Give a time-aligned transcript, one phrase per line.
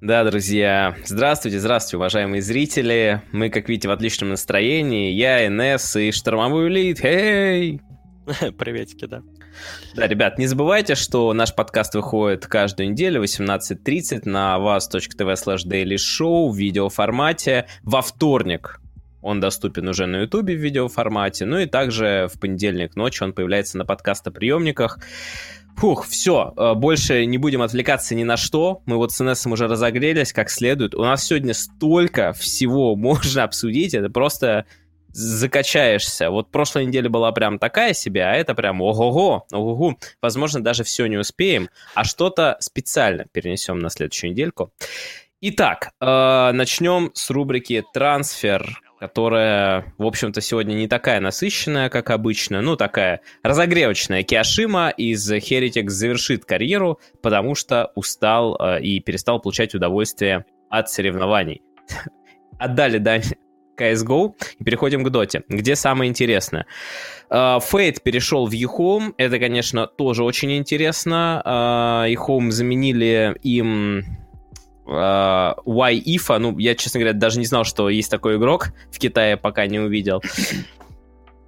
[0.00, 3.20] Да, друзья, здравствуйте, здравствуйте, уважаемые зрители.
[3.32, 5.12] Мы, как видите, в отличном настроении.
[5.12, 7.04] Я, НС и штормовой улит.
[7.04, 7.82] Эй!
[8.58, 9.20] Приветики, да.
[9.94, 15.66] Да, ребят, не забывайте, что наш подкаст выходит каждую неделю в 18.30 на вас.тв slash
[15.66, 18.80] daily show в видеоформате во вторник.
[19.20, 23.76] Он доступен уже на ютубе в видеоформате, ну и также в понедельник ночью он появляется
[23.76, 24.98] на подкастоприемниках.
[25.76, 28.82] Фух, все, э, больше не будем отвлекаться ни на что.
[28.86, 30.94] Мы вот с Инессом уже разогрелись как следует.
[30.94, 34.66] У нас сегодня столько всего можно обсудить, это просто
[35.12, 36.30] закачаешься.
[36.30, 39.96] Вот прошлая неделя была прям такая себе, а это прям ого-го, ого-го.
[40.22, 44.72] Возможно, даже все не успеем, а что-то специально перенесем на следующую недельку.
[45.40, 52.60] Итак, э, начнем с рубрики «Трансфер», которая, в общем-то, сегодня не такая насыщенная, как обычно,
[52.60, 54.22] ну, такая разогревочная.
[54.22, 61.62] Киашима из Heretics завершит карьеру, потому что устал э, и перестал получать удовольствие от соревнований.
[62.58, 63.22] Отдали дань
[63.78, 66.66] CSGO и переходим к Доте, где самое интересное.
[67.30, 71.42] Фейт перешел в eHome, это, конечно, тоже очень интересно.
[72.06, 74.04] eHome заменили им
[74.90, 78.98] Uh, Why If, ну, я, честно говоря, даже не знал, что есть такой игрок в
[78.98, 80.20] Китае, пока не увидел.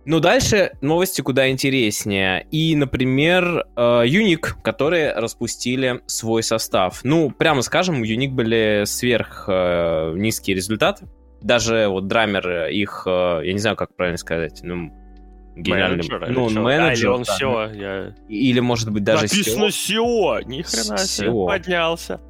[0.04, 2.46] Ну, дальше новости куда интереснее.
[2.50, 7.00] И, например, Юник, uh, которые распустили свой состав.
[7.04, 11.06] Ну, прямо скажем, у Юник были сверх uh, низкие результаты.
[11.40, 14.92] Даже вот драмер их, я не знаю, как правильно сказать, ну,
[15.56, 18.14] генеральный менеджер, ну, он менеджер, а, или он да, SEO, я...
[18.28, 20.44] или может быть даже Написано SEO, SEO.
[20.44, 22.20] ни хрена себе, поднялся.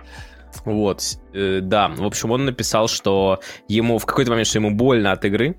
[0.64, 1.02] Вот,
[1.34, 1.88] э, да.
[1.88, 5.56] В общем, он написал, что ему в какой-то момент, что ему больно от игры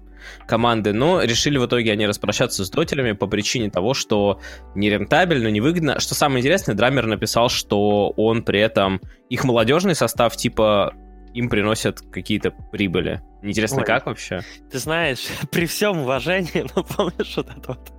[0.47, 4.39] команды, но решили в итоге они распрощаться с дотерами по причине того, что
[4.75, 5.99] нерентабельно, невыгодно.
[5.99, 10.93] Что самое интересное, Драмер написал, что он при этом, их молодежный состав, типа,
[11.33, 13.21] им приносят какие-то прибыли.
[13.41, 14.41] Интересно, Ой, как вообще?
[14.71, 17.91] Ты знаешь, при всем уважении, ну, помнишь вот это вот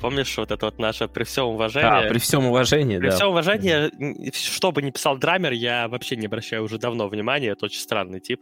[0.00, 2.02] Помнишь вот это вот наше при всем уважении?
[2.02, 3.16] Да, при всем уважении, при да.
[3.16, 7.66] всем уважении, что бы ни писал Драмер, я вообще не обращаю уже давно внимания, это
[7.66, 8.40] очень странный тип.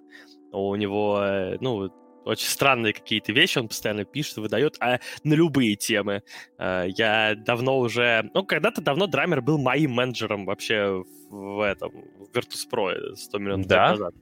[0.53, 1.91] У него, э, ну,
[2.29, 6.23] очень странные какие-то вещи он постоянно пишет, выдает, а на любые темы.
[6.59, 8.31] Э, я давно уже...
[8.35, 13.91] Ну, когда-то давно Драмер был моим менеджером вообще в этом, в Virtus.pro 100 миллионов да?
[13.91, 14.15] лет назад.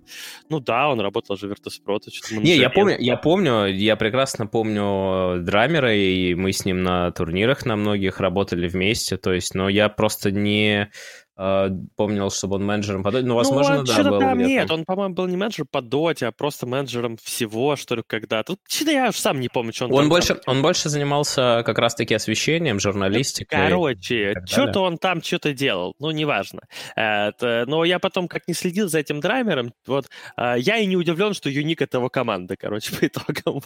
[0.49, 2.00] Ну да, он работал же в Virtus.pro.
[2.41, 7.65] Не, я помню, я помню, я прекрасно помню Драмера, и мы с ним на турнирах
[7.67, 10.91] на многих работали вместе, то есть, но я просто не
[11.37, 13.27] помнил, чтобы он менеджером по доте.
[13.27, 16.33] Ну, возможно, ну, да, был там нет, он, по-моему, был не менеджер по доте, а
[16.33, 18.55] просто менеджером всего, что ли, когда-то.
[18.55, 20.57] Тут что-то я уж сам не помню, что он он больше, там...
[20.57, 23.69] Он больше занимался как раз-таки освещением, журналистикой.
[23.69, 26.63] Короче, что-то он там что-то делал, ну, неважно.
[26.97, 31.35] Но я потом как не следил за этим драймером, вот, а, я и не удивлен,
[31.35, 33.61] что Юник это его команда, короче, по итогам.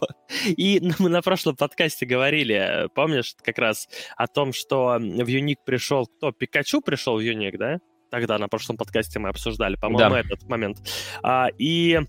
[0.47, 6.07] И мы на прошлом подкасте говорили, помнишь, как раз о том, что в Юник пришел,
[6.07, 7.79] кто, Пикачу пришел в Юник, да?
[8.11, 10.21] Тогда на прошлом подкасте мы обсуждали, по-моему, да.
[10.21, 10.79] этот момент.
[11.23, 12.01] А, и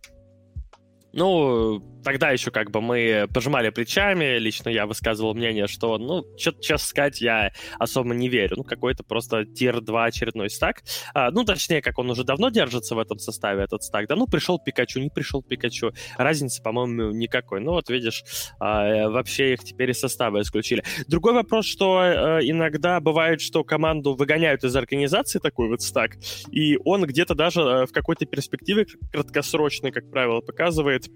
[1.13, 6.62] ну, тогда еще как бы мы пожимали плечами, лично я высказывал мнение, что, ну, что-то,
[6.62, 8.57] честно сказать, я особо не верю.
[8.57, 10.84] Ну, какой-то просто тир-2 очередной стак.
[11.13, 14.07] А, ну, точнее, как он уже давно держится в этом составе, этот стак.
[14.07, 15.94] Да, ну, пришел Пикачу, не пришел Пикачу.
[16.17, 17.62] Разницы, по-моему, никакой.
[17.62, 18.23] Ну, вот видишь,
[18.59, 20.83] а, вообще их теперь из состава исключили.
[21.07, 26.18] Другой вопрос, что а, иногда бывает, что команду выгоняют из организации такой вот стак,
[26.51, 31.07] и он где-то даже а, в какой-то перспективе краткосрочной, как правило, показывает,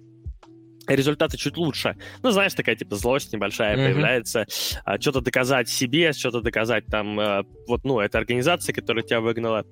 [0.87, 1.97] результаты чуть лучше.
[2.23, 3.85] Ну, знаешь, такая типа злость небольшая mm-hmm.
[3.85, 4.45] появляется.
[4.83, 9.65] А, что-то доказать себе, что-то доказать там, а, вот, ну, этой организации, которая тебя выгнала.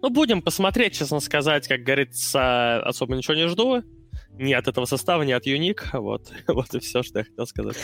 [0.00, 3.82] Ну, будем посмотреть, честно сказать, как говорится, особо ничего не жду
[4.38, 5.86] ни от этого состава, ни от Юник.
[5.98, 7.76] Вот, вот и все, что я хотел сказать.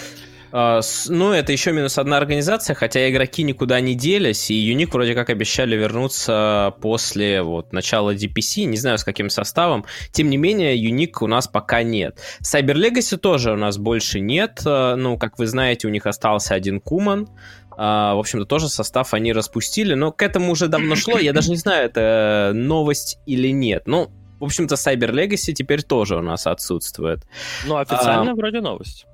[0.53, 5.15] Uh, ну, это еще минус одна организация, хотя игроки никуда не делись, и Юник вроде
[5.15, 9.85] как обещали вернуться после вот начала DPC, не знаю с каким составом.
[10.13, 12.21] Тем не менее, Юник у нас пока нет.
[12.41, 14.61] Cyber Legacy тоже у нас больше нет.
[14.65, 17.29] Uh, ну, как вы знаете, у них остался один Куман.
[17.73, 21.19] Uh, в общем-то, тоже состав они распустили, но к этому уже давно шло.
[21.19, 23.83] Я даже не знаю, это новость или нет.
[23.87, 24.13] Ну,
[24.45, 27.25] в общем-то, Cyber Legacy теперь тоже у нас отсутствует.
[27.67, 29.07] Ну, официально а, вроде новость.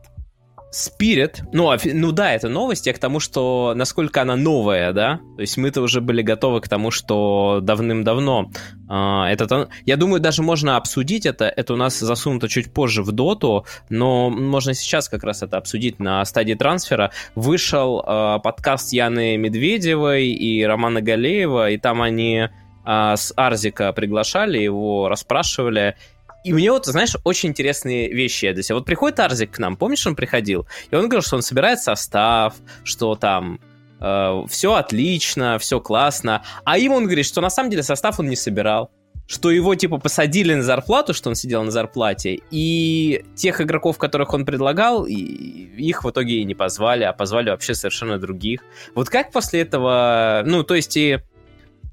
[0.72, 5.40] Spirit, ну, ну да, это новость, я к тому, что насколько она новая, да, то
[5.40, 8.52] есть мы-то уже были готовы к тому, что давным-давно
[8.88, 13.10] э, это, я думаю, даже можно обсудить это, это у нас засунуто чуть позже в
[13.10, 17.10] доту, но можно сейчас как раз это обсудить на стадии трансфера.
[17.34, 22.48] Вышел э, подкаст Яны Медведевой и Романа Галеева, и там они
[22.84, 25.96] а, с Арзика приглашали, его расспрашивали.
[26.44, 28.62] И мне вот, знаешь, очень интересные вещи я для.
[28.70, 30.66] Вот приходит Арзик к нам, помнишь, он приходил?
[30.90, 33.60] И он говорил, что он собирает состав, что там
[34.00, 36.42] э, все отлично, все классно.
[36.64, 38.90] А им он говорит, что на самом деле состав он не собирал
[39.30, 44.34] что его, типа, посадили на зарплату, что он сидел на зарплате, и тех игроков, которых
[44.34, 48.60] он предлагал, их в итоге и не позвали, а позвали вообще совершенно других.
[48.96, 50.42] Вот как после этого...
[50.44, 51.20] Ну, то есть, и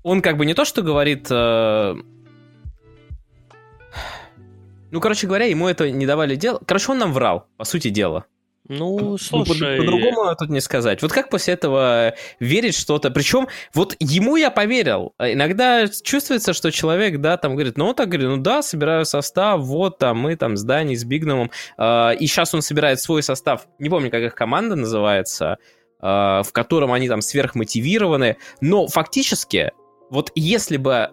[0.07, 1.27] он как бы не то, что говорит...
[1.29, 1.95] Э...
[4.89, 6.61] Ну, короче говоря, ему это не давали делать.
[6.65, 8.25] Короче, он нам врал, по сути дела.
[8.69, 9.77] Ну, слушай...
[9.77, 11.01] Ну, по-другому тут не сказать.
[11.01, 13.11] Вот как после этого верить что-то?
[13.11, 15.13] Причем вот ему я поверил.
[15.17, 19.03] А иногда чувствуется, что человек, да, там говорит, ну, он так говорит, ну да, собираю
[19.03, 21.51] состав, вот там мы там с Даней, с Бигномом.
[21.77, 23.67] Э, и сейчас он собирает свой состав.
[23.77, 25.57] Не помню, как их команда называется,
[26.01, 28.37] э, в котором они там сверхмотивированы.
[28.61, 29.71] Но фактически,
[30.09, 31.09] вот если бы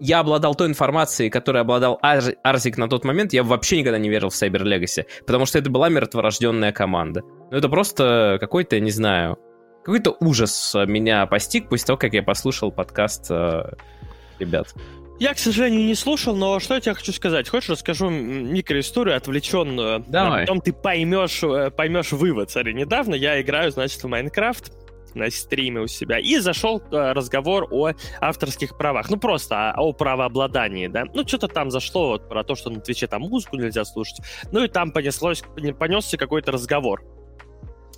[0.00, 4.08] я обладал той информацией, которой обладал Ар- Арзик на тот момент, я вообще никогда не
[4.08, 7.22] верил в Cyber Legacy, потому что это была мертворожденная команда.
[7.50, 9.38] Ну, это просто какой-то, не знаю,
[9.84, 13.62] какой-то ужас меня постиг после того, как я послушал подкаст э,
[14.38, 14.74] ребят.
[15.20, 17.48] Я, к сожалению, не слушал, но что я тебе хочу сказать?
[17.48, 20.04] Хочешь, расскажу микроисторию отвлеченную?
[20.08, 20.42] Давай.
[20.42, 22.50] А потом ты поймешь, э, поймешь вывод.
[22.50, 24.72] Смотри, недавно я играю, значит, в Майнкрафт
[25.14, 29.10] на стриме у себя, и зашел э, разговор о авторских правах.
[29.10, 31.04] Ну, просто о, правообладании, да.
[31.12, 34.18] Ну, что-то там зашло вот про то, что на Твиче там музыку нельзя слушать.
[34.50, 35.42] Ну, и там понеслось,
[35.78, 37.02] понесся какой-то разговор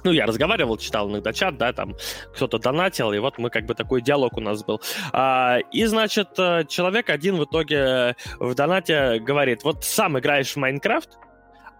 [0.04, 1.96] ну, я разговаривал, читал иногда чат, да, там
[2.34, 4.80] кто-то донатил, и вот мы как бы такой диалог у нас был.
[5.12, 10.56] А, и, значит, э, человек один в итоге в донате говорит, вот сам играешь в
[10.56, 11.18] Майнкрафт,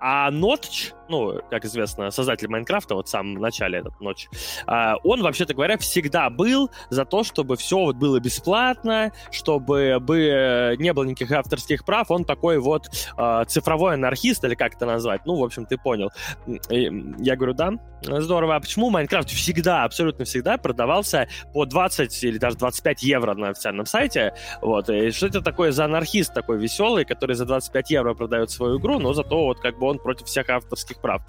[0.00, 4.28] а Нотч, ну, как известно, создатель Майнкрафта, вот в самом начале этот ночь,
[4.66, 10.76] а, он, вообще-то говоря, всегда был за то, чтобы все вот было бесплатно, чтобы бы
[10.78, 12.10] не было никаких авторских прав.
[12.10, 15.26] Он такой вот а, цифровой анархист, или как это назвать.
[15.26, 16.10] Ну, в общем, ты понял.
[16.70, 17.72] И я говорю, да,
[18.02, 18.56] здорово.
[18.56, 23.86] А почему Майнкрафт всегда, абсолютно всегда продавался по 20 или даже 25 евро на официальном
[23.86, 24.34] сайте?
[24.60, 24.88] Вот.
[24.88, 28.98] И что это такое за анархист такой веселый, который за 25 евро продает свою игру,
[28.98, 31.22] но зато вот как бы он против всех авторских авторских прав.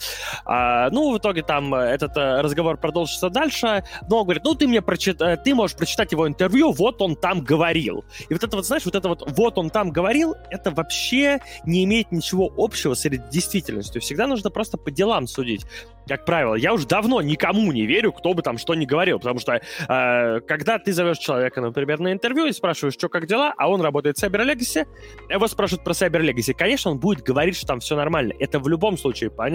[0.46, 4.56] А, ну, в итоге там э, этот э, разговор продолжится дальше, но он говорит, ну,
[4.56, 5.22] ты мне прочит...
[5.22, 8.06] Э, ты можешь прочитать его интервью, вот он там говорил.
[8.30, 11.84] И вот это вот, знаешь, вот это вот «вот он там говорил», это вообще не
[11.84, 14.02] имеет ничего общего с действительностью.
[14.02, 15.66] Всегда нужно просто по делам судить.
[16.08, 19.40] Как правило, я уже давно никому не верю, кто бы там что ни говорил, потому
[19.40, 23.70] что э, когда ты зовешь человека, например, на интервью и спрашиваешь, что, как дела, а
[23.70, 24.88] он работает в Cyber Legacy,
[25.30, 28.34] его спрашивают про Cyber Legacy, конечно, он будет говорить, что там все нормально.
[28.40, 29.55] Это в любом случае понятно.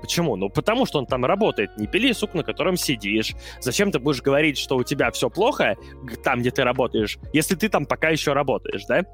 [0.00, 0.36] Почему?
[0.36, 1.76] Ну, потому что он там работает.
[1.78, 3.34] Не пили сук, на котором сидишь.
[3.60, 5.76] Зачем ты будешь говорить, что у тебя все плохо
[6.22, 9.04] там, где ты работаешь, если ты там пока еще работаешь, да?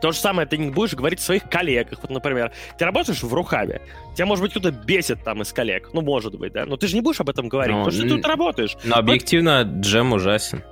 [0.00, 2.00] То же самое ты не будешь говорить о своих коллегах.
[2.02, 3.80] Вот, например, ты работаешь в Рухаве,
[4.14, 5.90] тебя, может быть, кто-то бесит там из коллег.
[5.92, 6.66] Ну, может быть, да?
[6.66, 8.76] Но ты же не будешь об этом говорить, ну, потому что ты тут работаешь.
[8.84, 9.80] Но объективно вот...
[9.80, 10.62] джем ужасен.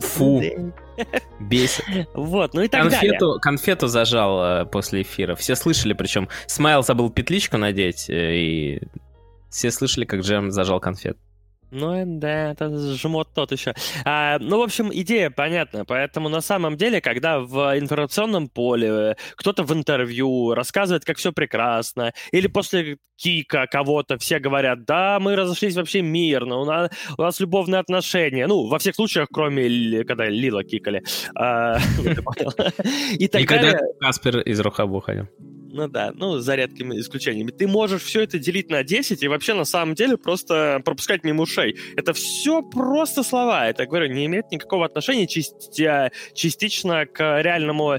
[0.00, 0.42] Фу.
[1.40, 1.84] Бесит.
[2.14, 3.40] Вот, ну и так конфету, далее.
[3.40, 5.34] Конфету зажал э, после эфира.
[5.34, 8.82] Все слышали, причем Смайл забыл петличку надеть, э, и
[9.50, 11.16] все слышали, как Джем зажал конфет.
[11.70, 13.74] Ну, да, это жмот тот еще.
[14.04, 15.84] А, ну, в общем, идея понятна.
[15.84, 22.12] Поэтому на самом деле, когда в информационном поле кто-то в интервью рассказывает, как все прекрасно,
[22.32, 27.38] или после кика кого-то все говорят, да, мы разошлись вообще мирно, у нас, у нас
[27.38, 28.46] любовные отношения.
[28.46, 31.02] Ну, во всех случаях, кроме когда Лила кикали.
[31.34, 31.78] А,
[33.18, 35.28] И когда Каспер из Рухабу ходил.
[35.72, 37.50] Ну да, ну, за редкими исключениями.
[37.50, 41.42] Ты можешь все это делить на 10 и вообще на самом деле просто пропускать мимо
[41.42, 41.76] ушей.
[41.96, 43.68] Это все просто слова.
[43.68, 47.98] Это, говорю, не имеет никакого отношения части, частично к реальному,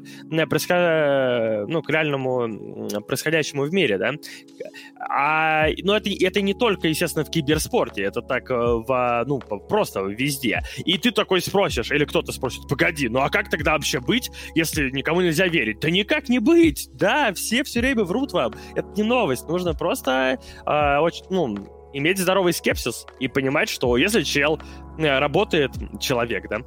[0.49, 1.69] происход...
[1.69, 4.13] ну, к реальному происходящему в мире, да.
[5.09, 10.01] А, но это, это не только, естественно, в киберспорте, это так э, в, ну, просто
[10.01, 10.61] везде.
[10.85, 14.89] И ты такой спросишь, или кто-то спросит, погоди, ну а как тогда вообще быть, если
[14.89, 15.79] никому нельзя верить?
[15.79, 18.53] Да никак не быть, да, все все время врут вам.
[18.75, 19.47] Это не новость.
[19.47, 21.57] Нужно просто э, очень, ну,
[21.93, 24.59] иметь здоровый скепсис и понимать, что если чел
[24.97, 26.59] э, работает, человек, да,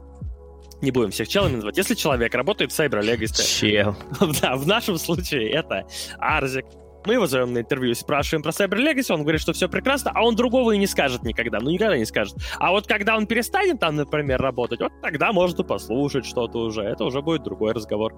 [0.81, 1.77] не будем всех челами называть.
[1.77, 3.61] Если человек работает в Cyber Legacy...
[3.61, 3.97] Чел.
[4.41, 5.87] да, в нашем случае это
[6.19, 6.67] Арзик,
[7.07, 10.25] мы его зовем на интервью, спрашиваем про Cyber Legacy, он говорит, что все прекрасно, а
[10.25, 11.61] он другого и не скажет никогда.
[11.61, 12.37] Ну, никогда не скажет.
[12.59, 16.83] А вот когда он перестанет там, например, работать, вот тогда может и послушать что-то уже.
[16.83, 18.15] Это уже будет другой разговор.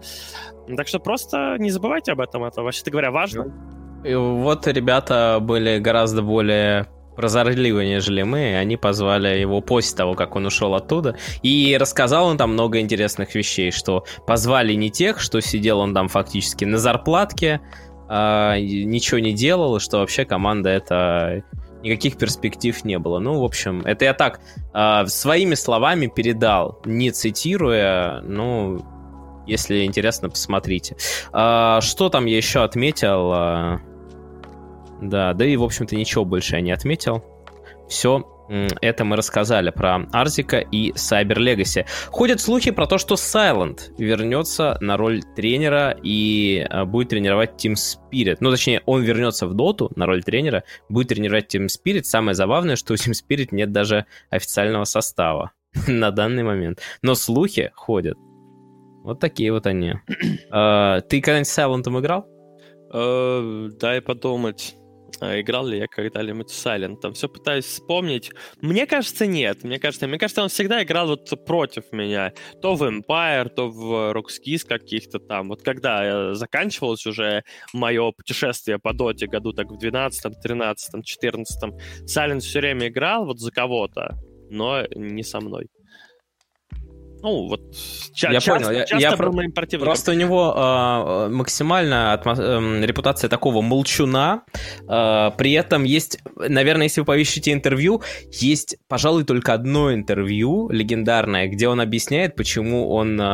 [0.76, 2.44] Так что просто не забывайте об этом.
[2.44, 3.52] Это, вообще-то говоря, важно.
[4.04, 10.36] И вот ребята были гораздо более прозорливые, нежели мы, они позвали его после того, как
[10.36, 11.16] он ушел оттуда.
[11.42, 16.08] И рассказал он там много интересных вещей, что позвали не тех, что сидел он там
[16.08, 17.60] фактически на зарплатке,
[18.08, 21.42] а, ничего не делал, что вообще команда это
[21.82, 23.18] никаких перспектив не было.
[23.18, 24.40] Ну, в общем, это я так
[24.74, 28.80] э, своими словами передал, не цитируя, ну,
[29.46, 30.96] если интересно, посмотрите.
[31.32, 33.32] Э, что там я еще отметил?
[33.32, 33.78] Э,
[35.00, 37.24] да, да и, в общем-то, ничего больше я не отметил.
[37.88, 41.86] Все это мы рассказали про Арзика и Cyber Legacy.
[42.10, 47.74] Ходят слухи про то, что Silent вернется на роль тренера и э, будет тренировать Team
[47.74, 48.38] Spirit.
[48.40, 52.04] Ну, точнее, он вернется в доту на роль тренера, будет тренировать Team Spirit.
[52.04, 55.52] Самое забавное, что у Team Spirit нет даже официального состава
[55.88, 56.80] на данный момент.
[57.02, 58.16] Но слухи ходят.
[59.02, 59.94] Вот такие вот они.
[60.50, 62.26] А, ты когда-нибудь Silent играл?
[62.92, 64.76] Э, дай подумать.
[65.20, 67.00] А играл ли я когда-нибудь Silent?
[67.00, 68.32] Там все пытаюсь вспомнить.
[68.60, 69.64] Мне кажется, нет.
[69.64, 72.32] Мне кажется, мне кажется, он всегда играл вот против меня.
[72.60, 75.48] То в Empire, то в Rockskis каких-то там.
[75.48, 82.40] Вот когда заканчивалось уже мое путешествие по доте году так в 12 13 14 Silent
[82.40, 84.18] все время играл вот за кого-то,
[84.50, 85.68] но не со мной.
[87.22, 87.60] Ну, вот
[88.14, 88.80] ча- я часто, понял.
[88.86, 89.86] часто я, был моим противником.
[89.86, 94.42] Просто у него э, максимально атмо- э, репутация такого молчуна.
[94.88, 101.48] Э, при этом есть, наверное, если вы поищите интервью, есть, пожалуй, только одно интервью легендарное,
[101.48, 103.24] где он объясняет, почему он э,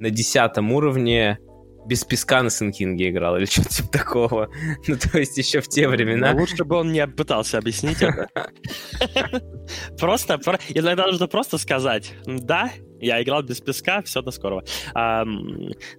[0.00, 1.38] на десятом уровне
[1.86, 4.48] без песка на Сенкинге играл или что-то типа такого.
[4.86, 6.32] Ну, то есть еще в те времена.
[6.32, 8.28] Но лучше бы он не пытался объяснить это.
[9.98, 14.64] Просто, иногда нужно просто сказать, да, я играл без песка, все, до скорого.
[14.94, 15.24] А,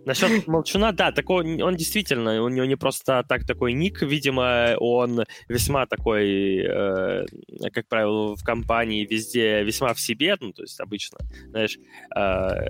[0.05, 5.25] насчет Молчуна, да, такой, он действительно, у него не просто так такой ник, видимо, он
[5.47, 7.25] весьма такой, э,
[7.73, 11.77] как правило, в компании везде весьма в себе, ну, то есть обычно, знаешь,
[12.15, 12.67] э,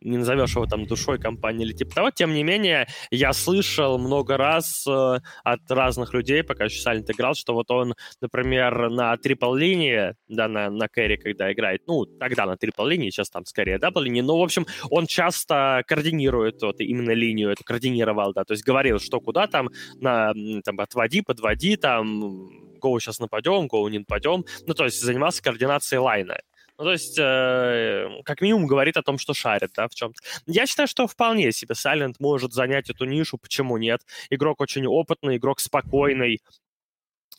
[0.00, 4.36] не назовешь его там душой компании или типа того, тем не менее, я слышал много
[4.36, 10.14] раз э, от разных людей, пока еще Сайлент играл, что вот он, например, на triple-линии,
[10.28, 14.20] да, на, на carry, когда играет, ну, тогда на triple-линии, сейчас там скорее double линии,
[14.20, 18.98] но, в общем, он часто координирует вот именно линию эту, координировал, да, то есть говорил,
[18.98, 20.32] что куда там, на,
[20.64, 26.00] там, отводи, подводи, там, go сейчас нападем, go не нападем, ну, то есть занимался координацией
[26.00, 26.38] лайна.
[26.80, 30.18] Ну, то есть, э, как минимум, говорит о том, что шарит, да, в чем-то.
[30.46, 34.00] Я считаю, что вполне себе Silent может занять эту нишу, почему нет.
[34.30, 36.40] Игрок очень опытный, игрок спокойный,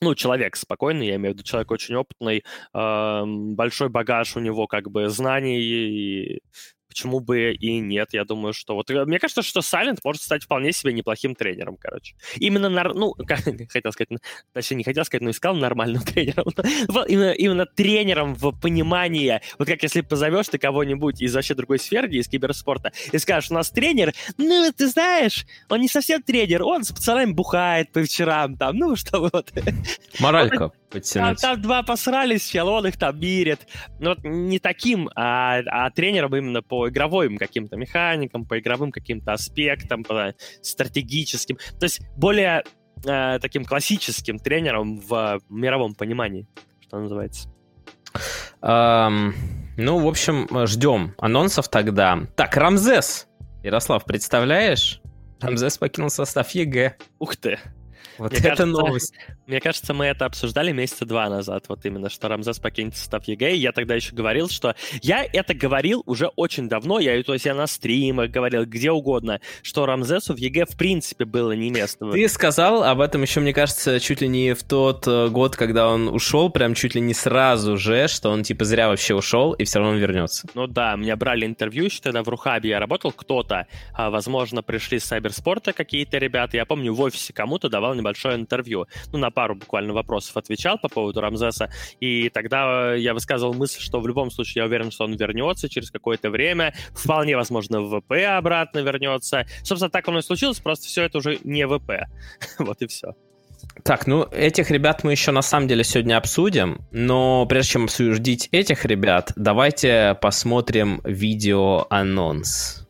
[0.02, 2.44] ну, человек спокойный, я имею в виду, человек очень опытный,
[2.74, 6.42] большой багаж у него как бы знаний и
[6.92, 8.90] почему бы и нет, я думаю, что вот...
[8.90, 12.16] Мне кажется, что Silent может стать вполне себе неплохим тренером, короче.
[12.36, 12.94] Именно, нар...
[12.94, 14.10] ну, как, хотел сказать,
[14.52, 16.48] точнее, не хотел сказать, но искал нормальным тренером.
[17.08, 22.10] именно, именно тренером в понимании, вот как если позовешь ты кого-нибудь из вообще другой сферы,
[22.10, 26.84] из киберспорта, и скажешь, у нас тренер, ну, ты знаешь, он не совсем тренер, он
[26.84, 29.52] с пацанами бухает по вечерам, там, ну, что вот.
[30.20, 31.42] Моралька подтянуть.
[31.42, 33.68] Там, там два посрались, чел, он их там мирит.
[34.00, 39.34] Ну, вот не таким, а, а тренером именно по игровым каким-то механикам, по игровым каким-то
[39.34, 41.58] аспектам, по стратегическим.
[41.80, 42.64] То есть более
[43.06, 46.48] э, таким классическим тренером в мировом понимании,
[46.82, 47.50] что называется.
[48.62, 49.34] Um,
[49.78, 52.20] ну, в общем, ждем анонсов тогда.
[52.36, 53.28] Так, Рамзес.
[53.64, 55.02] Ярослав, представляешь?
[55.40, 56.98] Рамзес покинул состав EG.
[57.20, 57.60] Ух ты.
[58.22, 59.14] Вот мне это кажется, новость.
[59.48, 63.56] Мне кажется, мы это обсуждали месяца два назад, вот именно, что Рамзес покинет состав EG,
[63.56, 67.46] и я тогда еще говорил, что я это говорил уже очень давно, я, то есть
[67.46, 72.12] я на стримах говорил, где угодно, что Рамзесу в EG в принципе было не место.
[72.12, 75.90] Ты сказал об этом еще, мне кажется, чуть ли не в тот э, год, когда
[75.90, 79.64] он ушел, прям чуть ли не сразу же, что он типа зря вообще ушел, и
[79.64, 80.48] все равно он вернется.
[80.54, 85.00] Ну да, меня брали интервью еще тогда в Рухабе я работал, кто-то, а, возможно, пришли
[85.00, 89.56] с Сайберспорта какие-то ребята, я помню, в офисе кому-то давал небольшое интервью, ну, на пару
[89.56, 94.62] буквально вопросов отвечал по поводу Рамзеса, и тогда я высказывал мысль, что в любом случае
[94.62, 99.46] я уверен, что он вернется через какое-то время, вполне возможно, в ВП обратно вернется.
[99.64, 102.08] Собственно, так оно и случилось, просто все это уже не ВП.
[102.60, 103.14] вот и все.
[103.84, 108.50] Так, ну этих ребят мы еще на самом деле сегодня обсудим, но прежде чем обсудить
[108.52, 112.88] этих ребят, давайте посмотрим видео-анонс.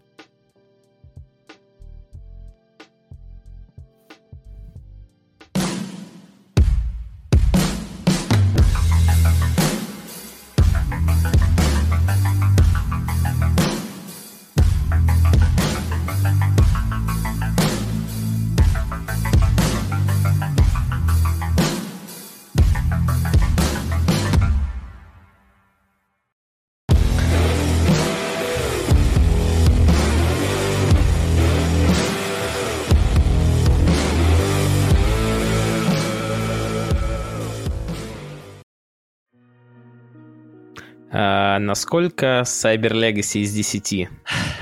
[41.24, 44.10] А, насколько Cyber Legacy из 10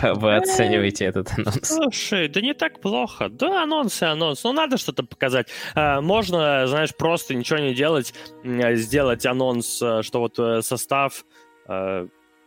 [0.02, 1.60] вы оцениваете этот анонс?
[1.64, 3.30] Слушай, да не так плохо.
[3.30, 4.44] Да, анонс и анонс.
[4.44, 5.48] Ну, надо что-то показать.
[5.74, 8.14] А, можно, знаешь, просто ничего не делать,
[8.44, 11.24] сделать анонс, что вот э, состав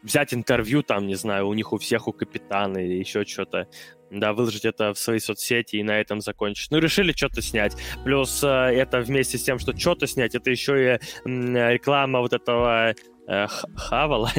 [0.02, 3.68] взять интервью там, не знаю, у них у всех, у капитана или еще что-то,
[4.10, 6.72] да, выложить это в свои соцсети и на этом закончить.
[6.72, 7.76] Ну, решили что-то снять.
[8.04, 12.96] Плюс это вместе с тем, что что-то снять, это еще и реклама вот этого
[13.28, 14.30] э, Хавала.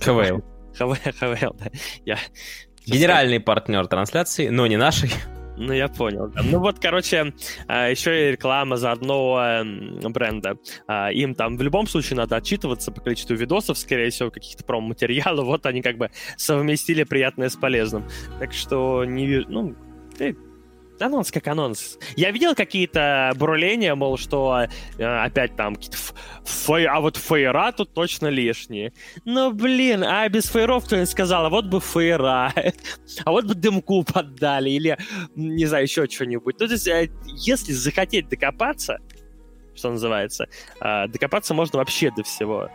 [0.00, 0.42] ХВЛ.
[0.74, 1.70] ХВЛ, да.
[2.04, 2.18] Я...
[2.86, 5.10] Генеральный партнер трансляции, но не нашей.
[5.60, 6.28] Ну, я понял.
[6.28, 6.40] Да.
[6.42, 7.34] Ну вот, короче,
[7.68, 9.62] а, еще и реклама заодно
[10.08, 10.56] бренда.
[10.86, 15.46] А, им там в любом случае надо отчитываться по количеству видосов, скорее всего, каких-то промо-материалов.
[15.50, 18.08] Вот они как бы совместили приятное с полезным.
[18.38, 19.46] Так что не вижу...
[19.50, 19.74] Ну,
[21.02, 21.98] анонс как анонс.
[22.16, 24.66] Я видел какие-то бурления, мол, что
[24.98, 25.96] э, опять там какие-то
[26.44, 26.86] фей...
[26.86, 28.92] а вот фейра тут точно лишние.
[29.24, 32.52] Ну, блин, а без фейров кто-нибудь сказал, а вот бы фейра,
[33.24, 34.98] а вот бы дымку поддали, или,
[35.34, 36.56] не знаю, еще что-нибудь.
[36.58, 38.98] Ну, то есть, э, если захотеть докопаться,
[39.74, 40.48] что называется,
[40.80, 42.70] э, докопаться можно вообще до всего,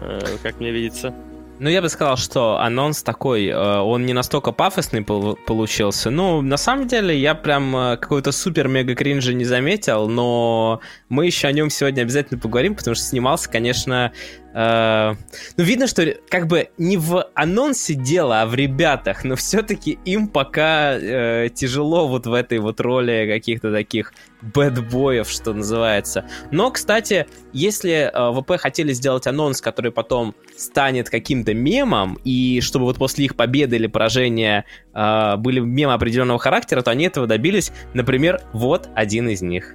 [0.00, 1.14] э, как мне видится.
[1.60, 6.10] Ну, я бы сказал, что анонс такой, э, он не настолько пафосный получился.
[6.10, 11.46] Ну, на самом деле, я прям э, какой-то супер-мега кринжа не заметил, но мы еще
[11.46, 14.12] о нем сегодня обязательно поговорим, потому что снимался, конечно,
[14.54, 15.16] Uh,
[15.56, 20.28] ну, видно, что как бы не в анонсе дело, а в ребятах, но все-таки им
[20.28, 26.24] пока uh, тяжело вот в этой вот роли каких-то таких бэтбоев, что называется.
[26.52, 32.84] Но, кстати, если uh, ВП хотели сделать анонс, который потом станет каким-то мемом, и чтобы
[32.84, 37.72] вот после их победы или поражения были мемы определенного характера, то они этого добились.
[37.94, 39.74] Например, вот один из них.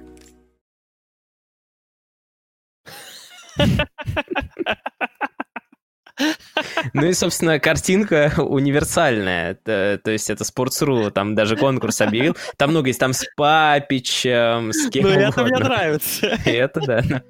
[6.92, 9.54] Ну и, собственно, картинка универсальная.
[9.54, 12.36] То, то есть это Sports.ru, там даже конкурс объявил.
[12.56, 16.38] Там много есть, там с Папичем, с кем Ну это мне нравится.
[16.44, 17.22] Это да.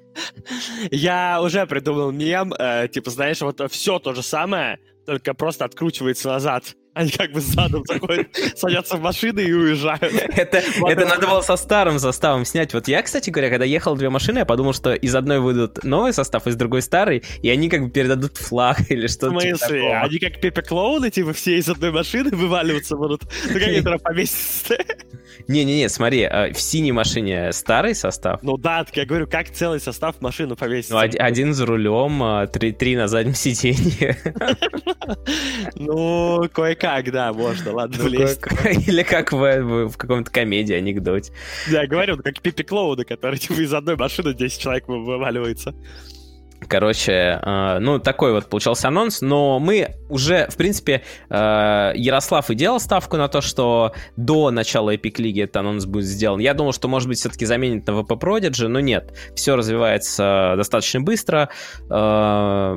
[0.91, 6.27] Я уже придумал мем, э, типа, знаешь, вот все то же самое, только просто откручивается
[6.29, 6.75] назад.
[6.93, 10.01] Они как бы задом заходят, садятся в машины и уезжают.
[10.03, 12.73] Это, это надо было со старым составом снять.
[12.73, 16.11] Вот я, кстати говоря, когда ехал две машины, я подумал, что из одной выйдут новый
[16.11, 20.01] состав, из другой старый, и они как бы передадут флаг или что-то типа такого.
[20.01, 23.23] Они как Пепе Клоуны, типа все из одной машины вываливаться будут.
[23.47, 24.75] Ну как они тогда повесятся?
[25.47, 28.41] Не-не-не, смотри, а, в синей машине старый состав.
[28.43, 30.91] Ну да, так я говорю, как целый состав в машину повесить.
[30.91, 34.17] Ну, один за рулем, а, три, три на заднем сиденье.
[35.75, 36.49] Ну,
[36.81, 38.09] кое-как, да, можно, ладно, ну,
[38.87, 41.31] Или как в, в каком-то комедии, анекдоте.
[41.71, 45.75] Да, говорю, как Пипи Клоуна, который типа из одной машины 10 человек вываливается.
[46.67, 52.55] Короче, э, ну, такой вот получался анонс, но мы уже, в принципе, э, Ярослав и
[52.55, 56.39] делал ставку на то, что до начала Epic Лиги этот анонс будет сделан.
[56.39, 59.11] Я думал, что, может быть, все-таки заменит на VP Prodigy, но нет.
[59.35, 61.49] Все развивается достаточно быстро.
[61.89, 62.75] Э,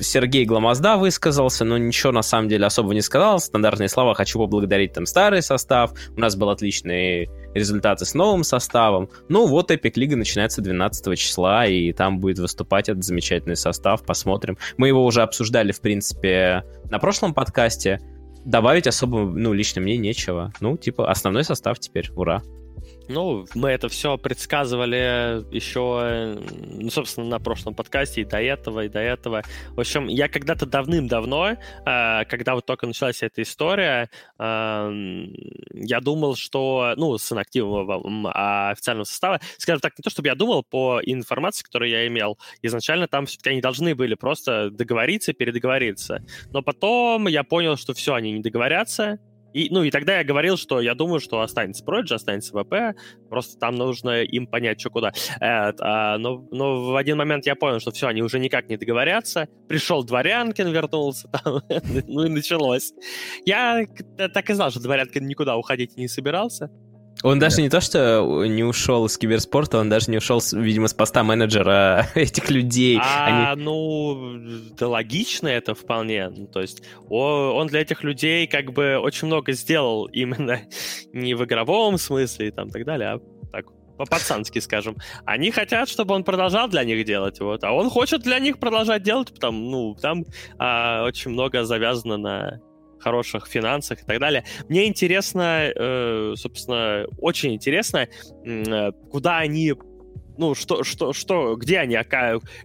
[0.00, 3.38] Сергей Гламозда высказался, но ничего, на самом деле, особо не сказал.
[3.38, 9.08] Стандартные слова «хочу поблагодарить там старый состав», «у нас был отличный результаты с новым составом.
[9.28, 14.58] Ну вот Epic Лига начинается 12 числа, и там будет выступать этот замечательный состав, посмотрим.
[14.76, 18.00] Мы его уже обсуждали, в принципе, на прошлом подкасте.
[18.44, 20.52] Добавить особо, ну, лично мне нечего.
[20.60, 22.42] Ну, типа, основной состав теперь, ура.
[23.10, 26.38] Ну, мы это все предсказывали еще,
[26.78, 29.42] ну, собственно, на прошлом подкасте и до этого, и до этого.
[29.70, 35.26] В общем, я когда-то давным-давно, э, когда вот только началась эта история, э,
[35.74, 40.62] я думал, что, ну, с инактивного официального состава, скажем так, не то, чтобы я думал
[40.62, 46.24] по информации, которую я имел, изначально там все-таки они должны были просто договориться, передоговориться.
[46.52, 49.18] Но потом я понял, что все, они не договорятся,
[49.52, 52.96] и, ну, и тогда я говорил, что я думаю, что останется Prodigy, останется ВП,
[53.28, 55.12] просто там нужно им понять, что куда.
[55.40, 58.76] Э, а, но, но в один момент я понял, что все, они уже никак не
[58.76, 59.48] договорятся.
[59.68, 61.62] Пришел Дворянкин, вернулся там,
[62.06, 62.92] ну и началось.
[63.44, 63.86] Я
[64.16, 66.70] так и знал, что Дворянкин никуда уходить не собирался.
[67.22, 67.62] Он даже да.
[67.62, 72.08] не то, что не ушел из киберспорта, он даже не ушел, видимо, с поста менеджера
[72.14, 72.98] этих людей.
[73.00, 73.62] А, Они...
[73.62, 74.38] ну,
[74.78, 76.28] да логично это вполне.
[76.30, 80.60] Ну, то есть он для этих людей как бы очень много сделал именно
[81.12, 83.20] не в игровом смысле и там так далее, а
[83.52, 83.66] так
[83.98, 84.96] по-пацански, скажем.
[85.26, 89.02] Они хотят, чтобы он продолжал для них делать, вот, а он хочет для них продолжать
[89.02, 90.24] делать, потому, ну, там
[90.58, 92.60] а, очень много завязано на
[93.00, 94.44] хороших финансах и так далее.
[94.68, 98.08] Мне интересно, э, собственно, очень интересно,
[98.44, 99.74] э, куда они
[100.38, 101.98] ну, что, что, что, где они,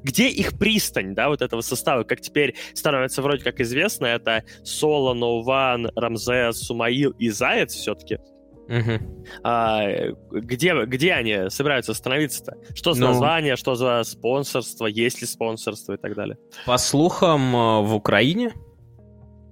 [0.02, 5.14] где их пристань, да, вот этого состава, как теперь становится вроде как известно, это Соло,
[5.14, 8.20] Нован, Рамзес, Сумаил и Заяц все-таки.
[8.68, 9.26] Угу.
[9.44, 9.88] А,
[10.32, 12.56] где, где они собираются остановиться-то?
[12.74, 16.38] Что за ну, название, что за спонсорство, есть ли спонсорство и так далее?
[16.66, 18.54] По слухам, э, в Украине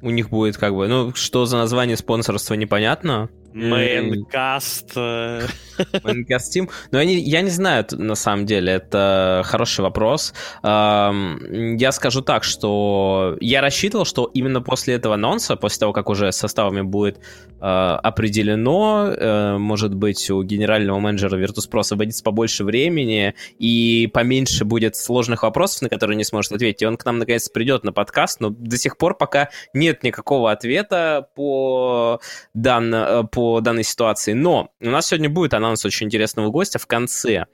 [0.04, 4.96] у них будет как бы, ну, что за название спонсорства непонятно, Мейнкаст.
[6.04, 6.70] Мейнкаст Team.
[6.92, 10.34] Но я не, я не знаю, на самом деле, это хороший вопрос.
[10.64, 16.32] Я скажу так, что я рассчитывал, что именно после этого анонса, после того, как уже
[16.32, 17.20] составами будет
[17.60, 24.96] а, определено, э, может быть, у генерального менеджера Virtus.pro освободится побольше времени и поменьше будет
[24.96, 26.82] сложных вопросов, на которые не сможет ответить.
[26.82, 30.52] И он к нам наконец придет на подкаст, но до сих пор пока нет никакого
[30.52, 32.20] ответа по,
[32.54, 34.32] дан, э, по по данной ситуации.
[34.32, 37.48] Но у нас сегодня будет анонс очень интересного гостя в конце.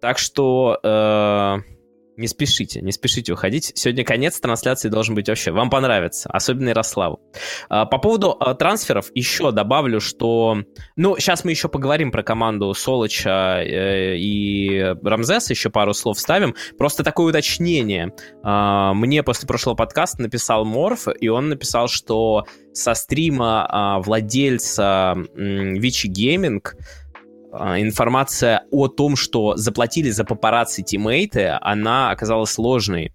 [0.00, 1.73] Так что э,
[2.16, 3.72] не спешите, не спешите уходить.
[3.74, 5.50] Сегодня конец трансляции должен быть вообще.
[5.50, 7.20] Вам понравится, особенно Ярославу.
[7.70, 10.58] Э, по поводу э, трансферов еще добавлю, что...
[10.96, 16.54] Ну, сейчас мы еще поговорим про команду Солоча э, и Рамзеса, еще пару слов вставим.
[16.78, 18.12] Просто такое уточнение.
[18.44, 25.14] Э, мне после прошлого подкаста написал Морф, и он написал, что со стрима а, владельца
[25.36, 27.03] Вичи Гейминг а,
[27.58, 33.12] информация о том, что заплатили за папарацци тиммейты, она оказалась сложной.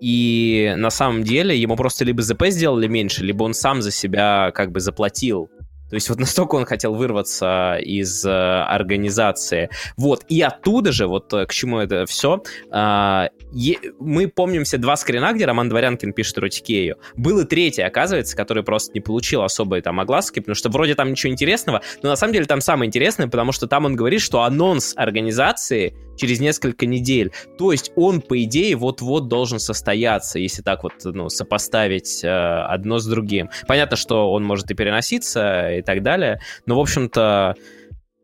[0.00, 4.52] И на самом деле ему просто либо ЗП сделали меньше, либо он сам за себя
[4.54, 5.50] как бы заплатил.
[5.88, 9.70] То есть вот настолько он хотел вырваться из э, организации.
[9.96, 14.76] Вот, и оттуда же, вот э, к чему это все, э, е- мы помним все
[14.76, 16.98] два скрина, где Роман Дворянкин пишет Ротикею.
[17.16, 21.10] Был и третий, оказывается, который просто не получил особой там огласки, потому что вроде там
[21.10, 24.42] ничего интересного, но на самом деле там самое интересное, потому что там он говорит, что
[24.42, 27.32] анонс организации через несколько недель.
[27.56, 32.98] То есть он, по идее, вот-вот должен состояться, если так вот ну, сопоставить э, одно
[32.98, 33.50] с другим.
[33.66, 37.54] Понятно, что он может и переноситься и так далее, но, в общем-то,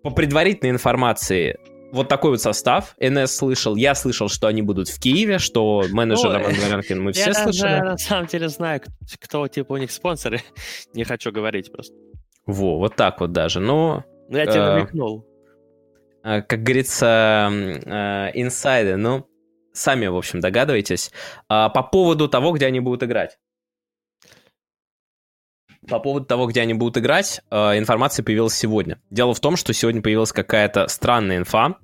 [0.02, 1.57] по предварительной информации,
[1.94, 2.96] вот такой вот состав.
[2.98, 7.33] НС слышал, я слышал, что они будут в Киеве, что менеджер Роман Дворянкин мы все
[7.33, 7.70] слышали.
[7.70, 8.83] Я на самом деле знаю,
[9.20, 10.42] кто типа у них спонсоры.
[10.94, 11.94] Не хочу говорить просто.
[12.46, 13.61] Во, вот так вот даже.
[13.61, 14.04] Но...
[14.28, 15.24] Ну, я тебе э, намекнул.
[16.24, 19.28] Э, как говорится, э, инсайды, ну,
[19.72, 21.12] сами, в общем, догадываетесь.
[21.48, 23.38] А, по поводу того, где они будут играть.
[25.87, 29.02] По поводу того, где они будут играть, э, информация появилась сегодня.
[29.10, 31.76] Дело в том, что сегодня появилась какая-то странная инфа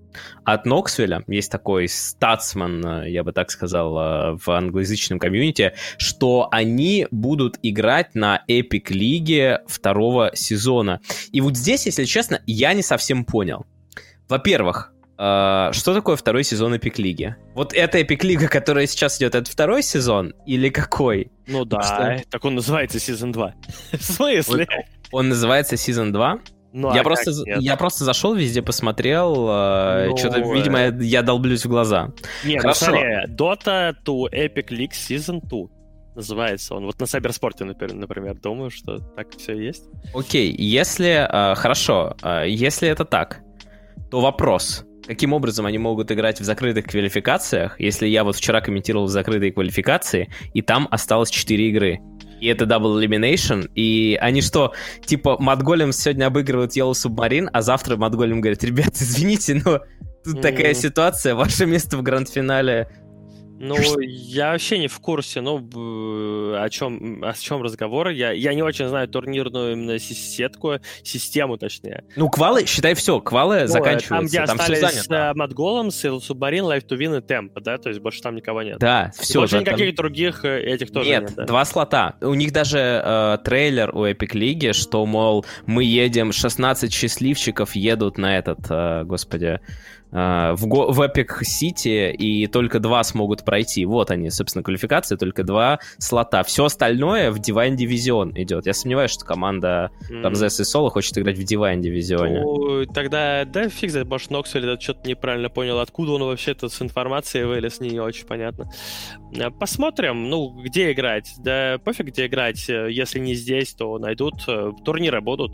[0.45, 1.23] от Ноксвилля.
[1.27, 8.43] Есть такой статсман, я бы так сказал, в англоязычном комьюнити, что они будут играть на
[8.49, 11.03] Epic Лиге второго сезона.
[11.31, 13.67] И вот здесь, если честно, я не совсем понял.
[14.31, 17.35] Во-первых, э, что такое второй сезон Эпик Лиги?
[17.57, 21.33] Вот это Эпик Лига, которая сейчас идет, это второй сезон или какой?
[21.49, 22.31] Ну да, что...
[22.31, 23.55] так он называется сезон 2.
[23.93, 24.69] В смысле?
[25.11, 26.39] Он, он называется сезон 2?
[26.73, 31.23] Ну, я, а просто, я просто зашел везде, посмотрел, э, ну, что-то, видимо, я, я
[31.23, 32.13] долблюсь в глаза.
[32.45, 32.87] Не, Хорошо.
[32.87, 35.67] ну смотри, Dota 2 Epic League Season 2
[36.15, 36.87] называется он.
[36.87, 39.83] Вот на Сайберспорте, например, думаю, что так все и есть.
[40.15, 41.27] Окей, если...
[41.29, 42.15] Э, хорошо,
[42.47, 43.43] если это так,
[44.11, 49.07] то вопрос, каким образом они могут играть в закрытых квалификациях, если я вот вчера комментировал
[49.07, 52.01] закрытые квалификации, и там осталось 4 игры.
[52.41, 54.73] И это Double Elimination, и они что,
[55.05, 59.81] типа, Матголем сегодня обыгрывают Yellow Submarine, а завтра Матголем говорит, ребят, извините, но
[60.25, 60.41] тут mm.
[60.41, 62.89] такая ситуация, ваше место в гранд-финале
[63.61, 65.59] ну, я вообще не в курсе, ну,
[66.57, 68.09] о чем, о чем разговор.
[68.09, 72.05] Я, я не очень знаю турнирную именно сетку, систему, точнее.
[72.17, 74.09] Ну, квалы, считай, все, квалы ну, заканчиваются.
[74.09, 75.33] Там, где там остались все занято.
[75.35, 77.77] Матголом, Субмарин, Life to Win и Темпа, да?
[77.77, 78.79] То есть больше там никого нет.
[78.79, 79.41] Да, все.
[79.41, 80.05] Больше да, никаких там...
[80.05, 81.23] других э, этих тоже нет.
[81.23, 81.45] Нет, да?
[81.45, 82.17] два слота.
[82.23, 88.17] У них даже э, трейлер у Epic Лиги, что, мол, мы едем, 16 счастливчиков едут
[88.17, 93.85] на этот, э, господи, Э, в, в Epic City, и только два смогут пройти.
[93.85, 96.43] Вот они, собственно, квалификации, только два слота.
[96.43, 98.67] Все остальное в Divine Division идет.
[98.67, 100.23] Я сомневаюсь, что команда mm.
[100.23, 102.41] Рамзес и Соло хочет играть в Divine Division.
[102.43, 106.73] Ну, тогда, да, фиг знает, может, Ноксвель это что-то неправильно понял, откуда он вообще тут
[106.73, 108.71] с информацией вылез, не очень понятно.
[109.35, 111.35] Э, посмотрим, ну, где играть.
[111.39, 112.69] Да пофиг, где играть.
[112.69, 114.47] Э, если не здесь, то найдут.
[114.85, 115.53] Турниры будут.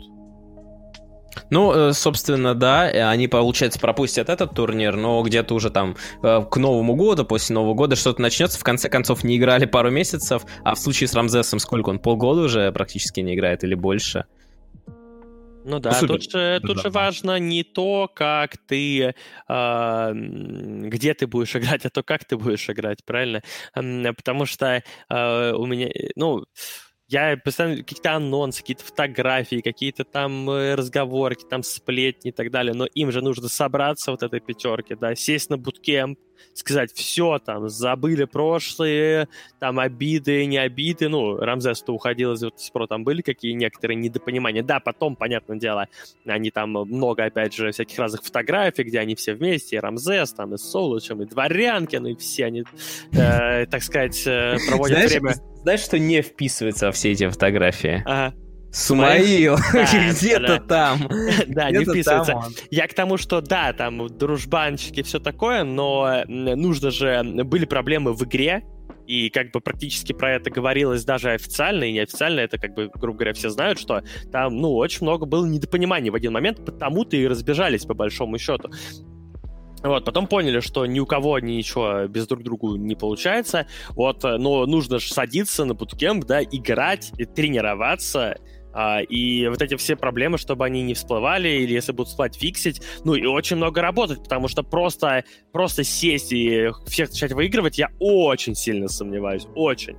[1.49, 6.57] Ну, э, собственно, да, они, получается, пропустят этот турнир, но где-то уже там э, к
[6.57, 8.59] Новому году, после Нового года что-то начнется.
[8.59, 11.99] В конце концов, не играли пару месяцев, а в случае с Рамзесом сколько он?
[11.99, 14.25] Полгода уже практически не играет или больше?
[15.67, 16.15] Ну да, Супер.
[16.15, 19.13] тут же, тут же важно не то, как ты,
[19.49, 23.41] э, где ты будешь играть, а то, как ты будешь играть, правильно?
[23.73, 26.45] Потому что э, у меня, ну,
[27.07, 32.73] я постоянно какие-то анонсы, какие-то фотографии, какие-то там э, разговорки, там сплетни и так далее,
[32.73, 36.19] но им же нужно собраться вот этой пятерке, да, сесть на буткемп,
[36.53, 39.27] сказать, все, там, забыли прошлые,
[39.59, 44.79] там, обиды, не обиды, ну, Рамзес-то уходил из Virtus.pro, там были какие некоторые недопонимания, да,
[44.79, 45.87] потом, понятное дело,
[46.25, 50.53] они там много, опять же, всяких разных фотографий, где они все вместе, и Рамзес, там,
[50.53, 52.63] и с Солучем, и Дворянки, ну, и все они,
[53.13, 55.35] э, так сказать, э, проводят знаешь, время...
[55.63, 58.01] Знаешь, что не вписывается во все эти фотографии?
[58.05, 58.33] Ага.
[58.77, 61.09] Сумаил, где-то там.
[61.47, 62.43] Да, не вписывается.
[62.69, 67.23] Я к тому, что да, там дружбанчики, все такое, но нужно же...
[67.23, 68.63] Были проблемы в игре,
[69.07, 73.19] и как бы практически про это говорилось даже официально и неофициально, это как бы, грубо
[73.19, 77.25] говоря, все знают, что там, ну, очень много было недопониманий в один момент, потому-то и
[77.25, 78.69] разбежались по большому счету.
[79.83, 83.67] Вот, потом поняли, что ни у кого ничего без друг друга не получается.
[83.89, 88.37] Вот, но нужно же садиться на буткемп, да, играть, тренироваться,
[89.01, 93.15] и вот эти все проблемы, чтобы они не всплывали, или если будут всплывать, фиксить, ну
[93.15, 98.55] и очень много работать, потому что просто, просто сесть и всех начать выигрывать, я очень
[98.55, 99.95] сильно сомневаюсь, очень.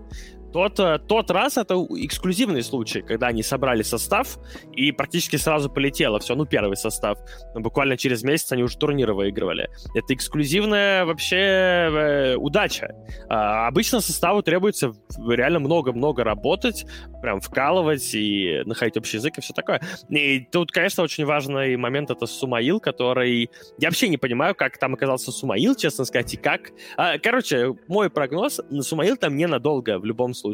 [0.58, 4.38] Тот, э, тот раз это эксклюзивный случай, когда они собрали состав
[4.72, 7.16] и практически сразу полетело все, ну, первый состав.
[7.54, 9.70] Но буквально через месяц они уже турниры выигрывали.
[9.94, 12.96] Это эксклюзивная вообще э, удача.
[13.28, 14.94] А, обычно составу требуется
[15.28, 16.86] реально много-много работать,
[17.22, 19.80] прям вкалывать и находить общий язык и все такое.
[20.08, 23.48] И тут, конечно, очень важный момент это Сумаил, который...
[23.78, 26.72] Я вообще не понимаю, как там оказался Сумаил, честно сказать, и как.
[26.96, 30.47] А, короче, мой прогноз, Сумаил там ненадолго в любом случае.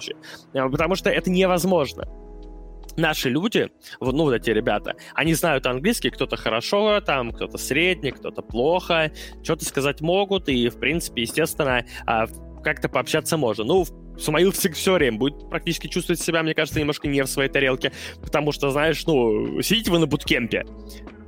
[0.55, 2.07] А, потому что это невозможно.
[2.97, 8.41] Наши люди, ну, вот эти ребята, они знают английский, кто-то хорошо, там, кто-то средний, кто-то
[8.41, 9.11] плохо,
[9.43, 12.27] что-то сказать могут, и, в принципе, естественно, а,
[12.63, 13.65] как-то пообщаться можно.
[13.65, 13.85] Ну,
[14.19, 18.53] Сумаил все время будет практически чувствовать себя, мне кажется, немножко не в своей тарелке, потому
[18.53, 20.65] что, знаешь, ну, сидите вы на буткемпе,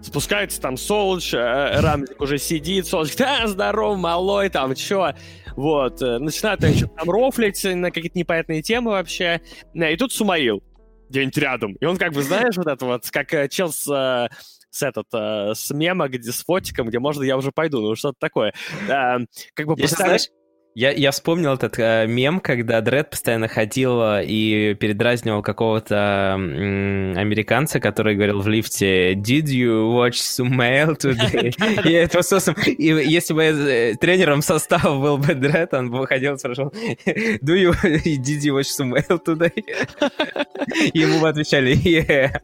[0.02, 5.14] спускается там Солч, э, Рамзик уже сидит, Солч, да, здорово, малой, там, чё,
[5.57, 9.40] вот, э, начинают еще там рофлить на какие-то непонятные темы вообще,
[9.75, 10.62] э, и тут Сумаил
[11.09, 14.29] где-нибудь рядом, и он как бы, знаешь, вот это вот, как чел с
[14.69, 18.53] с этот с мема, где с фотиком, где можно я уже пойду, ну что-то такое.
[18.87, 20.29] Как бы представляешь,
[20.77, 27.17] я, я вспомнил этот э, мем, когда Дред постоянно ходил э, и передразнивал какого-то м,
[27.17, 31.55] американца, который говорил в лифте «Did you watch Sumail today?»
[31.89, 32.19] И это
[32.67, 36.75] И если бы э, тренером состава был бы Дред, он бы выходил и спрашивал
[37.07, 39.65] «Do you, did you watch Sumail today?»
[40.93, 42.39] И ему бы отвечали «Yeah».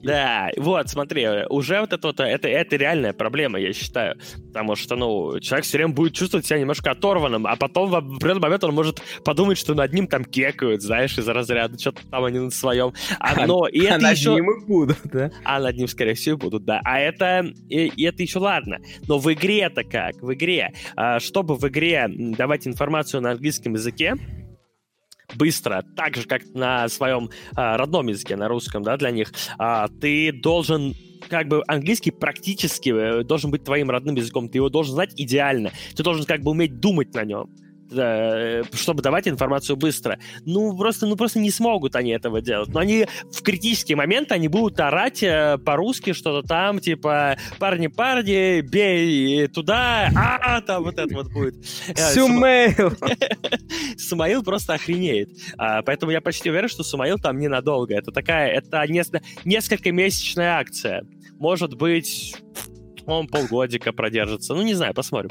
[0.00, 4.16] Да, вот, смотри, уже вот это вот, это, это реальная проблема, я считаю.
[4.48, 7.94] Потому что, ну, человек все время будет чувствовать себя немножко оторванным, а потом потом в
[7.96, 12.24] определенный момент он может подумать, что над ним там кекают, знаешь, из разряда, что-то там
[12.24, 12.92] они на своем.
[13.18, 14.34] А, но и а это над еще...
[14.34, 15.30] ним и будут, да?
[15.44, 16.80] А над ним, скорее всего, будут, да.
[16.84, 17.44] А это...
[17.68, 18.78] И, и это еще ладно.
[19.08, 20.22] Но в игре-то как?
[20.22, 20.72] В игре.
[20.96, 24.14] А, чтобы в игре давать информацию на английском языке,
[25.34, 29.88] быстро, так же, как на своем а, родном языке, на русском, да, для них, а,
[29.88, 30.94] ты должен
[31.28, 35.72] как бы английский практически э, должен быть твоим родным языком, ты его должен знать идеально,
[35.96, 37.50] ты должен как бы уметь думать на нем.
[37.90, 40.18] Э, чтобы давать информацию быстро.
[40.44, 42.70] Ну, просто, ну, просто не смогут они этого делать.
[42.70, 49.46] Но они в критический момент они будут орать э, по-русски что-то там, типа, парни-парни, бей
[49.48, 51.54] туда, а, там вот это вот будет.
[51.88, 52.92] Э, Сумаил!
[53.98, 55.30] Сумаил просто охренеет.
[55.58, 57.94] А, поэтому я почти уверен, что Сумаил там ненадолго.
[57.94, 58.84] Это такая, это
[59.44, 61.04] несколько месячная акция.
[61.38, 62.34] Может быть,
[63.06, 64.54] он полгодика продержится.
[64.54, 65.30] Ну, не знаю, посмотрим.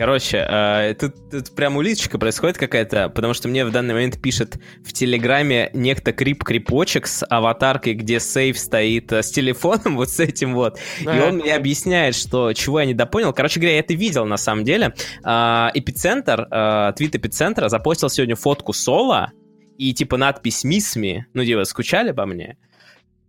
[0.00, 4.58] Короче, э, тут, тут прям улиточка происходит какая-то, потому что мне в данный момент пишет
[4.82, 10.54] в Телеграме некто Крип-Крипочек с аватаркой, где сейф стоит э, с телефоном, вот с этим
[10.54, 10.78] вот.
[11.00, 13.34] И он мне объясняет, что чего я недопонял.
[13.34, 14.94] Короче говоря, я это видел на самом деле.
[15.22, 19.32] Э, Эпицентр, э, твит Эпицентра запостил сегодня фотку Соло
[19.76, 22.56] и типа надпись «Miss me», ну, типа, скучали по мне?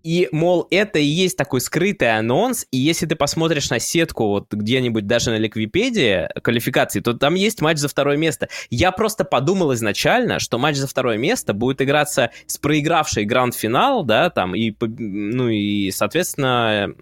[0.03, 4.51] И, мол, это и есть такой скрытый анонс, и если ты посмотришь на сетку вот
[4.51, 8.49] где-нибудь даже на Ликвипедии квалификации, то там есть матч за второе место.
[8.69, 14.29] Я просто подумал изначально, что матч за второе место будет играться с проигравшей гранд-финал, да,
[14.29, 16.93] там, и, ну, и, соответственно,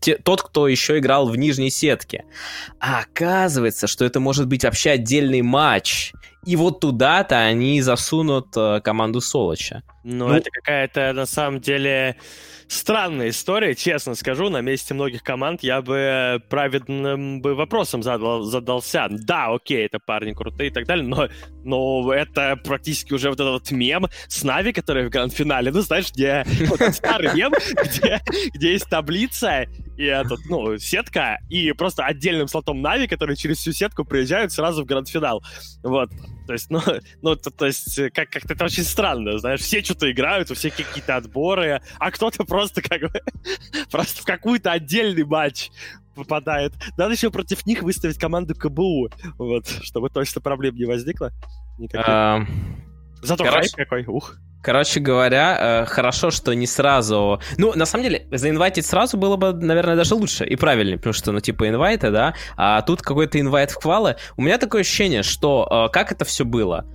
[0.00, 2.24] те, тот, кто еще играл в нижней сетке.
[2.78, 6.12] А оказывается, что это может быть вообще отдельный матч,
[6.46, 9.82] и вот туда-то они засунут э, команду Солоча.
[10.02, 12.16] Но ну, это какая-то, на самом деле,
[12.68, 14.50] странная история, честно скажу.
[14.50, 19.06] На месте многих команд я бы праведным бы вопросом задал, задался.
[19.10, 21.28] Да, окей, это парни крутые и так далее, но,
[21.64, 25.70] но это практически уже вот этот вот мем с Нави, который в гранд-финале.
[25.72, 27.52] Ну, знаешь, где вот старый мем,
[27.84, 28.20] где,
[28.52, 33.72] где есть таблица, и этот, ну, сетка, и просто отдельным слотом Нави, которые через всю
[33.72, 35.42] сетку приезжают сразу в гранд-финал.
[35.82, 36.10] Вот.
[36.46, 36.80] То есть, ну,
[37.22, 40.76] ну то, то есть, как- как-то это очень странно, знаешь, все что-то играют, у всех
[40.76, 43.20] какие-то отборы, а кто-то просто как бы,
[43.90, 45.70] просто в какой-то отдельный матч
[46.14, 46.72] попадает.
[46.96, 51.32] Надо еще против них выставить команду КБУ, вот, чтобы точно проблем не возникло.
[51.78, 52.06] Никаких.
[53.22, 54.36] Зато хайп какой, ух.
[54.64, 57.38] Короче говоря, э, хорошо, что не сразу...
[57.58, 61.32] Ну, на самом деле, заинвайтить сразу было бы, наверное, даже лучше и правильнее, потому что,
[61.32, 64.16] ну, типа, инвайты, да, а тут какой-то инвайт в квалы.
[64.38, 66.86] У меня такое ощущение, что э, как это все было?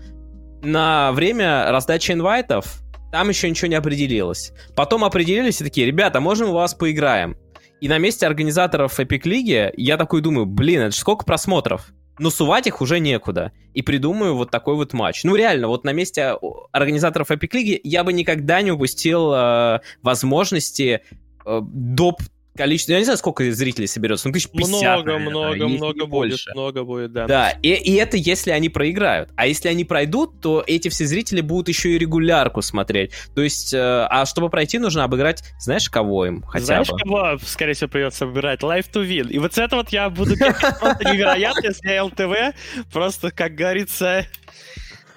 [0.63, 2.65] На время раздачи инвайтов
[3.11, 4.51] там еще ничего не определилось.
[4.75, 7.37] Потом определились и такие, ребята, можем у вас поиграем?
[7.81, 11.91] И на месте организаторов Epic Лиги я такой думаю, блин, это сколько просмотров?
[12.19, 13.51] Но сувать их уже некуда.
[13.73, 15.23] И придумаю вот такой вот матч.
[15.23, 16.35] Ну, реально, вот на месте
[16.71, 21.01] организаторов Epic League я бы никогда не упустил э, возможности
[21.45, 22.21] э, доп
[22.59, 26.31] количество, я не знаю, сколько зрителей соберется, ну, тысяч пятьдесят, Много, наверное, много, много будет,
[26.31, 26.51] больше.
[26.51, 27.25] много будет, да.
[27.25, 29.29] Да, и, и это если они проиграют.
[29.37, 33.13] А если они пройдут, то эти все зрители будут еще и регулярку смотреть.
[33.33, 36.97] То есть, э, а чтобы пройти, нужно обыграть, знаешь, кого им хотя знаешь, бы?
[36.97, 38.59] кого, скорее всего, придется обыграть?
[38.59, 39.29] Life to Win.
[39.29, 42.55] И вот с этого вот я буду просто невероятно, если ЛТВ
[42.91, 44.25] просто, как говорится,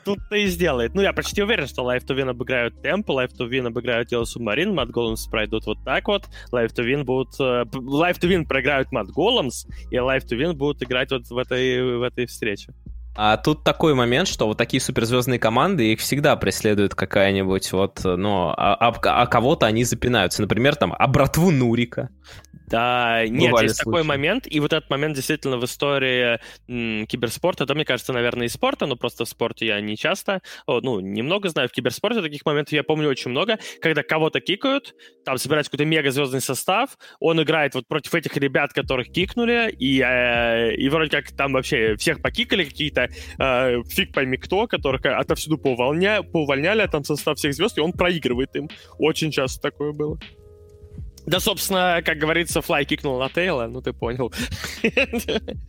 [0.05, 0.95] тут-то и сделает.
[0.95, 4.25] Ну, я почти уверен, что Life to Win обыграют Temple, Life to Win обыграют Yellow
[4.25, 7.39] Submarine, Mad Golems пройдут вот так вот, Life to Win будут...
[7.41, 11.37] Uh, Life to Win проиграют Mad Golems, и Life to Win будут играть вот в
[11.37, 12.73] этой, в этой встрече.
[13.15, 18.49] А тут такой момент, что вот такие суперзвездные команды, их всегда преследует какая-нибудь вот, ну,
[18.49, 20.41] а, а, а кого-то они запинаются.
[20.41, 22.09] Например, там, а братву Нурика.
[22.73, 23.85] Да, нет, Бывали есть случаи.
[23.85, 28.47] такой момент, и вот этот момент действительно в истории м, киберспорта, это, мне кажется, наверное,
[28.47, 32.23] из спорта, но просто в спорте я не часто, о, ну, немного знаю, в киберспорте
[32.23, 34.95] таких моментов я помню очень много, когда кого-то кикают,
[35.27, 40.75] там собирается какой-то мегазвездный состав, он играет вот против этих ребят, которых кикнули, и, э,
[40.75, 46.23] и вроде как там вообще всех покикали какие-то, э, фиг пойми кто, которых отовсюду поувольня,
[46.23, 48.71] поувольняли, а там состав всех звезд, и он проигрывает им.
[48.99, 50.19] Очень часто такое было.
[51.27, 54.33] Да, собственно, как говорится, Флай кикнул на Тейла, ну ты понял.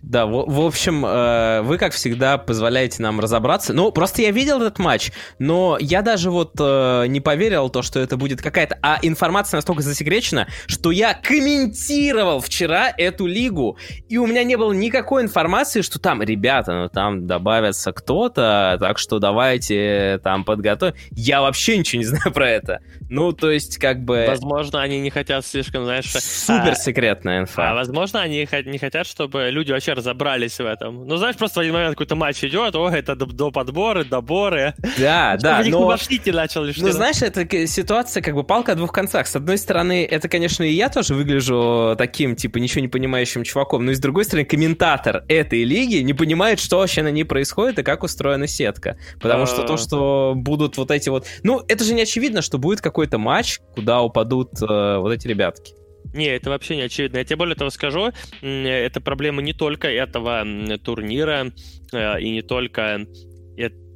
[0.01, 3.73] Да, в, в общем, э, вы, как всегда, позволяете нам разобраться.
[3.73, 7.99] Ну, просто я видел этот матч, но я даже вот э, не поверил то, что
[7.99, 8.77] это будет какая-то...
[8.81, 13.77] А информация настолько засекречена, что я комментировал вчера эту лигу,
[14.09, 18.97] и у меня не было никакой информации, что там, ребята, ну там добавится кто-то, так
[18.97, 20.95] что давайте там подготовим.
[21.11, 22.79] Я вообще ничего не знаю про это.
[23.09, 24.25] Ну, то есть, как бы...
[24.27, 26.11] Возможно, они не хотят слишком, знаешь...
[26.11, 27.71] Супер секретная инфа.
[27.71, 31.07] А, возможно, они не хотят, чтобы люди вообще разобрались в этом.
[31.07, 34.73] Ну, знаешь, просто в один момент какой-то матч идет, о, это до, до подборы, доборы.
[34.97, 35.97] Да, да, но...
[36.31, 39.27] начал Ну, знаешь, это ситуация как бы палка о двух концах.
[39.27, 43.85] С одной стороны, это, конечно, и я тоже выгляжу таким, типа, ничего не понимающим чуваком,
[43.85, 47.79] но и с другой стороны, комментатор этой лиги не понимает, что вообще на ней происходит
[47.79, 48.97] и как устроена сетка.
[49.19, 49.77] Потому что то, а.
[49.77, 51.27] что будут вот эти вот...
[51.43, 55.73] Ну, это же не очевидно, что будет какой-то матч, куда упадут э, вот эти ребятки.
[56.13, 57.17] Не, это вообще не очевидно.
[57.17, 60.45] Я тебе более того скажу, это проблема не только этого
[60.83, 61.51] турнира
[61.91, 63.05] э, и не только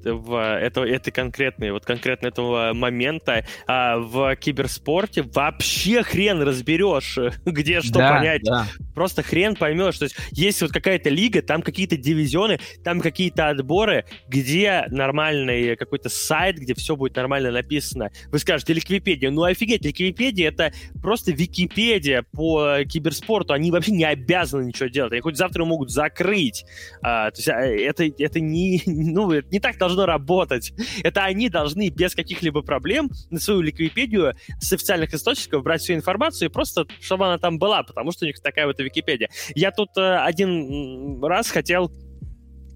[0.04, 7.82] в этого, этой конкретной, вот конкретно этого момента а в киберспорте вообще хрен разберешь, где
[7.82, 8.42] что да, понять.
[8.44, 8.68] Да.
[8.94, 9.98] Просто хрен поймешь.
[9.98, 16.10] То есть есть вот какая-то лига, там какие-то дивизионы, там какие-то отборы, где нормальный какой-то
[16.10, 18.10] сайт, где все будет нормально написано.
[18.32, 19.32] Вы скажете, Ликвипедия.
[19.32, 23.54] Ну офигеть, Ликвипедия это просто Википедия по киберспорту.
[23.54, 25.12] Они вообще не обязаны ничего делать.
[25.12, 26.66] Они хоть завтра могут закрыть.
[27.02, 30.74] А, то есть а, это, это не, ну, это не так должно должно работать.
[31.04, 36.50] Это они должны без каких-либо проблем на свою Википедию с официальных источников брать всю информацию
[36.50, 39.30] и просто, чтобы она там была, потому что у них такая вот Википедия.
[39.56, 41.92] Я тут э, один раз хотел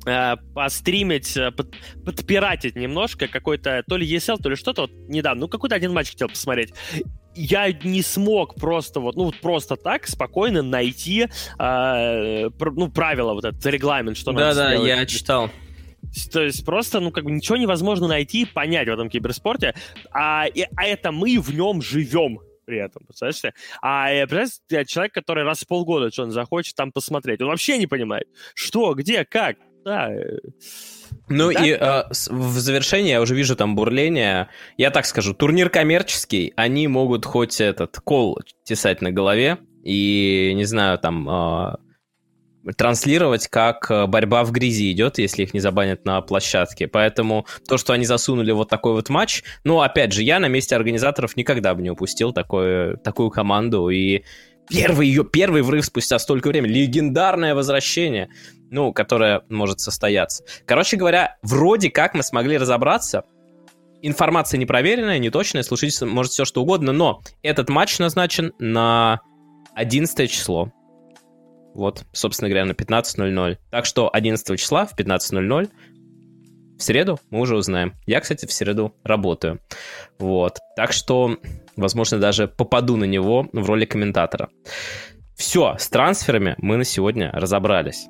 [0.05, 5.41] э, постримить, э, под, подпиратить немножко какой-то то ли ESL, то ли что-то вот недавно.
[5.41, 6.74] Ну, какой-то один матч хотел посмотреть
[7.34, 13.66] я не смог просто вот, ну, просто так спокойно найти э, ну, правила, вот этот
[13.66, 15.49] регламент, что да, надо Да-да, я читал.
[16.32, 19.74] То есть просто, ну, как бы ничего невозможно найти и понять в этом киберспорте,
[20.12, 25.43] а, и, а это мы в нем живем при этом, представляешь А представляешь, человек, который
[25.43, 29.57] раз в полгода что он захочет там посмотреть, он вообще не понимает, что, где, как.
[29.84, 30.14] да.
[30.14, 30.38] Э,
[31.28, 31.72] ну да, и.
[31.72, 34.47] Э, в завершение я уже вижу там бурление.
[34.78, 40.66] Я так скажу, турнир коммерческий, они могут хоть этот кол тесать на голове и, не
[40.66, 41.76] знаю, там э,
[42.78, 46.88] транслировать, как э, борьба в грязи идет, если их не забанят на площадке.
[46.88, 50.76] Поэтому то, что они засунули вот такой вот матч, ну, опять же, я на месте
[50.76, 54.24] организаторов никогда бы не упустил такое, такую команду, и
[54.70, 58.30] первый ее первый врыв спустя столько времени, легендарное возвращение
[58.72, 60.43] ну, которая может состояться.
[60.66, 63.26] Короче говоря, вроде как мы смогли разобраться.
[64.01, 69.20] Информация непроверенная, неточная, слушайте, может все что угодно, но этот матч назначен на
[69.76, 70.72] 11 число.
[71.74, 73.58] Вот, собственно говоря, на 15.00.
[73.70, 75.70] Так что 11 числа в 15.00
[76.78, 77.94] в среду мы уже узнаем.
[78.06, 79.60] Я, кстати, в среду работаю.
[80.18, 80.58] Вот.
[80.76, 81.38] Так что,
[81.76, 84.50] возможно, даже попаду на него в роли комментатора.
[85.36, 88.08] Все, с трансферами мы на сегодня разобрались.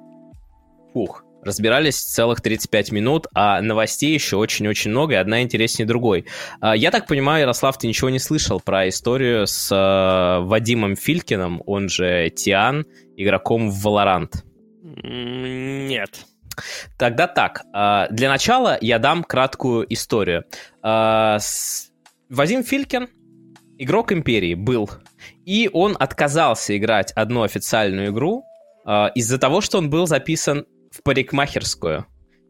[0.93, 6.25] Фух, разбирались целых 35 минут, а новостей еще очень-очень много, и одна интереснее другой.
[6.59, 11.61] А, я так понимаю, Ярослав, ты ничего не слышал про историю с э, Вадимом Филькиным,
[11.65, 12.85] он же Тиан,
[13.15, 14.33] игроком в Valorant?
[14.83, 16.25] Нет.
[16.97, 20.45] Тогда так, а, для начала я дам краткую историю.
[20.81, 21.37] А,
[22.29, 23.09] Вадим Филькин,
[23.77, 24.89] игрок Империи, был,
[25.45, 28.45] и он отказался играть одну официальную игру,
[29.13, 32.05] из-за того, что он был записан в парикмахерскую.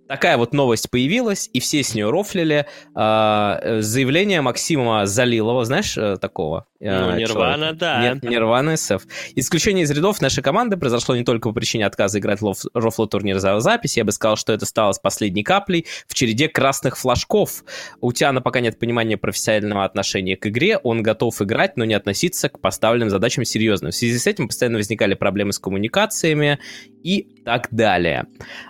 [0.07, 2.65] Такая вот новость появилась, и все с нее рофлили.
[2.93, 6.65] А, заявление Максима Залилова, знаешь э, такого?
[6.81, 8.01] Ну, Нирвана, да.
[8.01, 9.05] Нет, Нирвана СФ.
[9.35, 13.59] Исключение из рядов нашей команды произошло не только по причине отказа играть в рофло-турнир за
[13.59, 13.97] запись.
[13.97, 17.63] Я бы сказал, что это стало с последней каплей в череде красных флажков.
[17.99, 20.77] У Тиана пока нет понимания профессионального отношения к игре.
[20.77, 23.91] Он готов играть, но не относиться к поставленным задачам серьезно.
[23.91, 26.59] В связи с этим постоянно возникали проблемы с коммуникациями
[27.03, 28.25] и так далее.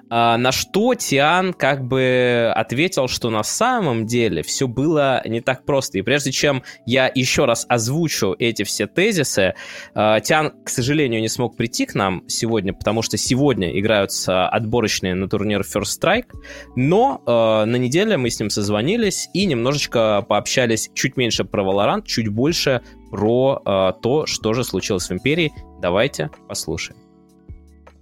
[0.09, 5.64] А, на что Тиан как бы ответил, что на самом деле все было не так
[5.66, 5.97] просто.
[5.97, 9.54] И прежде чем я еще раз озвучу озвучу эти все тезисы.
[9.93, 15.16] А, Тян, к сожалению, не смог прийти к нам сегодня, потому что сегодня играются отборочные
[15.16, 16.28] на турнир First Strike,
[16.76, 22.04] но э, на неделе мы с ним созвонились и немножечко пообщались чуть меньше про Valorant,
[22.06, 25.54] чуть больше про э, то, что же случилось в Империи.
[25.82, 26.97] Давайте послушаем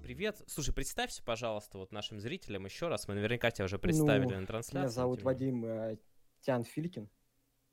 [0.03, 0.41] привет.
[0.47, 3.07] Слушай, представься, пожалуйста, вот нашим зрителям еще раз.
[3.07, 4.77] Мы наверняка тебя уже представили ну, на трансляции.
[4.77, 5.97] Меня зовут Вадим э,
[6.41, 7.09] Тян Филькин,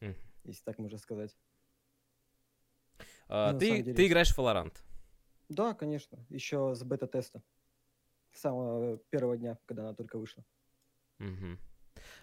[0.01, 0.14] mm.
[0.45, 1.37] если так можно сказать.
[3.29, 4.74] А, ну, ты, ты играешь в Valorant?
[5.49, 6.18] Да, конечно.
[6.29, 7.43] Еще с бета-теста.
[8.33, 10.45] С самого первого дня, когда она только вышла.
[11.18, 11.59] Угу.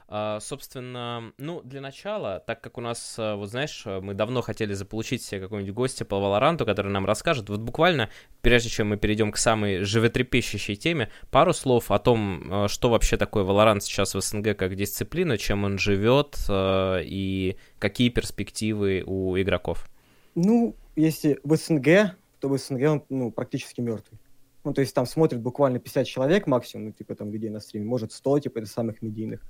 [0.07, 4.73] А, собственно, ну, для начала, так как у нас, а, вот знаешь, мы давно хотели
[4.73, 8.09] заполучить себе какого-нибудь гостя по Валоранту, который нам расскажет, вот буквально,
[8.41, 13.43] прежде чем мы перейдем к самой животрепещущей теме, пару слов о том, что вообще такое
[13.43, 19.89] Валорант сейчас в СНГ как дисциплина, чем он живет и какие перспективы у игроков.
[20.35, 24.19] Ну, если в СНГ, то в СНГ он ну, практически мертвый.
[24.63, 27.85] Ну, то есть там смотрит буквально 50 человек максимум, ну, типа там людей на стриме,
[27.85, 29.41] может 100, типа, это самых медийных.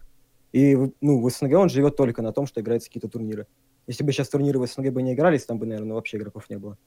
[0.51, 3.47] И, ну, в СНГ он живет только на том, что играет какие-то турниры.
[3.88, 6.57] Если бы сейчас турниры в СНГ бы не игрались, там бы, наверное, вообще игроков не
[6.57, 6.77] было.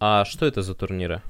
[0.00, 1.22] А что это за турниры?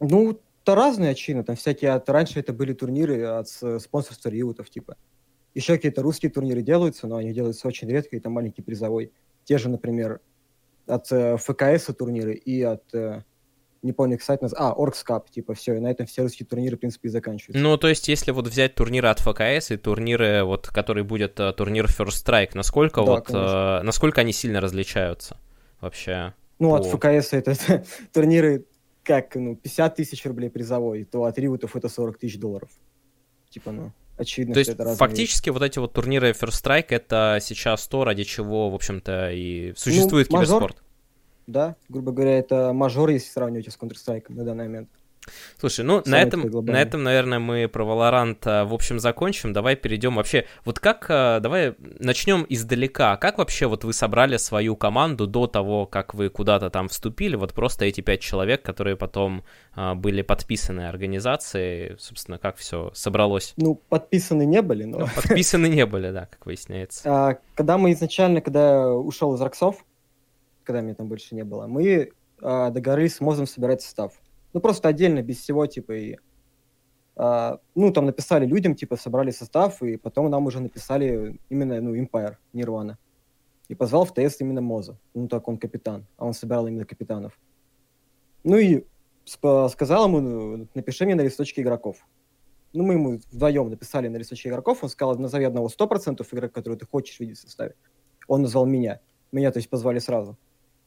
[0.00, 4.96] Ну, то разные очины, там всякие, от, раньше это были турниры от спонсорства риутов, типа.
[5.54, 9.12] Еще какие-то русские турниры делаются, но они делаются очень редко, и там маленький призовой.
[9.44, 10.20] Те же, например,
[10.88, 13.22] от э, ФКС турниры и от э,
[13.82, 16.46] не помню, как сайт называется, а, Orcs Cup, типа, все, и на этом все русские
[16.46, 17.62] турниры, в принципе, и заканчиваются.
[17.62, 21.52] Ну, то есть, если вот взять турниры от ФКС и турниры, вот, который будет uh,
[21.52, 25.38] турнир First Strike, насколько да, вот, uh, насколько они сильно различаются
[25.80, 26.34] вообще?
[26.58, 26.78] Ну, по...
[26.78, 28.66] от ФКС это, это турниры,
[29.04, 32.70] как, ну, 50 тысяч рублей призовой, то от Ривутов это 40 тысяч долларов.
[33.50, 35.54] Типа, ну очевидно, То есть это фактически вещи.
[35.54, 40.30] вот эти вот турниры First Strike это сейчас то, ради чего, в общем-то, и существует
[40.30, 40.76] ну, киберспорт.
[40.76, 40.84] Мажор,
[41.46, 44.90] да, грубо говоря, это мажор, если сравнивать с Counter-Strike на данный момент.
[45.58, 49.52] Слушай, ну на этом, на этом, наверное, мы про Valorant а, в общем закончим.
[49.52, 50.46] Давай перейдем вообще.
[50.64, 53.16] Вот как, а, давай начнем издалека.
[53.16, 57.36] Как вообще вот вы собрали свою команду до того, как вы куда-то там вступили?
[57.36, 63.54] Вот просто эти пять человек, которые потом а, были подписаны организацией, собственно, как все собралось?
[63.56, 64.98] Ну, подписаны не были, но...
[64.98, 67.38] Ну, подписаны не были, да, как выясняется.
[67.54, 69.84] Когда мы изначально, когда ушел из Роксов,
[70.64, 74.12] когда меня там больше не было, мы договорились с Мозом собирать состав.
[74.58, 76.16] Ну, просто отдельно, без всего, типа, и...
[77.14, 81.94] А, ну, там написали людям, типа, собрали состав, и потом нам уже написали именно, ну,
[81.94, 82.98] Empire, Нирвана.
[83.68, 84.98] И позвал в ТС именно Моза.
[85.14, 87.38] Ну, так он капитан, а он собирал именно капитанов.
[88.42, 88.84] Ну и
[89.24, 92.04] сказал ему, ну, напиши мне на листочке игроков.
[92.72, 96.76] Ну, мы ему вдвоем написали на листочке игроков, он сказал, назови одного 100% игрок, который
[96.76, 97.76] ты хочешь видеть в составе.
[98.26, 98.98] Он назвал меня.
[99.30, 100.36] Меня, то есть, позвали сразу.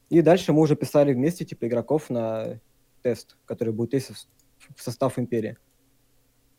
[0.09, 2.59] И дальше мы уже писали вместе, типа, игроков на
[3.01, 4.27] тест, который будет тестить
[4.75, 5.57] в состав Империи.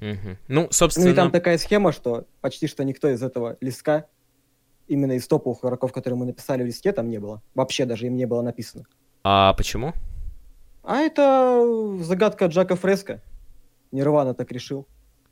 [0.00, 0.36] Угу.
[0.48, 1.06] Ну, собственно...
[1.06, 4.06] Ну и там такая схема, что почти что никто из этого листка,
[4.88, 7.42] именно из топовых игроков, которые мы написали в листке, там не было.
[7.54, 8.84] Вообще даже им не было написано.
[9.22, 9.94] А почему?
[10.82, 13.22] А это загадка Джака Фреско.
[13.92, 14.86] Нирвана так решил.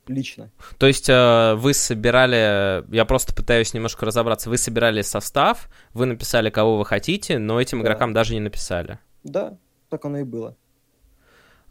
[0.07, 0.51] Лично.
[0.79, 6.49] То есть э, вы собирали, я просто пытаюсь немножко разобраться, вы собирали состав, вы написали,
[6.49, 7.83] кого вы хотите, но этим да.
[7.83, 8.97] игрокам даже не написали.
[9.23, 9.57] Да,
[9.89, 10.57] так оно и было.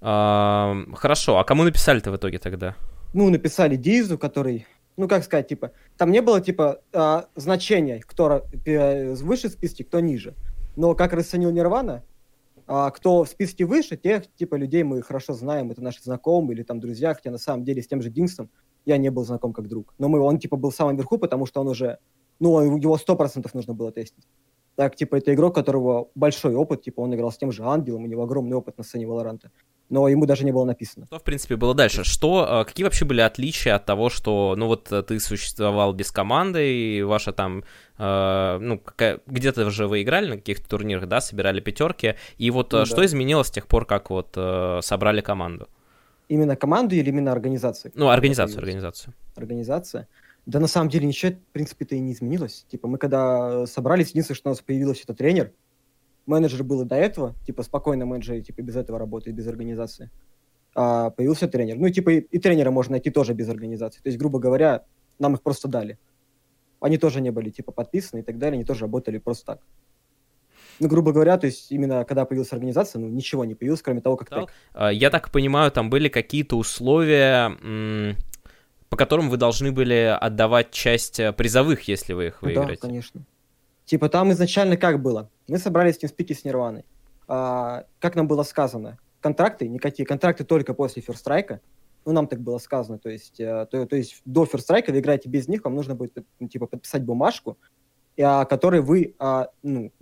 [0.00, 2.74] Хорошо, а кому написали-то в итоге тогда?
[3.12, 8.46] Ну, написали Дизу, который, ну, как сказать, типа, там не было, типа, а, значения, кто
[9.22, 10.34] выше в списке, кто ниже.
[10.76, 12.02] Но как расценил Нирвана,
[12.66, 16.62] а, кто в списке выше, тех, типа, людей мы хорошо знаем, это наши знакомые или
[16.62, 18.48] там друзья, хотя на самом деле с тем же Динксом
[18.86, 19.92] я не был знаком как друг.
[19.98, 21.98] Но мы, он, типа, был в самом верху, потому что он уже,
[22.38, 24.24] ну, его сто процентов нужно было тестить.
[24.80, 28.04] Так, типа, это игрок, у которого большой опыт, типа, он играл с тем же Ангелом,
[28.04, 29.50] у него огромный опыт на сцене Валоранта
[29.90, 31.06] но ему даже не было написано.
[31.06, 32.04] Что, в принципе, было дальше?
[32.04, 36.72] Что, э, какие вообще были отличия от того, что, ну вот, ты существовал без команды,
[36.72, 37.64] и ваша там,
[37.98, 42.72] э, ну, какая, где-то же вы играли на каких-то турнирах, да, собирали пятерки, и вот
[42.72, 43.04] ну, что да.
[43.04, 45.68] изменилось с тех пор, как вот э, собрали команду?
[46.28, 47.90] Именно команду или именно организацию?
[47.96, 49.12] Ну, организацию, организацию.
[49.34, 50.06] Организация.
[50.50, 52.66] Да на самом деле ничего, в принципе-то и не изменилось.
[52.68, 55.52] Типа мы когда собрались, единственное, что у нас появился это тренер,
[56.26, 60.10] менеджер был и до этого, типа спокойно менеджер типа без этого работает, без организации.
[60.74, 61.76] А появился тренер.
[61.76, 64.00] Ну и типа и, и тренера можно найти тоже без организации.
[64.00, 64.82] То есть, грубо говоря,
[65.20, 66.00] нам их просто дали.
[66.80, 69.60] Они тоже не были типа подписаны и так далее, они тоже работали просто так.
[70.80, 74.16] Ну, грубо говоря, то есть именно когда появилась организация, ну, ничего не появилось, кроме того,
[74.16, 74.92] как так.
[74.92, 78.16] Я так понимаю, там были какие-то условия,
[78.90, 82.82] по которым вы должны были отдавать часть э, призовых, если вы их выиграете.
[82.82, 83.22] Да, конечно.
[83.84, 85.30] Типа там изначально как было?
[85.48, 86.84] Мы собрались в TeamSpeak с Нирваной.
[87.28, 88.98] А, как нам было сказано?
[89.20, 91.60] Контракты, никакие контракты только после Strike.
[92.04, 92.98] Ну, нам так было сказано.
[92.98, 96.16] То есть, а, то, то есть до Strike вы играете без них, вам нужно будет
[96.40, 97.58] ну, типа подписать бумажку,
[98.20, 99.92] а, вы, а, ну,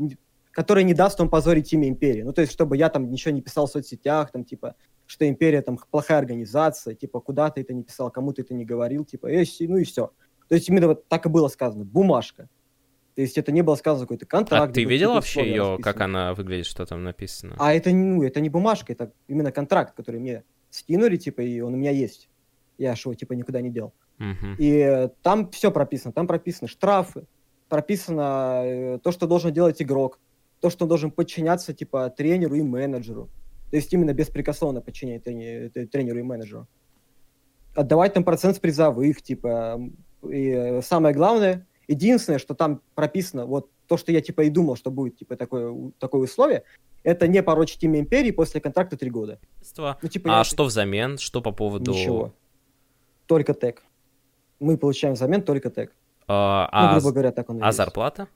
[0.53, 2.23] которая не даст вам позорить имя Империи.
[2.23, 4.77] Ну, то есть, чтобы я там ничего не писал в соцсетях, там, типа,
[5.09, 8.67] что Империя там плохая организация, типа, куда ты это не писал, кому ты это не
[8.67, 10.13] говорил, типа, и, ну и все.
[10.49, 11.85] То есть, именно вот так и было сказано.
[11.85, 12.49] Бумажка.
[13.15, 14.71] То есть это не было сказано какой-то контракт.
[14.71, 17.57] А ты видел вообще ее, как она выглядит, что там написано?
[17.59, 21.73] А это, ну, это не бумажка, это именно контракт, который мне скинули, типа, и он
[21.73, 22.29] у меня есть.
[22.77, 23.95] Я его, типа, никуда не делал.
[24.19, 24.57] Uh-huh.
[24.59, 26.13] И там все прописано.
[26.13, 27.27] Там прописаны штрафы,
[27.71, 30.21] прописано э, то, что должен делать игрок,
[30.61, 33.31] то, что он должен подчиняться, типа, тренеру и менеджеру.
[33.71, 36.67] То есть именно беспрекословно подчинять тренеру и менеджеру.
[37.75, 39.81] Отдавать там процент с призовых, типа.
[40.29, 44.91] И самое главное, Единственное, что там прописано, вот то, что я типа и думал, что
[44.91, 46.65] будет типа такое, такое условие,
[47.03, 49.41] это не порочить имя империи после контракта три года.
[49.79, 50.45] Ну, типа, а я...
[50.45, 51.17] что взамен?
[51.17, 51.93] Что по поводу...
[51.93, 52.35] Ничего.
[53.27, 53.83] Только тег.
[54.61, 55.95] Мы получаем взамен только тег.
[56.27, 57.13] А, ну, грубо а...
[57.13, 58.29] говоря, так он А зарплата?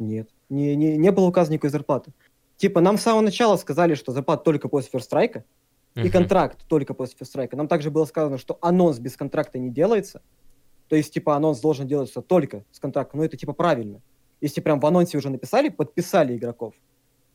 [0.00, 0.28] Нет.
[0.48, 2.12] Не, не, не было указано никакой зарплаты.
[2.58, 5.44] Типа, нам с самого начала сказали, что зарплата только после ферстрайка,
[5.94, 6.04] uh-huh.
[6.04, 7.56] и контракт только после ферстрайка.
[7.56, 10.22] Нам также было сказано, что анонс без контракта не делается.
[10.88, 13.20] То есть, типа, анонс должен делаться только с контрактом.
[13.20, 14.02] Ну, это, типа, правильно.
[14.40, 16.74] Если прям в анонсе уже написали, подписали игроков.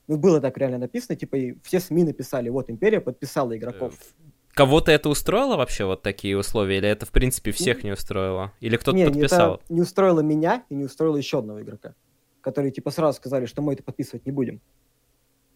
[0.08, 3.94] Ну, было так реально написано, типа, и все СМИ написали, вот, Империя подписала игроков.
[3.94, 6.80] Э, кого-то это устроило вообще, вот такие условия?
[6.80, 8.52] Или это, в принципе, всех не устроило?
[8.60, 9.56] Или кто-то не, подписал?
[9.56, 11.96] Это не устроило меня и не устроило еще одного игрока,
[12.42, 14.60] которые, типа, сразу сказали, что мы это подписывать не будем.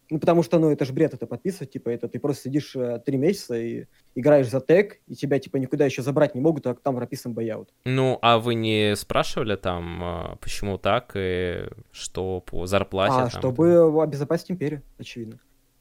[0.10, 3.02] Ну, потому что, ну, это же бред это подписывать, типа, это ты просто сидишь э,
[3.06, 3.86] три месяца и
[4.16, 7.74] играешь за тег, и тебя, типа, никуда еще забрать не могут, а там прописан бояут.
[7.84, 13.16] Ну, а вы не спрашивали там, э, почему так, и что по зарплате?
[13.16, 14.04] А, там, чтобы это...
[14.04, 15.40] обезопасить империю, очевидно.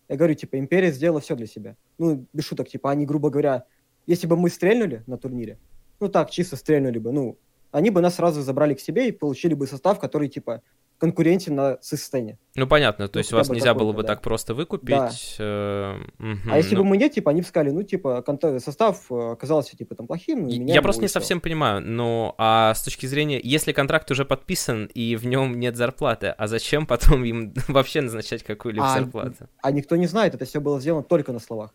[0.09, 1.77] Я говорю, типа, империя сделала все для себя.
[1.99, 3.65] Ну, без шуток, типа, они, грубо говоря,
[4.07, 5.59] если бы мы стрельнули на турнире,
[6.01, 7.39] ну так, чисто стрельнули бы, ну,
[7.71, 10.63] они бы нас сразу забрали к себе и получили бы состав, который, типа,
[10.99, 12.39] конкуренте на сцене.
[12.55, 14.09] Ну понятно, то ну, есть вас нельзя было бы да.
[14.09, 14.97] так просто выкупить.
[14.97, 15.11] Да.
[15.39, 16.83] Э, угу, а если ну...
[16.83, 18.25] бы мы нет, типа они бы сказали, ну типа
[18.65, 20.47] состав э, оказался типа там плохим.
[20.47, 24.87] Ну, я просто не совсем понимаю, но а с точки зрения, если контракт уже подписан
[24.87, 29.49] и в нем нет зарплаты, а зачем потом им вообще назначать какую-либо а, зарплату?
[29.63, 31.75] А никто не знает, это все было сделано только на словах.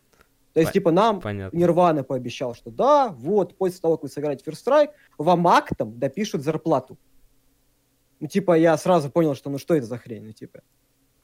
[0.52, 1.56] То есть, По- типа, нам понятно.
[1.56, 6.42] Нирвана пообещал, что да, вот, после того, как вы сыграете First Strike, вам актом допишут
[6.42, 6.98] зарплату.
[8.22, 10.60] Ну, типа, я сразу понял, что ну что это за хрень, ну, типа.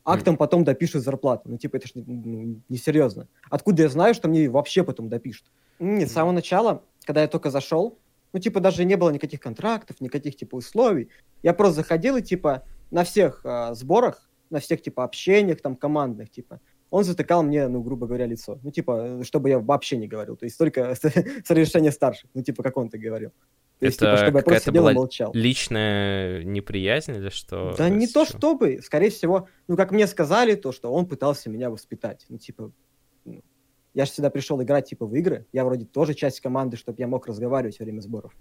[0.05, 0.37] Актом mm.
[0.37, 1.43] потом допишут зарплату.
[1.45, 3.29] Ну, типа, это ж ну, несерьезно.
[3.49, 5.47] Откуда я знаю, что мне вообще потом допишут?
[5.79, 8.01] Нет, с самого начала, когда я только зашел,
[8.33, 11.09] ну, типа, даже не было никаких контрактов, никаких, типа, условий.
[11.45, 16.31] Я просто заходил и, типа, на всех э, сборах, на всех, типа, общениях, там, командных,
[16.31, 18.59] типа, он затыкал мне, ну, грубо говоря, лицо.
[18.65, 20.37] Ну, типа, чтобы я вообще не говорил.
[20.37, 22.29] То есть только с, с разрешения старших.
[22.35, 23.31] Ну, типа, как он-то говорил.
[23.79, 25.31] То есть, типа, чтобы я просто сидел и молчал.
[25.35, 27.75] личная неприязнь или что?
[27.79, 28.81] Да не то чтобы.
[28.83, 32.27] Скорее всего, ну, как мне сказали, то, что он пытался меня воспитать.
[32.29, 32.73] Ну, типа,
[33.25, 33.43] ну,
[33.95, 35.47] я же сюда пришел играть, типа, в игры.
[35.53, 38.35] Я вроде тоже часть команды, чтобы я мог разговаривать во время сборов.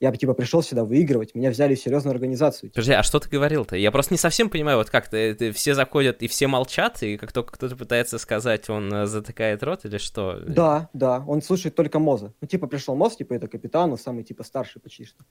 [0.00, 2.70] Я бы, типа, пришел сюда выигрывать, меня взяли в серьезную организацию.
[2.70, 3.76] Подожди, а что ты говорил-то?
[3.76, 7.32] Я просто не совсем понимаю, вот как то все заходят и все молчат, и как
[7.32, 10.40] только кто-то пытается сказать, он э, затыкает рот или что?
[10.40, 12.32] Да, да, он слушает только Моза.
[12.40, 15.22] Ну, типа, пришел Моз, типа, это капитан, он самый, типа, старший почти что.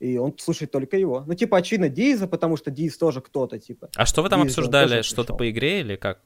[0.00, 1.24] И он слушает только его.
[1.26, 3.90] Ну, типа, очевидно, Диза, потому что Диз тоже кто-то, типа.
[3.94, 5.02] А что вы там Диз, обсуждали?
[5.02, 6.20] Что-то по игре или как?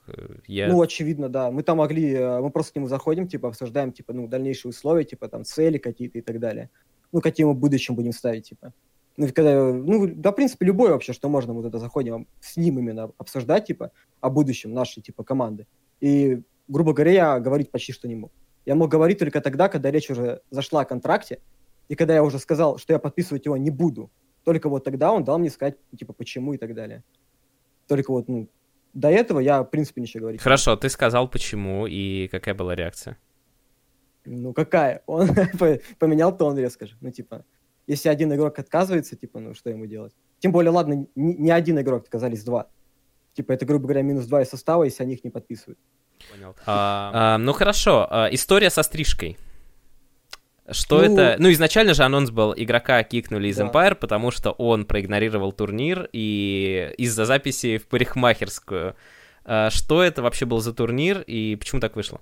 [0.46, 0.68] Я...
[0.68, 1.50] Ну, очевидно, да.
[1.50, 5.04] Мы там могли, э, мы просто к нему заходим, типа, обсуждаем, типа, ну, дальнейшие условия,
[5.04, 6.70] типа, там, цели какие-то и так далее
[7.12, 8.72] ну, какие мы в будущем будем ставить, типа.
[9.16, 12.78] Ну, когда, ну, да, в принципе, любой вообще, что можно, вот это заходим с ним
[12.78, 15.66] именно обсуждать, типа, о будущем нашей, типа, команды.
[16.00, 18.32] И, грубо говоря, я говорить почти что не мог.
[18.64, 21.40] Я мог говорить только тогда, когда речь уже зашла о контракте,
[21.88, 24.10] и когда я уже сказал, что я подписывать его не буду.
[24.44, 27.04] Только вот тогда он дал мне сказать, типа, почему и так далее.
[27.86, 28.48] Только вот, ну,
[28.94, 33.18] до этого я, в принципе, ничего говорить Хорошо, ты сказал почему, и какая была реакция?
[34.24, 35.02] Ну какая?
[35.06, 35.28] Он
[35.98, 36.96] поменял тон резко же.
[37.00, 37.44] Ну типа,
[37.86, 40.14] если один игрок отказывается, типа, ну что ему делать?
[40.38, 42.68] Тем более, ладно, не, не один игрок, отказались два.
[43.34, 45.78] Типа, это, грубо говоря, минус два из состава, если они их не подписывают.
[46.30, 46.54] Понял.
[46.66, 49.36] А, а, ну хорошо, а, история со стрижкой.
[50.70, 51.36] Что ну, это?
[51.38, 53.66] Ну, изначально же анонс был, игрока кикнули из да.
[53.66, 58.94] Empire, потому что он проигнорировал турнир и из-за записи в парикмахерскую.
[59.44, 62.20] А, что это вообще был за турнир и почему так вышло?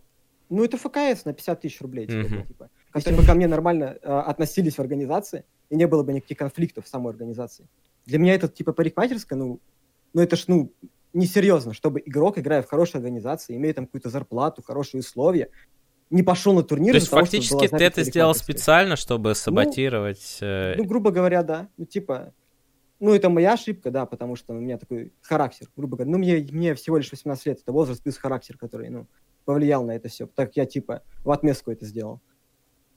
[0.51, 2.07] Ну, это ФКС на 50 тысяч рублей.
[2.07, 2.47] Типа, mm-hmm.
[2.47, 2.71] типа.
[2.95, 6.85] Если бы ко мне нормально э, относились в организации, и не было бы никаких конфликтов
[6.85, 7.69] в самой организации.
[8.05, 9.61] Для меня это, типа, парикмахерская, ну,
[10.13, 10.73] ну это ж, ну,
[11.13, 15.51] несерьезно, чтобы игрок, играя в хорошей организации, имея там какую-то зарплату, хорошие условия,
[16.11, 16.93] не пошел на турнир.
[16.93, 20.39] То есть того, фактически ты это сделал специально, чтобы саботировать...
[20.41, 21.69] Ну, ну, грубо говоря, да.
[21.77, 22.35] Ну, типа,
[22.99, 26.11] ну, это моя ошибка, да, потому что у меня такой характер, грубо говоря.
[26.11, 29.07] Ну, мне, мне всего лишь 18 лет, это возраст плюс характер, который, ну,
[29.51, 30.29] повлиял на это все.
[30.29, 32.21] Так я типа в отместку это сделал.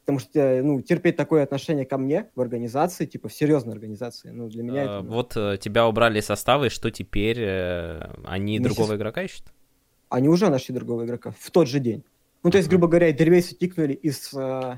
[0.02, 4.50] Потому что, ну, терпеть такое отношение ко мне в организации, типа в серьезной организации, ну,
[4.50, 5.02] для меня это...
[5.02, 5.14] Ну...
[5.14, 7.40] Вот э, тебя убрали из состава, и что теперь?
[7.40, 8.76] Э, они Месяц...
[8.76, 9.46] другого игрока ищут?
[10.10, 12.04] Они уже нашли другого игрока в тот же день.
[12.44, 14.32] Ну, то есть, грубо говоря, Дервейса тикнули из...
[14.36, 14.78] Э,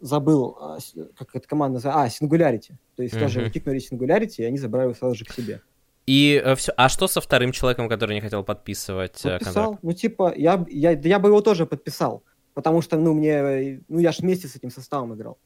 [0.00, 2.18] забыл, э, как эта команда называется...
[2.24, 2.72] А, Singularity.
[2.96, 5.60] То есть, даже тикнули Singularity, и они забрали его сразу же к себе.
[6.06, 6.72] И э, все.
[6.76, 9.54] А что со вторым человеком, который не хотел подписывать э, Подписал.
[9.54, 9.82] контракт?
[9.82, 12.24] Ну, типа, я, я, я бы его тоже подписал.
[12.54, 15.38] Потому что, ну, мне, ну, я ж вместе с этим составом играл.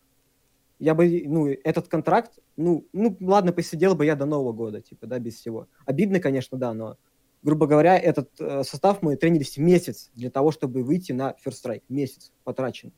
[0.78, 5.06] Я бы, ну, этот контракт, ну, ну, ладно, посидел бы я до Нового года, типа,
[5.06, 5.68] да, без всего.
[5.86, 6.96] Обидно, конечно, да, но,
[7.42, 11.82] грубо говоря, этот э, состав мы тренились месяц для того, чтобы выйти на First Strike.
[11.88, 12.92] Месяц потрачен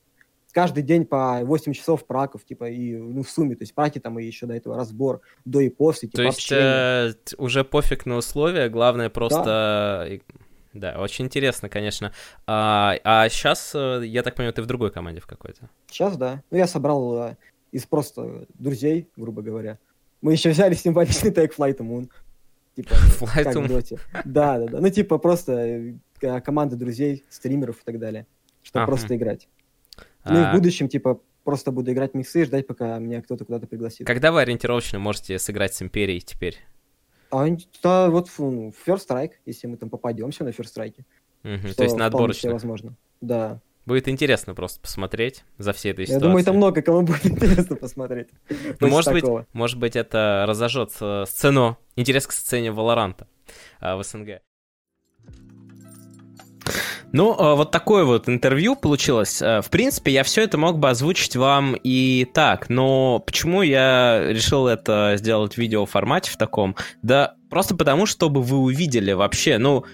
[0.56, 4.18] каждый день по 8 часов праков, типа, и, ну, в сумме, то есть праки там
[4.18, 8.16] и еще до этого разбор, до и после, типа, То есть э, уже пофиг на
[8.16, 9.44] условия, главное просто...
[9.44, 10.18] Да.
[10.72, 12.12] Да, очень интересно, конечно.
[12.46, 15.70] А, а сейчас, э, я так понимаю, ты в другой команде в какой-то?
[15.88, 16.42] Сейчас, да.
[16.50, 17.36] Ну, я собрал а,
[17.72, 19.78] из просто друзей, грубо говоря.
[20.20, 22.10] Мы еще взяли симпатичный тег Flight Moon.
[22.76, 22.90] Типа,
[23.20, 24.00] Flight Moon?
[24.26, 24.80] Да, да, да.
[24.80, 25.52] Ну, типа, просто
[26.20, 28.26] э, команда друзей, стримеров и так далее.
[28.62, 28.92] Чтобы ага.
[28.92, 29.48] просто играть.
[30.28, 30.52] Ну и в а.
[30.52, 34.06] будущем, типа, просто буду играть миксы и ждать, пока меня кто-то куда-то пригласит.
[34.06, 36.58] Когда вы ориентировочно можете сыграть с Империей теперь?
[37.30, 37.46] А,
[37.82, 41.04] да, вот ну, First Strike, если мы там попадемся на First Strike.
[41.44, 42.52] Угу, то есть на отборочных.
[42.52, 43.60] возможно, да.
[43.84, 46.20] Будет интересно просто посмотреть за всей этой ситуацией.
[46.20, 48.28] Я думаю, это много кому будет интересно посмотреть.
[48.80, 53.28] Ну, может быть, может быть, это разожжет э, сцену, интерес к сцене Валоранта
[53.80, 54.40] в СНГ.
[57.16, 59.40] Ну, э, вот такое вот интервью получилось.
[59.40, 64.22] Э, в принципе, я все это мог бы озвучить вам и так, но почему я
[64.28, 66.76] решил это сделать в видеоформате в таком?
[67.00, 69.86] Да просто потому, чтобы вы увидели вообще, ну,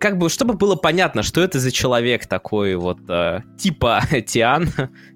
[0.00, 4.70] как бы, чтобы было понятно, что это за человек такой вот, э, типа Тиан,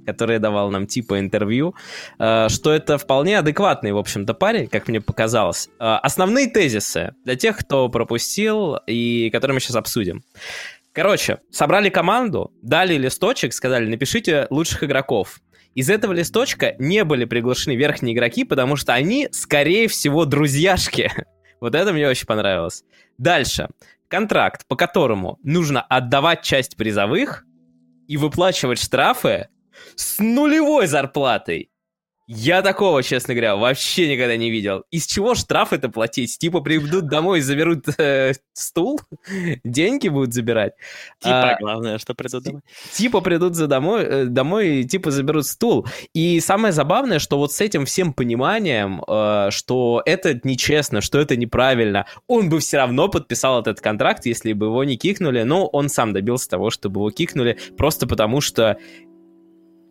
[0.06, 1.74] который давал нам типа интервью,
[2.16, 5.68] что это вполне адекватный, в общем-то, парень, как мне показалось.
[5.80, 10.22] Основные тезисы для тех, кто пропустил и которые мы сейчас обсудим.
[10.92, 15.40] Короче, собрали команду, дали листочек, сказали, напишите лучших игроков.
[15.74, 21.10] Из этого листочка не были приглашены верхние игроки, потому что они, скорее всего, друзьяшки.
[21.60, 22.82] Вот это мне очень понравилось.
[23.18, 23.68] Дальше.
[24.08, 27.44] Контракт, по которому нужно отдавать часть призовых,
[28.12, 29.48] и выплачивать штрафы
[29.94, 31.70] с нулевой зарплатой.
[32.34, 34.84] Я такого, честно говоря, вообще никогда не видел.
[34.90, 36.38] Из чего штрафы-то платить?
[36.38, 39.00] Типа придут домой и заберут э, стул?
[39.64, 40.72] Деньги будут забирать?
[41.20, 42.62] Типа, а, главное, что придут домой.
[42.92, 45.86] Типа придут за домой, э, домой и типа заберут стул.
[46.14, 51.36] И самое забавное, что вот с этим всем пониманием, э, что это нечестно, что это
[51.36, 55.42] неправильно, он бы все равно подписал этот контракт, если бы его не кикнули.
[55.42, 58.78] Но он сам добился того, чтобы его кикнули, просто потому что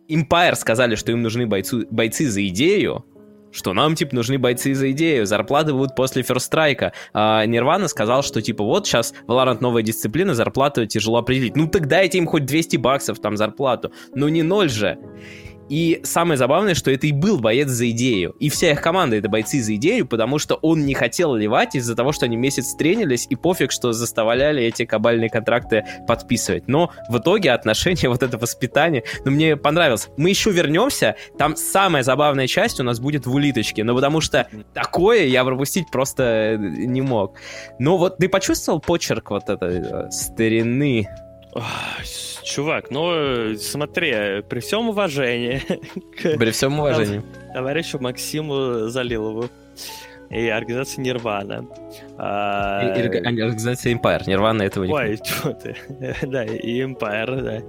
[0.08, 3.04] Empire сказали, что им нужны бойцу, бойцы за идею,
[3.52, 6.92] что нам, типа, нужны бойцы за идею, зарплаты будут после Strike.
[7.12, 11.56] А Нирвана сказал, что, типа, вот сейчас Valorant новая дисциплина, зарплату тяжело определить.
[11.56, 13.92] Ну, тогда дайте им хоть 200 баксов там зарплату.
[14.14, 14.98] Ну, не ноль же.
[15.72, 18.36] И самое забавное, что это и был боец за идею.
[18.38, 21.96] И вся их команда это бойцы за идею, потому что он не хотел ливать из-за
[21.96, 26.68] того, что они месяц тренились, и пофиг, что заставляли эти кабальные контракты подписывать.
[26.68, 30.10] Но в итоге отношения, вот это воспитание, ну, мне понравилось.
[30.18, 34.46] Мы еще вернемся, там самая забавная часть у нас будет в улиточке, ну, потому что
[34.74, 37.38] такое я пропустить просто не мог.
[37.78, 41.08] Но вот ты почувствовал почерк вот этой э, старины?
[42.44, 45.62] Чувак, ну смотри, при всем уважении.
[46.38, 47.22] При всем уважении.
[47.52, 49.50] Товарищу Максиму Залилову
[50.32, 51.66] и организации Нирвана.
[52.16, 52.82] А...
[52.82, 54.22] И, и организация Empire.
[54.26, 55.76] Нирвана этого не Ой, что ты.
[56.26, 57.60] да, и Empire, да.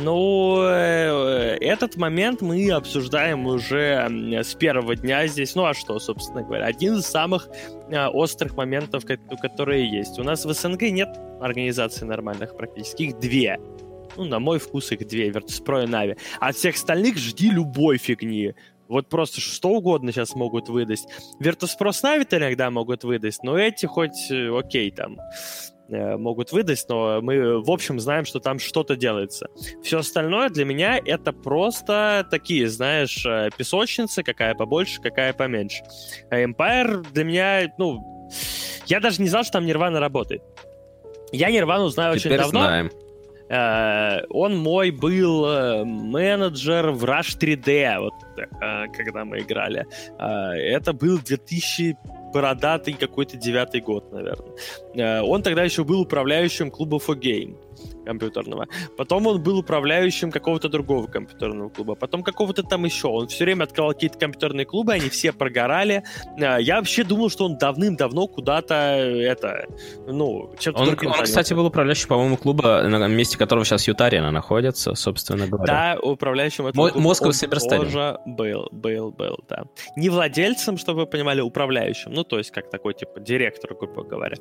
[0.00, 4.06] Ну, э, этот момент мы обсуждаем уже
[4.42, 5.54] с первого дня здесь.
[5.54, 6.66] Ну, а что, собственно говоря?
[6.66, 7.48] Один из самых
[7.92, 10.18] а, острых моментов, которые есть.
[10.18, 11.08] У нас в СНГ нет
[11.40, 13.04] организаций нормальных практически.
[13.04, 13.58] Их две.
[14.16, 16.16] Ну, на мой вкус их две, Virtus.pro и Na'Vi.
[16.40, 18.54] От всех остальных жди любой фигни.
[18.88, 21.04] Вот просто что угодно сейчас могут выдать.
[21.40, 25.18] Virtus.pro с Na'Vi иногда могут выдать, но эти хоть, э, окей, там,
[25.88, 29.48] э, могут выдать, но мы, в общем, знаем, что там что-то делается.
[29.82, 35.82] Все остальное для меня это просто такие, знаешь, э, песочницы, какая побольше, какая поменьше.
[36.30, 38.30] А Empire для меня, ну,
[38.86, 40.42] я даже не знал, что там Нирвана работает.
[41.32, 42.60] Я Нирвану знаю Теперь очень давно.
[42.60, 42.90] Знаем.
[43.48, 49.86] Э, он мой был э, менеджер в Rush 3D, вот э, когда мы играли.
[50.18, 51.96] Это был 2000
[52.34, 55.22] бородатый какой-то девятый год, наверное.
[55.22, 57.56] Он тогда еще был управляющим клуба For Game
[58.06, 58.66] компьютерного.
[58.96, 61.94] Потом он был управляющим какого-то другого компьютерного клуба.
[61.94, 63.08] Потом какого-то там еще.
[63.08, 66.04] Он все время открывал какие-то компьютерные клубы, они все прогорали.
[66.40, 69.66] А, я вообще думал, что он давным-давно куда-то это,
[70.06, 74.94] ну, чем-то Он, он кстати, был управляющим, по-моему, клуба, на месте которого сейчас Ютарина находится,
[74.94, 75.96] собственно говоря.
[75.96, 77.86] Да, управляющим этого клуба Москва Сибирстадиум.
[77.86, 79.64] тоже был, был, был, да.
[79.96, 82.12] Не владельцем, чтобы вы понимали, управляющим.
[82.12, 84.36] Ну, то есть, как такой, типа, директор, грубо говоря.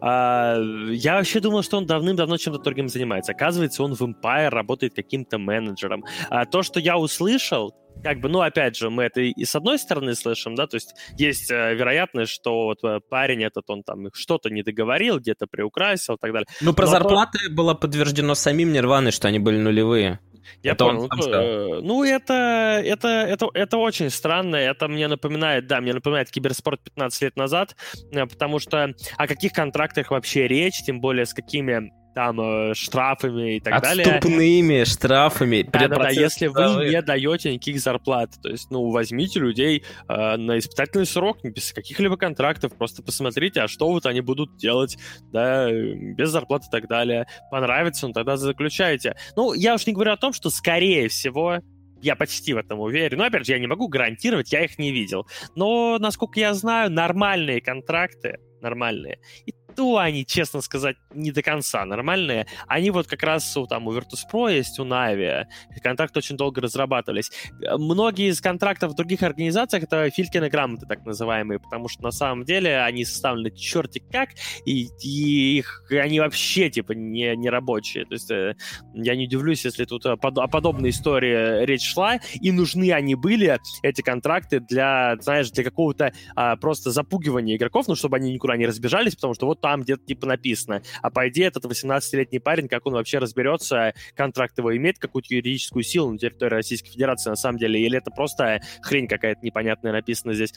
[0.00, 0.58] А,
[0.90, 3.32] я вообще думал, что он давным-давно чем-то другим занимается занимается.
[3.32, 6.04] Оказывается, он в Empire работает каким-то менеджером.
[6.30, 9.78] А то, что я услышал, как бы, ну, опять же, мы это и с одной
[9.78, 14.08] стороны слышим, да, то есть есть э, вероятность, что вот э, парень этот, он там
[14.14, 16.46] что-то не договорил, где-то приукрасил и так далее.
[16.62, 17.54] Ну, про Но зарплаты то...
[17.54, 20.20] было подтверждено самим Нирваной, что они были нулевые.
[20.62, 21.08] Я это понял.
[21.14, 24.56] Ну, э, ну, это, это, это, это очень странно.
[24.56, 27.76] Это мне напоминает, да, мне напоминает киберспорт 15 лет назад,
[28.12, 33.56] э, потому что о каких контрактах вообще речь, тем более с какими там э, штрафами
[33.56, 34.16] и так Отступными далее.
[34.16, 35.62] Отступными штрафами.
[35.62, 40.36] Да, да, да, если вы не даете никаких зарплат, то есть, ну, возьмите людей э,
[40.36, 44.96] на испытательный срок, без каких-либо контрактов, просто посмотрите, а что вот они будут делать,
[45.32, 47.26] да, без зарплаты и так далее.
[47.50, 49.16] Понравится, ну, тогда заключайте.
[49.36, 51.58] Ну, я уж не говорю о том, что, скорее всего,
[52.02, 53.18] я почти в этом уверен.
[53.18, 55.26] Но, опять же, я не могу гарантировать, я их не видел.
[55.54, 61.86] Но, насколько я знаю, нормальные контракты, нормальные, и то они, честно сказать, не до конца
[61.86, 62.46] нормальные.
[62.66, 65.46] Они вот как раз у, там, у Virtus.pro есть, у Na'Vi.
[65.82, 67.32] Контракты очень долго разрабатывались.
[67.78, 72.44] Многие из контрактов в других организациях это Филькины грамоты, так называемые, потому что на самом
[72.44, 74.28] деле они составлены черти как,
[74.66, 78.04] и, и их, они вообще типа не, не рабочие.
[78.04, 78.56] То есть э,
[78.92, 83.58] я не удивлюсь, если тут о, о подобной истории речь шла, и нужны они были,
[83.82, 88.66] эти контракты, для, знаешь, для какого-то а, просто запугивания игроков, ну, чтобы они никуда не
[88.66, 90.82] разбежались, потому что вот где-то типа написано.
[91.02, 95.82] А по идее этот 18-летний парень, как он вообще разберется, контракт его имеет какую-то юридическую
[95.82, 100.34] силу на территории Российской Федерации на самом деле, или это просто хрень какая-то непонятная написана
[100.34, 100.52] здесь.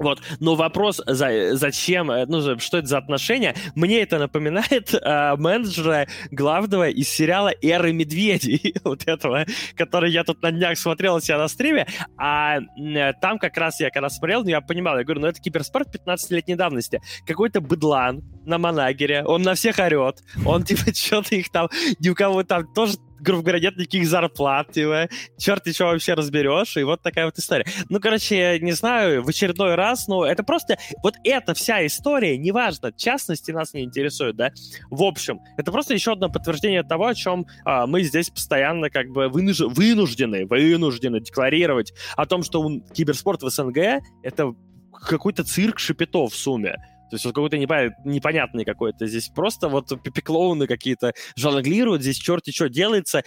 [0.00, 5.36] Вот, но вопрос, за, зачем, э, ну, что это за отношения, мне это напоминает э,
[5.36, 9.44] менеджера главного из сериала «Эры медведей», вот этого,
[9.76, 11.86] который я тут на днях смотрел у себя на стриме,
[12.16, 15.38] а э, там как раз я когда смотрел, ну, я понимал, я говорю, ну, это
[15.38, 21.50] киберспорт 15-летней давности, какой-то быдлан на манагере, он на всех орет, он, типа, что-то их
[21.50, 25.08] там, ни у кого там тоже грубо говоря, нет никаких зарплат, типа,
[25.38, 27.64] черт что вообще разберешь, и вот такая вот история.
[27.88, 32.92] Ну, короче, не знаю, в очередной раз, но это просто, вот эта вся история, неважно,
[32.96, 34.52] частности нас не интересует, да,
[34.90, 39.08] в общем, это просто еще одно подтверждение того, о чем а, мы здесь постоянно как
[39.08, 39.60] бы вынуж...
[39.60, 44.54] вынуждены, вынуждены декларировать о том, что киберспорт в СНГ— это
[44.92, 46.76] какой-то цирк шипетов в сумме.
[47.10, 49.06] То есть вот какой-то непонятный какой-то.
[49.06, 53.22] Здесь просто вот пипиклоуны какие-то жонглируют, здесь черти что делается,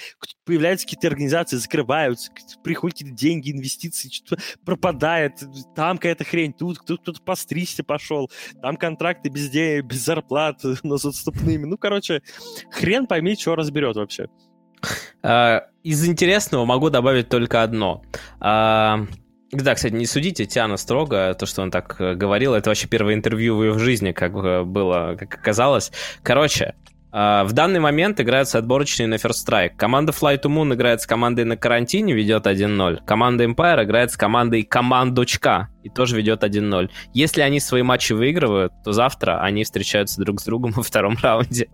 [0.45, 2.31] появляются какие-то организации, закрываются,
[2.63, 5.33] приходят какие-то деньги, инвестиции, что-то пропадает,
[5.75, 8.31] там какая-то хрень, тут кто-то постричься пошел,
[8.61, 11.65] там контракты без денег, без зарплат, но с отступными.
[11.65, 12.21] Ну, короче,
[12.71, 14.27] хрен пойми, что разберет вообще.
[15.21, 18.03] А, из интересного могу добавить только одно.
[19.53, 22.55] Да, кстати, не судите Тиана строго, то, что он так э, говорил.
[22.55, 25.91] Это вообще первое интервью в жизни, как э, было, как оказалось.
[26.23, 26.73] Короче,
[27.11, 29.75] а, в данный момент играются отборочные на First Strike.
[29.77, 33.05] Команда Fly to Moon играет с командой на карантине, ведет 1-0.
[33.05, 36.89] Команда Empire играет с командой Командочка и тоже ведет 1-0.
[37.13, 41.69] Если они свои матчи выигрывают, то завтра они встречаются друг с другом во втором раунде.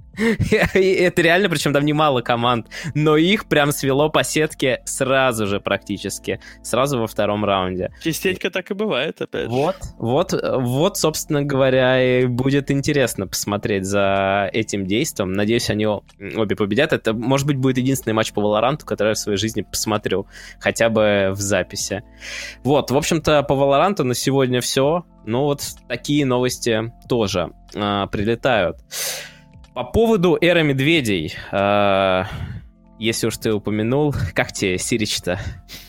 [0.74, 6.40] Это реально, причем там немало команд, но их прям свело по сетке сразу же практически,
[6.64, 7.92] сразу во втором раунде.
[8.04, 9.50] Частенько так и бывает, опять же.
[9.50, 15.32] Вот, вот, вот, собственно говоря, и будет интересно посмотреть за этим действием.
[15.34, 16.94] Надеюсь, они обе победят.
[16.94, 20.28] Это, может быть, будет единственный матч по Валоранту, который я в своей жизни посмотрю,
[20.60, 22.04] хотя бы в записи.
[22.64, 25.04] Вот, в общем-то, по Валоранту это на сегодня все.
[25.26, 28.78] Ну вот такие новости тоже э, прилетают.
[29.74, 31.36] По поводу эры медведей.
[31.52, 32.24] Э,
[32.98, 35.38] если уж ты упомянул, как тебе Сирич-то?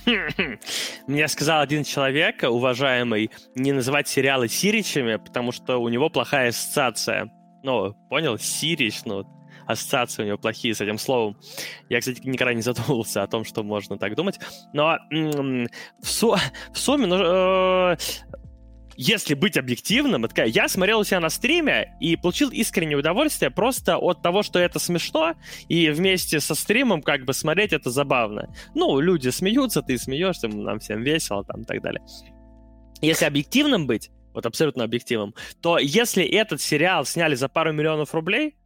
[1.07, 7.31] Мне сказал один человек, уважаемый, не называть сериалы Сиричами, потому что у него плохая ассоциация.
[7.63, 8.39] Ну, понял?
[8.39, 9.25] Сирич, ну,
[9.73, 11.37] ассоциации у него плохие с этим словом.
[11.89, 14.39] Я, кстати, никогда не задумывался о том, что можно так думать.
[14.73, 16.37] Но в, су
[16.73, 17.97] в сумме, ну, э
[19.03, 23.97] если быть объективным, это, я смотрел у себя на стриме и получил искреннее удовольствие просто
[23.97, 25.37] от того, что это смешно,
[25.69, 28.55] и вместе со стримом как бы смотреть это забавно.
[28.75, 32.03] Ну, люди смеются, ты смеешься, нам всем весело там и так далее.
[33.01, 38.57] Если объективным быть, вот абсолютно объективным, то если этот сериал сняли за пару миллионов рублей,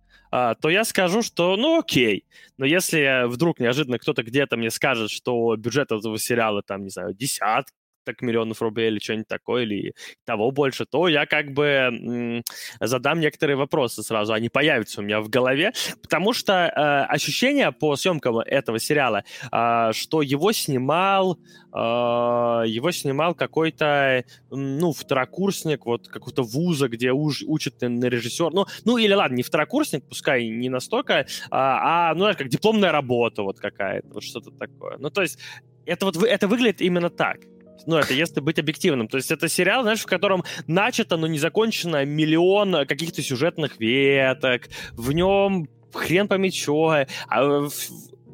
[0.60, 2.24] то я скажу, что ну окей.
[2.56, 7.14] Но если вдруг неожиданно кто-то где-то мне скажет, что бюджет этого сериала там, не знаю,
[7.14, 7.74] десятки,
[8.04, 9.94] так миллионов рублей или что-нибудь такое, или
[10.24, 12.42] того больше, то я как бы
[12.80, 17.96] задам некоторые вопросы сразу, они появятся у меня в голове, потому что э, ощущение по
[17.96, 21.38] съемкам этого сериала, э, что его снимал,
[21.72, 28.66] э, его снимал какой-то, ну, второкурсник, вот какого-то вуза, где уж, учат на режиссер, ну,
[28.84, 33.58] ну, или ладно, не второкурсник, пускай не настолько, а, а ну, как дипломная работа вот
[33.60, 34.96] какая-то, вот что-то такое.
[34.98, 35.38] Ну, то есть
[35.86, 37.38] это вот это выглядит именно так.
[37.86, 39.08] Ну, это если быть объективным.
[39.08, 44.68] То есть это сериал, знаешь, в котором начато, но не закончено миллион каких-то сюжетных веток.
[44.92, 47.04] В нем хрен пойми чё.
[47.28, 47.68] А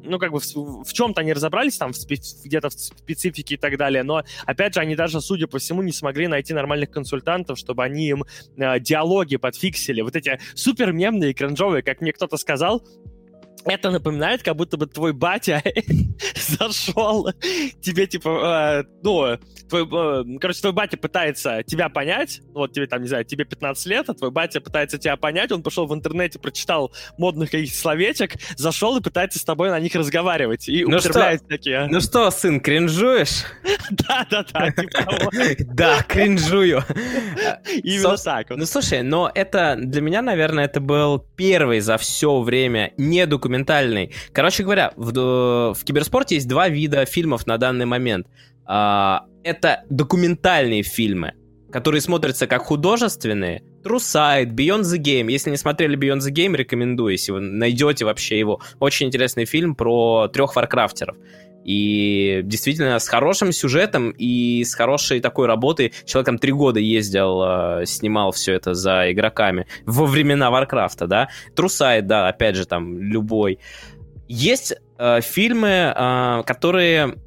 [0.03, 1.91] ну, как бы в, в чем-то они разобрались там
[2.43, 5.91] где-то в специфике и так далее, но, опять же, они даже, судя по всему, не
[5.91, 8.25] смогли найти нормальных консультантов, чтобы они им
[8.57, 10.01] э, диалоги подфиксили.
[10.01, 12.83] Вот эти супер мемные, кринжовые, как мне кто-то сказал,
[13.65, 15.63] это напоминает, как будто бы твой батя
[16.35, 17.29] зашел
[17.81, 19.37] тебе, типа, э, ну,
[19.71, 23.85] твой, э, короче, твой батя пытается тебя понять, вот тебе там, не знаю, тебе 15
[23.87, 28.33] лет, а твой батя пытается тебя понять, он пошел в интернете, прочитал модных каких-то словечек,
[28.57, 31.87] зашел и пытается с тобой на них разговаривать и ну употребляет что, такие.
[31.89, 33.43] Ну что, сын, кринжуешь?
[33.91, 35.29] Да-да-да, типа
[35.73, 36.83] Да, кринжую.
[37.83, 38.49] Именно так.
[38.49, 44.13] Ну, слушай, но это, для меня, наверное, это был первый за все время недокументальный.
[44.33, 48.27] Короче говоря, в, в киберспорте есть два вида фильмов на данный момент.
[48.73, 51.33] А, это документальные фильмы,
[51.73, 53.63] которые смотрятся как художественные.
[53.83, 55.29] True Sight, Beyond the Game.
[55.29, 58.61] Если не смотрели Beyond the Game, рекомендую, если вы найдете вообще его.
[58.79, 61.17] Очень интересный фильм про трех варкрафтеров.
[61.65, 65.91] И действительно с хорошим сюжетом и с хорошей такой работой.
[66.05, 71.27] Человек там три года ездил, э, снимал все это за игроками во времена Варкрафта, да.
[71.57, 73.59] True Sight, да, опять же, там любой.
[74.29, 77.17] Есть э, фильмы, э, которые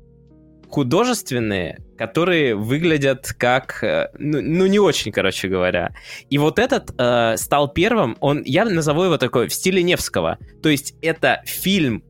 [0.74, 5.94] художественные, которые выглядят как, э, ну, ну не очень, короче говоря.
[6.30, 10.38] И вот этот э, стал первым, он, я назову его такой в стиле Невского.
[10.64, 12.02] То есть это фильм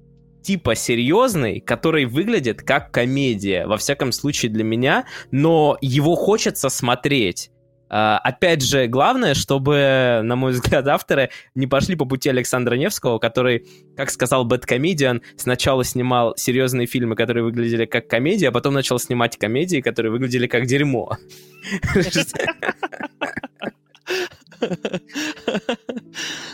[0.42, 7.50] типа серьезный, который выглядит как комедия, во всяком случае для меня, но его хочется смотреть.
[7.96, 13.20] А, опять же, главное, чтобы, на мой взгляд, авторы не пошли по пути Александра Невского,
[13.20, 18.98] который, как сказал Бэткомедиан, сначала снимал серьезные фильмы, которые выглядели как комедия, а потом начал
[18.98, 21.16] снимать комедии, которые выглядели как дерьмо.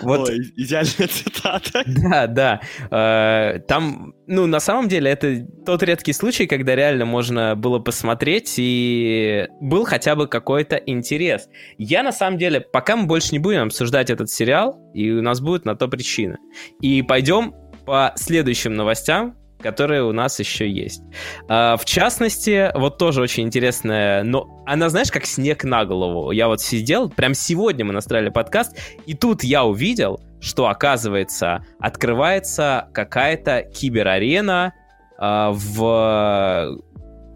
[0.02, 0.28] Вот.
[0.28, 1.84] Ой, идеальная цитата.
[2.10, 2.60] Да, да.
[2.90, 8.54] Э, там, ну, на самом деле, это тот редкий случай, когда реально можно было посмотреть,
[8.56, 11.48] и был хотя бы какой-то интерес.
[11.78, 15.40] Я, на самом деле, пока мы больше не будем обсуждать этот сериал, и у нас
[15.40, 16.38] будет на то причина.
[16.80, 17.54] И пойдем
[17.84, 21.02] по следующим новостям, которые у нас еще есть.
[21.48, 26.30] А, в частности, вот тоже очень интересная, но она, знаешь, как снег на голову.
[26.30, 32.88] Я вот сидел, прям сегодня мы настраивали подкаст, и тут я увидел, что, оказывается, открывается
[32.92, 34.72] какая-то киберарена
[35.18, 36.78] а, в...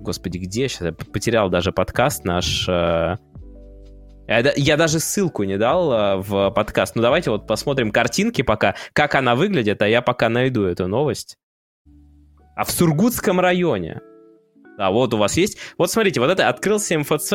[0.01, 0.83] Господи, где сейчас?
[0.83, 2.67] Я потерял даже подкаст наш...
[2.69, 3.17] А...
[4.27, 6.97] Я даже ссылку не дал а, в подкаст.
[6.97, 11.37] Ну давайте вот посмотрим картинки пока, как она выглядит, а я пока найду эту новость
[12.55, 14.01] а в Сургутском районе.
[14.77, 15.59] Да, вот у вас есть.
[15.79, 17.33] Вот смотрите, вот это открылся МФЦ.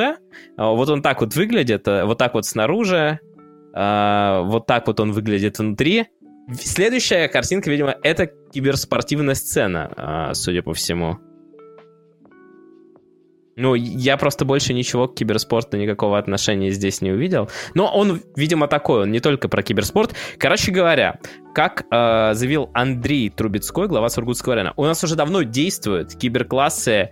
[0.58, 3.20] А, вот он так вот выглядит, э, вот так вот снаружи.
[3.74, 6.08] А, вот так вот он выглядит внутри.
[6.54, 11.20] Следующая картинка, видимо, это киберспортивная сцена, а, судя по всему.
[13.60, 17.50] Ну, я просто больше ничего к киберспорту никакого отношения здесь не увидел.
[17.74, 20.16] Но он, видимо, такой, он не только про киберспорт.
[20.38, 21.20] Короче говоря,
[21.54, 27.12] как э, заявил Андрей Трубецкой, глава Сургутского района, у нас уже давно действуют киберклассы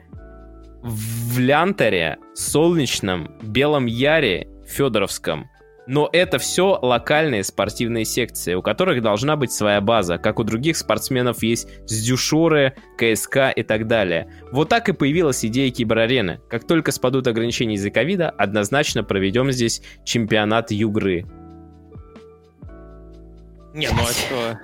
[0.82, 5.50] в Лянторе, Солнечном, Белом Яре, Федоровском.
[5.88, 10.76] Но это все локальные спортивные секции, у которых должна быть своя база, как у других
[10.76, 14.28] спортсменов есть Сдюшоры, КСК и так далее.
[14.52, 16.42] Вот так и появилась идея киберарены.
[16.50, 21.26] Как только спадут ограничения из-за ковида, однозначно проведем здесь чемпионат Югры.
[23.74, 24.60] Не, ну а что?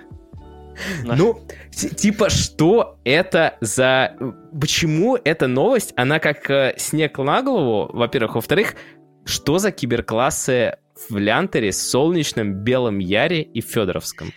[1.04, 1.40] Ну,
[1.72, 4.16] типа, что это за...
[4.60, 8.36] Почему эта новость, она как э, снег на голову, во-первых.
[8.36, 8.76] Во-вторых,
[9.24, 10.78] что за киберклассы
[11.10, 14.34] в Лянтере, Солнечном, Белом Яре и Федоровском.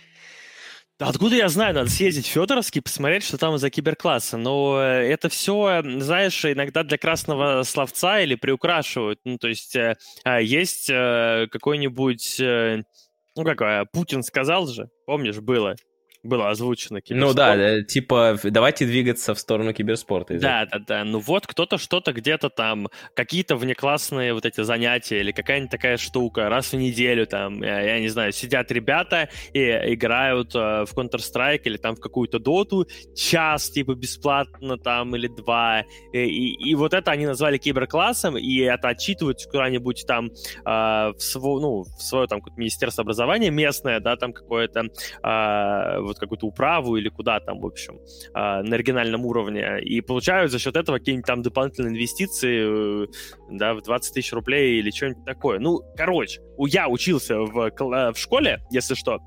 [0.99, 4.35] Откуда я знаю, надо съездить в Федоровский, посмотреть, что там за киберклассы.
[4.35, 9.19] Но э, это все, знаешь, иногда для красного словца или приукрашивают.
[9.23, 15.75] Ну, то есть э, а, есть э, какой-нибудь, ну, как Путин сказал же, помнишь, было,
[16.23, 17.29] было озвучено киберспорт.
[17.29, 20.39] Ну да, э, типа, давайте двигаться в сторону киберспорта.
[20.39, 21.03] Да, да, да.
[21.03, 26.49] Ну вот кто-то что-то где-то там, какие-то внеклассные вот эти занятия или какая-нибудь такая штука,
[26.49, 29.59] раз в неделю там, я, я не знаю, сидят ребята и
[29.93, 35.83] играют э, в Counter-Strike или там в какую-то доту, час типа бесплатно там или два,
[36.13, 40.31] и, и, и вот это они назвали киберклассом, и это отчитывают куда-нибудь там э,
[40.65, 44.85] в, свой, ну, в свое там министерство образования местное, да, там какое-то
[45.23, 47.99] э, вот какую-то управу или куда там, в общем,
[48.33, 53.07] а, на региональном уровне, и получают за счет этого какие-нибудь там дополнительные инвестиции, э,
[53.51, 55.59] да, в 20 тысяч рублей или что-нибудь такое.
[55.59, 59.19] Ну, короче, я учился в, в школе, если что,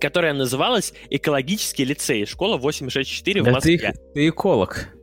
[0.00, 3.78] которая называлась «Экологический лицей», школа 864 да в Москве.
[3.78, 4.95] Ты, ты эколог.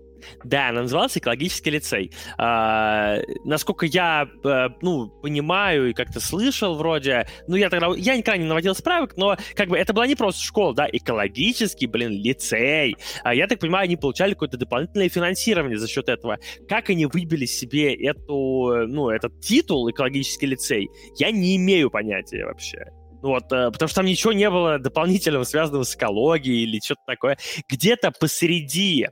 [0.43, 2.11] Да, она называлась экологический лицей.
[2.37, 8.37] А, насколько я, э, ну, понимаю и как-то слышал вроде, ну, я тогда, я никогда
[8.37, 12.95] не наводил справок, но как бы это была не просто школа, да, экологический, блин, лицей.
[13.23, 16.37] А, я так понимаю, они получали какое-то дополнительное финансирование за счет этого.
[16.67, 22.85] Как они выбили себе эту, ну, этот титул экологический лицей, я не имею понятия вообще.
[23.23, 27.37] Вот, э, потому что там ничего не было дополнительного, связанного с экологией или что-то такое.
[27.69, 29.07] Где-то посреди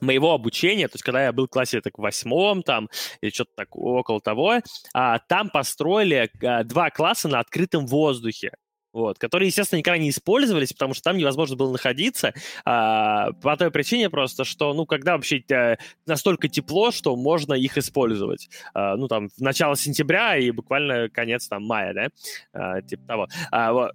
[0.00, 2.88] моего обучения, то есть когда я был в классе так в восьмом там,
[3.20, 4.60] или что-то так около того,
[4.94, 8.52] а, там построили а, два класса на открытом воздухе.
[8.96, 12.32] Вот, которые, естественно, никогда не использовались, потому что там невозможно было находиться,
[12.64, 15.76] а, по той причине просто, что, ну, когда вообще а,
[16.06, 18.48] настолько тепло, что можно их использовать.
[18.72, 22.08] А, ну, там, начало сентября и буквально конец, там, мая, да,
[22.54, 23.28] а, типа того.
[23.52, 23.90] А,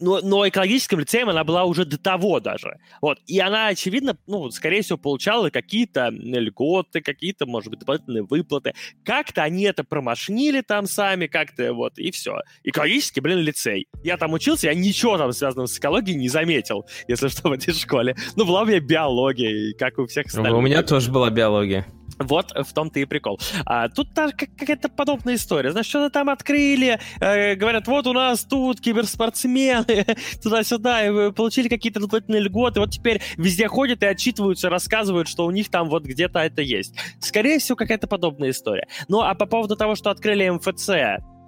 [0.00, 2.78] но, но экологическим лицеем она была уже до того даже.
[3.00, 3.18] Вот.
[3.26, 8.74] И она, очевидно, ну, скорее всего, получала какие-то льготы, какие-то, может быть, дополнительные выплаты.
[9.04, 12.40] Как-то они это промашнили там сами, как-то вот, и все.
[12.64, 13.86] Экологический, блин, лицей.
[14.02, 17.74] Я там учился, я ничего там связанного с экологией не заметил, если что, в этой
[17.74, 18.16] школе.
[18.36, 20.54] Ну, была у меня биология, как у всех остальных.
[20.54, 21.86] У меня тоже была биология.
[22.20, 23.40] Вот в том-то и прикол.
[23.64, 25.72] А, тут тоже какая-то подобная история.
[25.72, 30.06] Знаешь, что-то там открыли, э, говорят, вот у нас тут киберспортсмены,
[30.42, 35.50] туда-сюда, и получили какие-то дополнительные льготы, вот теперь везде ходят и отчитываются, рассказывают, что у
[35.50, 36.94] них там вот где-то это есть.
[37.20, 38.86] Скорее всего, какая-то подобная история.
[39.08, 40.90] Ну, а по поводу того, что открыли МФЦ,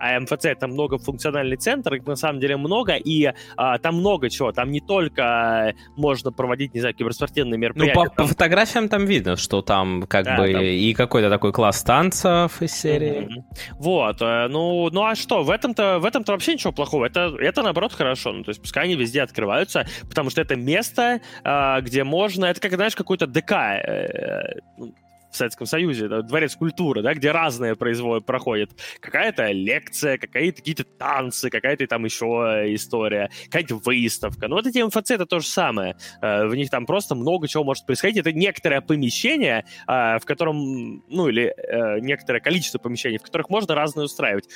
[0.02, 4.50] а МФЦ это многофункциональный центр, их на самом деле много, и а, там много чего.
[4.50, 7.94] Там не только можно проводить, не знаю, киберспортивные мероприятия.
[7.94, 8.16] Ну, по, там...
[8.16, 10.62] по фотографиям там видно, что там как да, бы там...
[10.62, 13.28] и какой-то такой класс танцев из серии.
[13.28, 13.74] Mm-hmm.
[13.78, 17.06] Вот, э, ну, ну а что, в этом-то, в этом-то вообще ничего плохого.
[17.06, 18.32] Это, это наоборот хорошо.
[18.32, 22.60] Ну, то есть пускай они везде открываются, потому что это место, а, где можно, это
[22.60, 24.92] как, знаешь, какой-то ДК, э, ну,
[25.32, 28.70] в Советском Союзе, дворец культуры, да, где разные производ проходят.
[29.00, 32.26] Какая-то лекция, какие-то какие-то танцы, какая-то там еще
[32.74, 34.48] история, какая-то выставка.
[34.48, 35.96] Ну вот эти МФЦ это то же самое.
[36.20, 38.18] Э, в них там просто много чего может происходить.
[38.18, 43.74] Это некоторое помещение, э, в котором, ну или э, некоторое количество помещений, в которых можно
[43.74, 44.48] разные устраивать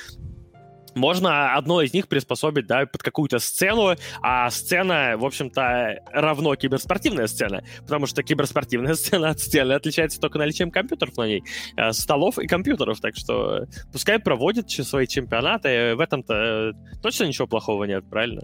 [0.97, 7.27] можно одно из них приспособить, да, под какую-то сцену, а сцена, в общем-то, равно киберспортивная
[7.27, 11.43] сцена, потому что киберспортивная сцена от сцены отличается только наличием компьютеров на ней,
[11.77, 17.85] э, столов и компьютеров, так что пускай проводят свои чемпионаты, в этом-то точно ничего плохого
[17.85, 18.41] нет, правильно?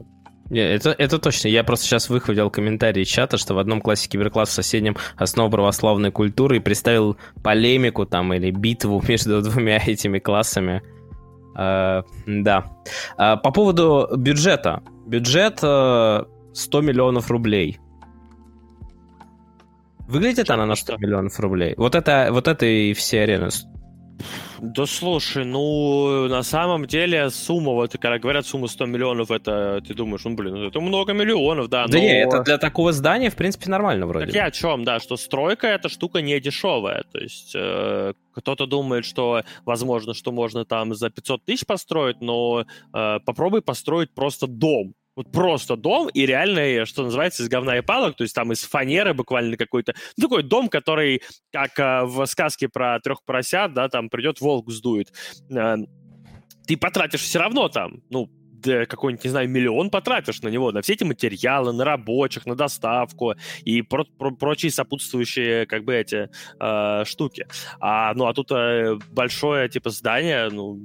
[0.49, 1.47] Это, это точно.
[1.47, 6.11] Я просто сейчас выхватил комментарий чата, что в одном классе киберкласс в соседнем основа православной
[6.11, 10.81] культуры и представил полемику там или битву между двумя этими классами.
[11.55, 12.65] Э, да.
[13.17, 14.81] Э, по поводу бюджета.
[15.05, 17.79] Бюджет 100 э, миллионов рублей.
[20.07, 21.73] Выглядит она на 100 миллионов рублей?
[21.77, 23.49] Вот это, вот это и все арены
[24.59, 29.93] да слушай, ну, на самом деле сумма, вот когда говорят сумма 100 миллионов, это ты
[29.93, 31.87] думаешь, ну, блин, это много миллионов, да.
[31.87, 32.03] Да но...
[32.03, 34.27] не, это для такого здания, в принципе, нормально вроде.
[34.27, 38.65] Так я о чем, да, что стройка эта штука не дешевая, то есть э, кто-то
[38.65, 44.47] думает, что, возможно, что можно там за 500 тысяч построить, но э, попробуй построить просто
[44.47, 48.51] дом, вот просто дом, и реально, что называется, из говна и палок, то есть там
[48.51, 49.93] из фанеры буквально какой-то.
[50.17, 54.71] Ну, такой дом, который, как э, в сказке про трех поросят, да, там придет волк
[54.71, 55.11] сдует.
[55.51, 55.75] Э,
[56.65, 58.29] ты потратишь все равно там, ну,
[58.63, 63.33] какой-нибудь, не знаю, миллион потратишь на него, на все эти материалы, на рабочих, на доставку
[63.65, 67.45] и про про прочие сопутствующие, как бы, эти э, штуки.
[67.79, 70.79] А, ну, а тут э, большое, типа, здание, ну,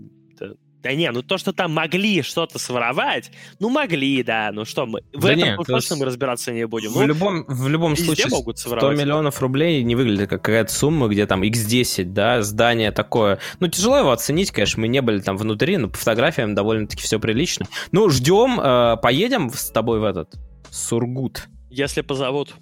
[0.83, 5.03] да не, ну то, что там могли что-то своровать, ну могли, да, ну что мы...
[5.13, 6.93] В да этом нет, точно мы разбираться не будем.
[6.93, 11.09] В ну, любом, в любом случае могут 100 миллионов рублей не выглядит как какая-то сумма,
[11.09, 13.41] где там x10, да, здание такое.
[13.61, 17.19] Ну тяжело его оценить, конечно, мы не были там внутри, но по фотографиям довольно-таки все
[17.19, 17.67] прилично.
[17.93, 20.35] Ну ждем, э, поедем с тобой в этот
[20.71, 21.49] Сургут.
[21.71, 22.55] Если позовут.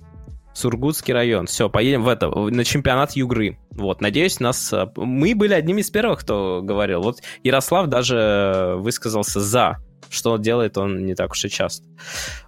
[0.57, 1.47] Сургутский район.
[1.47, 3.59] Все, поедем в это, на чемпионат Югры.
[3.73, 4.73] Вот, надеюсь, нас...
[4.73, 7.03] Э, мы были одними из первых, кто говорил.
[7.03, 9.77] Вот Ярослав даже высказался за
[10.11, 11.87] что делает он не так уж и часто.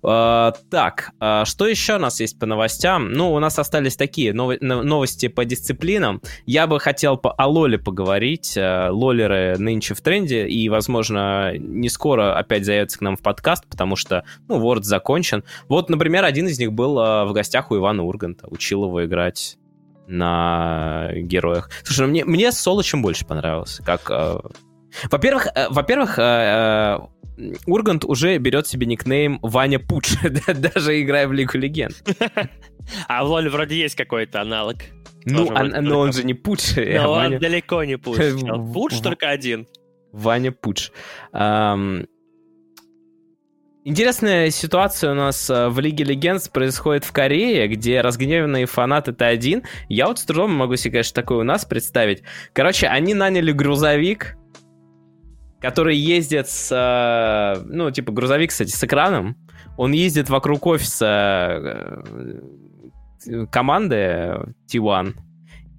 [0.03, 3.13] Uh, так, uh, что еще у нас есть по новостям?
[3.13, 6.23] Ну, у нас остались такие нов- новости по дисциплинам.
[6.47, 8.57] Я бы хотел по- о Лоле поговорить.
[8.57, 13.67] Uh, лолеры нынче в тренде, и, возможно, не скоро опять заявятся к нам в подкаст,
[13.69, 15.45] потому что, ну, Word закончен.
[15.69, 19.57] Вот, например, один из них был в гостях у Ивана Урганта, учил его играть
[20.07, 21.71] на героях.
[21.85, 23.83] Слушай, ну мне, мне Соло чем больше понравился.
[23.83, 24.11] Как,
[25.11, 26.17] во-первых, во-первых,
[27.67, 31.95] Ургант уже берет себе никнейм Ваня Пуч, даже играя в Лигу Легенд.
[33.07, 34.77] А в Лоле вроде есть какой-то аналог.
[35.27, 36.75] Ну, а, но он же не Пуч.
[36.75, 37.39] Но а он Ваня...
[37.39, 38.17] далеко не Пуч.
[38.73, 39.67] Пуч только один.
[40.11, 40.91] Ваня Пуч.
[43.89, 49.65] Интересная ситуация у нас э, в Лиге Легенд происходит в Корее, где разгневанные фанаты Т1.
[49.89, 52.23] Я вот с трудом могу себе, конечно, такое у нас представить.
[52.53, 54.38] Короче, они наняли грузовик,
[55.61, 59.37] который ездит с, э, ну, типа грузовик, кстати, с экраном.
[59.77, 62.03] Он ездит вокруг офиса
[63.27, 65.15] э, команды T1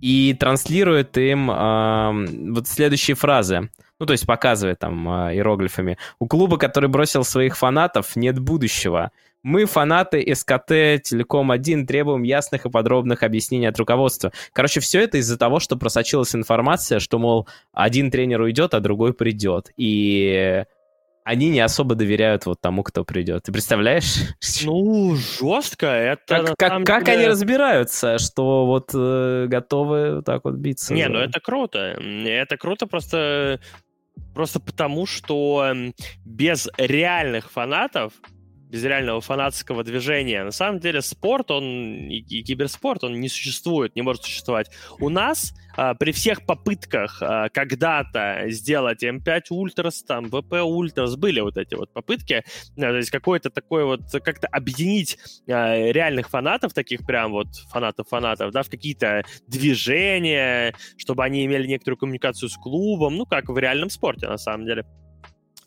[0.02, 3.70] и транслирует им э, вот следующие фразы.
[4.00, 5.98] Ну, то есть показывает там э, иероглифами.
[6.20, 9.12] У клуба, который бросил своих фанатов, нет будущего.
[9.42, 14.34] Мы, фанаты СКТ Телеком-1, требуем ясных и подробных объяснений от руководства.
[14.52, 19.14] Короче, все это из-за того, что просочилась информация, что, мол, один тренер уйдет, а другой
[19.14, 19.72] придет.
[19.78, 20.66] И
[21.24, 23.44] они не особо доверяют вот тому, кто придет.
[23.44, 24.16] Ты представляешь?
[24.64, 25.86] Ну, жестко.
[25.88, 27.18] Это как, как, как деле...
[27.18, 30.94] они разбираются, что вот э, готовы так вот биться?
[30.94, 31.10] Не, за...
[31.10, 31.80] ну это круто.
[31.80, 33.60] Это круто просто,
[34.34, 35.66] просто потому, что
[36.26, 38.14] без реальных фанатов
[38.70, 40.44] без реального фанатского движения.
[40.44, 44.70] На самом деле спорт, он и, и киберспорт, он не существует, не может существовать.
[45.00, 51.40] У нас а, при всех попытках а, когда-то сделать М5 Ultras, там, VP Ultras, были
[51.40, 52.44] вот эти вот попытки,
[52.78, 55.18] а, то есть какой-то такой вот, как-то объединить
[55.48, 61.98] а, реальных фанатов, таких прям вот фанатов-фанатов, да, в какие-то движения, чтобы они имели некоторую
[61.98, 64.86] коммуникацию с клубом, ну, как в реальном спорте, на самом деле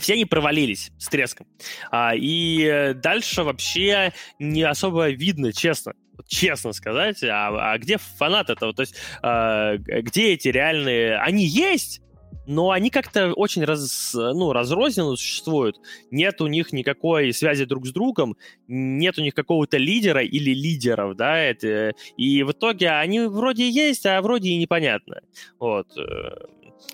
[0.02, 1.46] все они провалились с треском.
[1.90, 5.94] А, и дальше вообще не особо видно, честно,
[6.26, 8.74] честно сказать, а, а где фанат этого?
[8.74, 11.18] То есть а, где эти реальные...
[11.18, 12.00] Они есть,
[12.46, 15.76] но они как-то очень раз, ну, разрозненно существуют.
[16.10, 21.16] Нет у них никакой связи друг с другом, нет у них какого-то лидера или лидеров,
[21.16, 25.20] да, это, и в итоге они вроде есть, а вроде и непонятно.
[25.60, 25.86] Вот.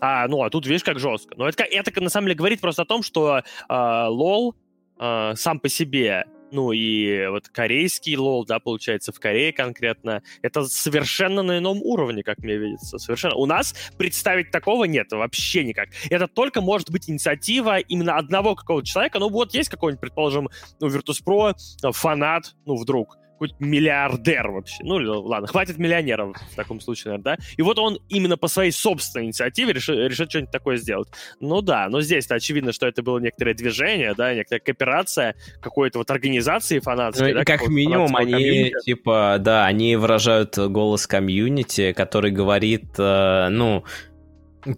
[0.01, 1.35] А, ну, а тут видишь, как жестко.
[1.37, 4.55] Но это, это на самом деле говорит просто о том, что э, лол
[4.99, 10.65] э, сам по себе ну и вот корейский лол, да, получается, в Корее конкретно, это
[10.65, 13.35] совершенно на ином уровне, как мне видится, совершенно.
[13.35, 15.89] У нас представить такого нет вообще никак.
[16.11, 20.49] Это только может быть инициатива именно одного какого-то человека, ну вот есть какой-нибудь, предположим,
[20.81, 21.55] ну, Virtus.pro,
[21.93, 24.83] фанат, ну, вдруг, какой-то миллиардер вообще.
[24.83, 27.45] Ну, ладно, хватит миллионеров в таком случае, наверное, да?
[27.57, 31.09] И вот он именно по своей собственной инициативе решил, решил что-нибудь такое сделать.
[31.41, 36.11] Ну да, но здесь-то очевидно, что это было некоторое движение, да, некоторая кооперация какой-то вот
[36.11, 37.33] организации фанатской.
[37.33, 38.85] Ну, да, как минимум они, комьюнити.
[38.85, 43.85] типа, да, они выражают голос комьюнити, который говорит, э, ну,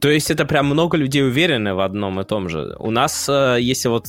[0.01, 2.77] то есть это прям много людей уверены в одном и том же.
[2.79, 4.09] У нас, э, если вот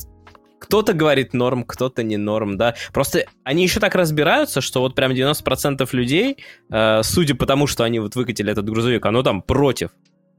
[0.62, 2.76] кто-то говорит норм, кто-то не норм, да.
[2.92, 6.36] Просто они еще так разбираются, что вот прям 90% людей,
[6.70, 9.90] э, судя по тому, что они вот выкатили этот грузовик, оно там против,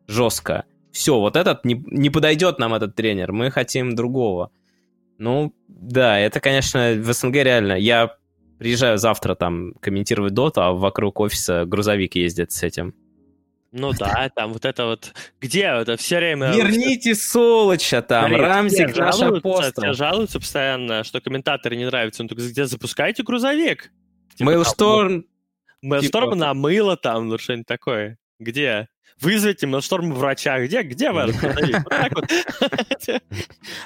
[0.08, 0.64] жестко.
[0.94, 4.50] Все, вот этот не, не подойдет нам этот тренер, мы хотим другого.
[5.18, 7.74] Ну, да, это, конечно, в СНГ реально.
[7.74, 8.16] Я
[8.60, 12.94] приезжаю завтра там комментировать доту, а вокруг офиса грузовик ездит с этим.
[13.76, 15.14] Ну да, там вот это вот...
[15.42, 16.54] Где это все время...
[16.54, 19.94] Верните Солоча там, Блин, Рамзик наш апостол.
[19.94, 22.22] Жалуются постоянно, что комментаторы не нравятся.
[22.22, 23.92] Он только где запускайте грузовик?
[24.36, 25.24] Типа, Mailstorm...
[25.84, 26.36] Mailstorm типа...
[26.36, 28.20] на мыло там, ну что-нибудь такое.
[28.38, 28.90] Где?
[29.20, 30.60] Вызовите Mailstorm врача.
[30.66, 31.32] Где, где ваш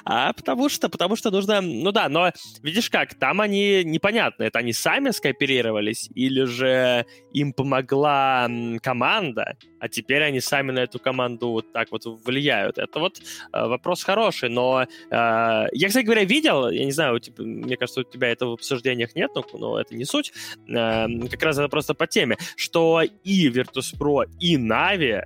[0.05, 1.61] А потому что, потому что нужно...
[1.61, 2.31] Ну да, но
[2.63, 8.49] видишь как, там они непонятно, это они сами скооперировались или же им помогла
[8.81, 12.77] команда, а теперь они сами на эту команду вот так вот влияют.
[12.77, 17.43] Это вот э, вопрос хороший, но э, я, кстати говоря, видел, я не знаю, типа,
[17.43, 20.33] мне кажется, у тебя этого в обсуждениях нет, но, но это не суть,
[20.67, 25.16] э, как раз это просто по теме, что и Virtus.pro, и Na'Vi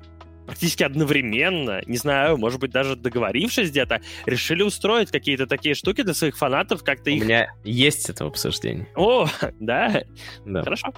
[0.45, 6.13] практически одновременно, не знаю, может быть, даже договорившись где-то, решили устроить какие-то такие штуки для
[6.13, 7.23] своих фанатов, как-то их...
[7.23, 8.87] У меня есть это обсуждение.
[8.95, 9.27] О,
[9.59, 10.03] да?
[10.45, 10.63] Да.
[10.63, 10.93] Хорошо.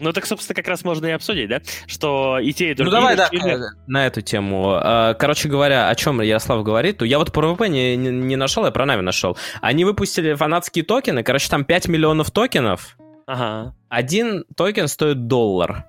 [0.00, 1.60] Ну, так, собственно, как раз можно и обсудить, да?
[1.86, 2.92] Что и те, и другие...
[2.92, 3.56] Ну, давай, решили...
[3.56, 4.72] да, на эту тему.
[4.74, 8.34] А, короче говоря, о чем Ярослав говорит, то я вот про ВП не, не, не
[8.34, 9.36] нашел, я про Нави нашел.
[9.60, 12.96] Они выпустили фанатские токены, короче, там 5 миллионов токенов.
[13.28, 13.76] Ага.
[13.88, 15.84] Один токен стоит доллар.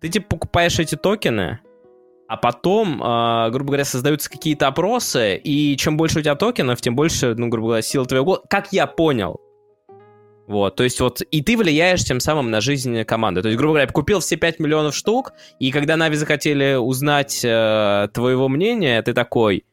[0.00, 1.60] Ты, типа, покупаешь эти токены,
[2.26, 6.96] а потом, э, грубо говоря, создаются какие-то опросы, и чем больше у тебя токенов, тем
[6.96, 8.42] больше, ну, грубо говоря, сила твоего голоса.
[8.48, 9.40] Как я понял.
[10.46, 13.40] Вот, то есть вот, и ты влияешь тем самым на жизнь команды.
[13.40, 18.08] То есть, грубо говоря, купил все 5 миллионов штук, и когда Нави захотели узнать э,
[18.12, 19.64] твоего мнения, ты такой,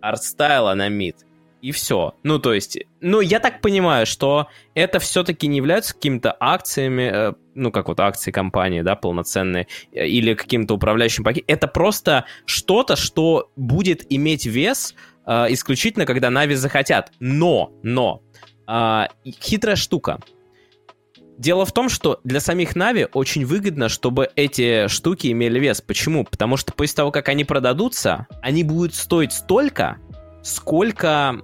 [0.00, 1.16] артстайла на мид
[1.64, 2.12] и все.
[2.22, 7.32] Ну, то есть, ну, я так понимаю, что это все-таки не являются какими-то акциями, э,
[7.54, 11.46] ну, как вот акции компании, да, полноценные, э, или каким-то управляющим пакетом.
[11.48, 14.94] Это просто что-то, что будет иметь вес
[15.26, 17.12] э, исключительно, когда Нави захотят.
[17.18, 18.20] Но, но,
[18.68, 19.06] э,
[19.40, 20.20] хитрая штука.
[21.38, 25.80] Дело в том, что для самих Нави очень выгодно, чтобы эти штуки имели вес.
[25.80, 26.24] Почему?
[26.24, 29.98] Потому что после того, как они продадутся, они будут стоить столько,
[30.44, 31.42] сколько...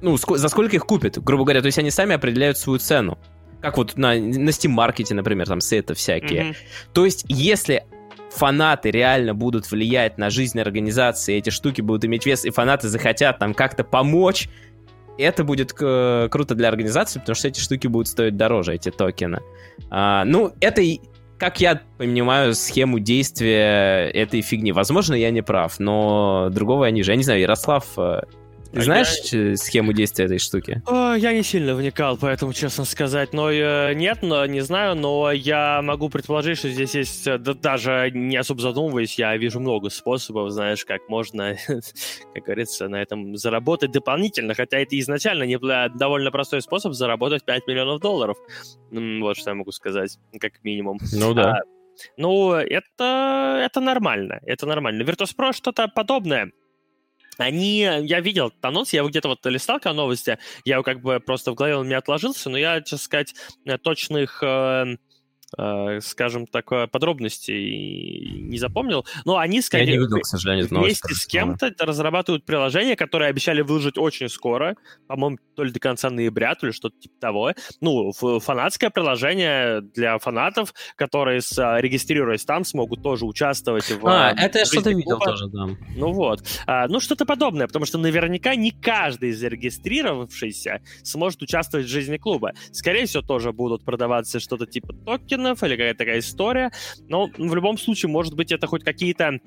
[0.00, 1.62] ну, за сколько их купят, грубо говоря.
[1.62, 3.18] То есть они сами определяют свою цену.
[3.60, 6.42] Как вот на, на Steam-маркете, например, там сеты всякие.
[6.42, 6.56] Mm-hmm.
[6.92, 7.84] То есть если
[8.30, 13.38] фанаты реально будут влиять на жизнь организации, эти штуки будут иметь вес, и фанаты захотят
[13.38, 14.50] там как-то помочь,
[15.16, 19.40] это будет к- круто для организации, потому что эти штуки будут стоить дороже, эти токены.
[19.88, 20.82] А, ну, это
[21.38, 24.72] как я понимаю схему действия этой фигни.
[24.72, 27.12] Возможно, я не прав, но другого я не же.
[27.12, 28.22] Я не знаю, Ярослав э,
[28.74, 29.56] ты знаешь я...
[29.56, 30.82] схему действия этой штуки?
[30.86, 35.32] О, я не сильно вникал, поэтому, честно сказать, но э, нет, но не знаю, но
[35.32, 39.90] я могу предположить, что здесь есть, э, да, даже не особо задумываясь, я вижу много
[39.90, 41.56] способов, знаешь, как можно,
[42.34, 45.58] как говорится, на этом заработать дополнительно, хотя это изначально не
[45.96, 48.36] довольно простой способ заработать 5 миллионов долларов.
[48.90, 50.98] Вот что я могу сказать, как минимум.
[51.12, 51.52] Ну да.
[51.52, 51.60] А,
[52.16, 55.02] Ну, это, это нормально, это нормально.
[55.02, 56.50] Virtus.pro что-то подобное.
[57.38, 61.20] Они, я видел анонс, я его где-то вот листал, как новости, я его как бы
[61.20, 63.34] просто в голове он у меня отложился, но я, честно сказать,
[63.82, 64.96] точных э, Э,
[66.00, 69.06] скажем так, э, подробностей не запомнил.
[69.24, 73.62] Но они, скорее, Я не видел, к сожалению, вместе с кем-то разрабатывают приложение, которое обещали
[73.62, 74.76] выложить очень скоро,
[75.06, 77.52] по-моему, то ли до конца ноября, то ли что-то типа того.
[77.80, 84.06] Ну, фанатское приложение для фанатов, которые, с, регистрируясь там, смогут тоже участвовать в...
[84.06, 85.68] А, это я что-то видел тоже, да.
[85.96, 86.42] Ну вот.
[86.66, 92.16] А, ну, что-то подобное, потому что наверняка не каждый из зарегистрировавшийся сможет участвовать в жизни
[92.16, 92.52] клуба.
[92.72, 96.70] Скорее всего, тоже будут продаваться что-то типа токена, Ленинов или какая-то такая история.
[97.08, 99.38] Но в любом случае, может быть, это хоть какие-то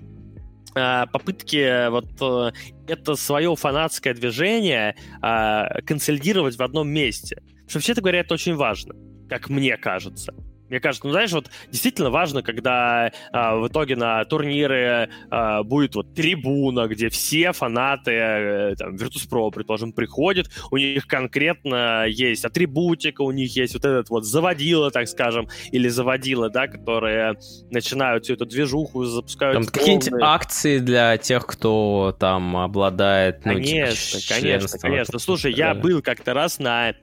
[0.76, 2.52] а, попытки вот э,
[2.88, 7.42] это свое фанатское движение а, консолидировать в одном месте.
[7.74, 8.94] Вообще-то говоря, это очень важно,
[9.30, 10.34] как мне кажется.
[10.70, 15.96] Мне кажется, ну знаешь, вот действительно важно, когда а, в итоге на турниры а, будет
[15.96, 23.22] вот трибуна, где все фанаты э, там, Virtus.pro, предположим, приходят, у них конкретно есть атрибутика,
[23.22, 27.38] у них есть вот этот вот заводила, так скажем, или заводила, да, которые
[27.72, 29.56] начинают всю эту движуху, запускают...
[29.56, 33.46] Там какие-нибудь акции для тех, кто там обладает...
[33.46, 35.20] Ну, типа, конечно, типа, конечно, конечно.
[35.20, 36.94] Слушай, я был как-то раз на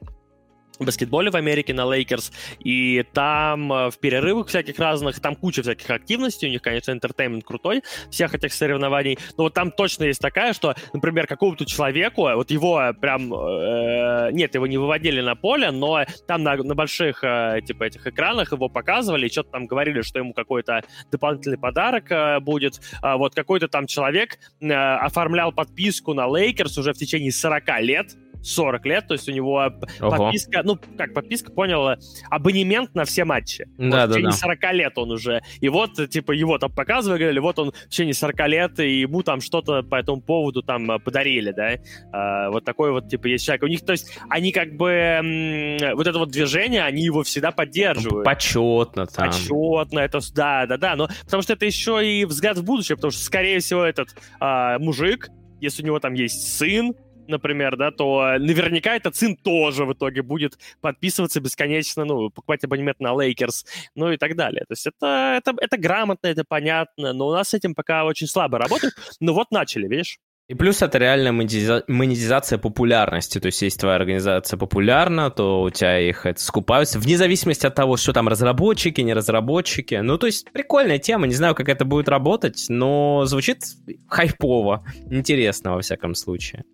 [0.78, 5.88] баскетболе в Америке на Лейкерс, и там э, в перерывах всяких разных, там куча всяких
[5.90, 10.52] активностей, у них, конечно, entertainment крутой, всех этих соревнований, но вот там точно есть такая,
[10.52, 16.04] что, например, какому-то человеку, вот его прям, э, нет, его не выводили на поле, но
[16.26, 20.18] там на, на больших, э, типа, этих экранах его показывали, и что-то там говорили, что
[20.18, 26.26] ему какой-то дополнительный подарок э, будет, э, вот какой-то там человек э, оформлял подписку на
[26.26, 29.54] Лейкерс уже в течение 40 лет, 40 лет, то есть у него
[30.00, 30.10] Ого.
[30.10, 31.98] подписка, ну, как подписка, понял,
[32.30, 33.66] абонемент на все матчи.
[33.78, 34.36] Да, вот, да, в течение да.
[34.36, 35.42] 40 лет он уже.
[35.60, 39.22] И вот, типа, его там показывали, говорили, вот он в течение 40 лет, и ему
[39.22, 41.74] там что-то по этому поводу там э, подарили, да.
[42.12, 43.62] А, вот такой вот, типа, есть человек.
[43.62, 47.50] У них, то есть, они как бы, м- вот это вот движение, они его всегда
[47.50, 48.24] поддерживают.
[48.24, 49.28] Почетно там.
[49.28, 53.10] Почетно, это, да, да, да, но потому что это еще и взгляд в будущее, потому
[53.10, 55.28] что, скорее всего, этот а, мужик,
[55.60, 56.94] если у него там есть сын,
[57.28, 63.00] например, да, то наверняка этот сын тоже в итоге будет подписываться бесконечно, ну, покупать абонемент
[63.00, 64.64] на Лейкерс, ну и так далее.
[64.66, 68.26] То есть это, это, это грамотно, это понятно, но у нас с этим пока очень
[68.26, 68.94] слабо работает.
[69.20, 70.18] Ну вот начали, видишь?
[70.46, 73.40] И плюс это реальная монетизация популярности.
[73.40, 77.74] То есть, если твоя организация популярна, то у тебя их это скупаются, вне зависимости от
[77.74, 79.94] того, что там разработчики, не разработчики.
[79.94, 81.26] Ну, то есть, прикольная тема.
[81.26, 83.62] Не знаю, как это будет работать, но звучит
[84.06, 84.84] хайпово.
[85.10, 86.64] Интересно, во всяком случае.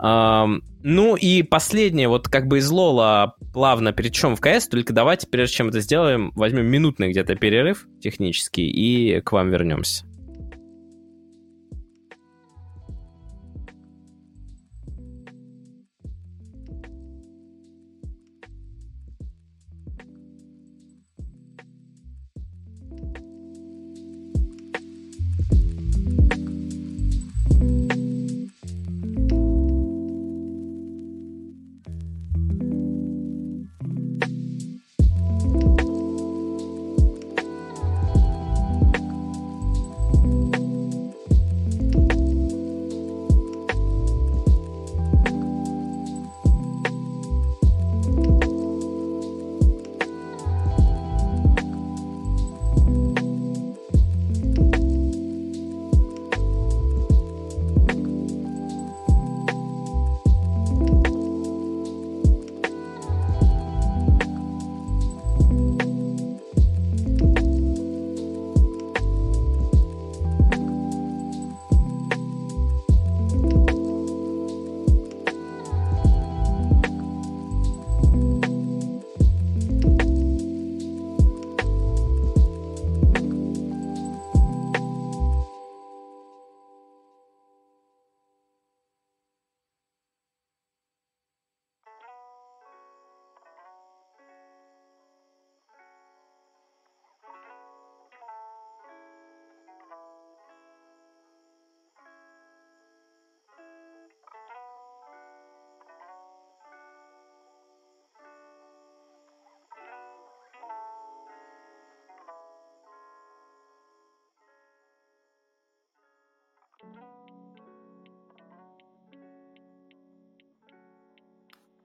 [0.00, 5.54] Ну и последнее, вот как бы из Лола плавно перейдем в КС, только давайте, прежде
[5.56, 10.04] чем это сделаем, возьмем минутный где-то перерыв технический и к вам вернемся.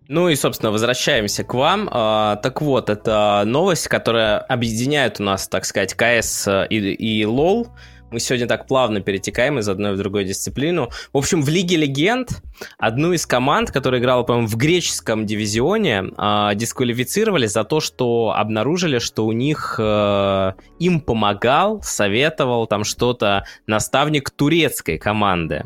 [0.10, 1.88] Ну и, собственно, возвращаемся к вам.
[1.92, 7.68] А, так вот, это новость, которая объединяет у нас, так сказать, КС и, и ЛОЛ.
[8.10, 10.90] Мы сегодня так плавно перетекаем из одной в другую дисциплину.
[11.14, 12.42] В общем, в Лиге Легенд
[12.80, 18.98] одну из команд, которая играла, по-моему, в греческом дивизионе, э, дисквалифицировали за то, что обнаружили,
[18.98, 25.66] что у них э, им помогал, советовал там что-то наставник турецкой команды.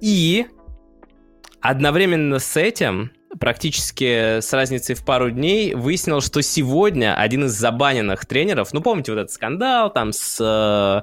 [0.00, 0.46] И
[1.64, 3.10] одновременно с этим
[3.40, 9.12] практически с разницей в пару дней выяснил, что сегодня один из забаненных тренеров, ну помните
[9.12, 11.02] вот этот скандал там с э,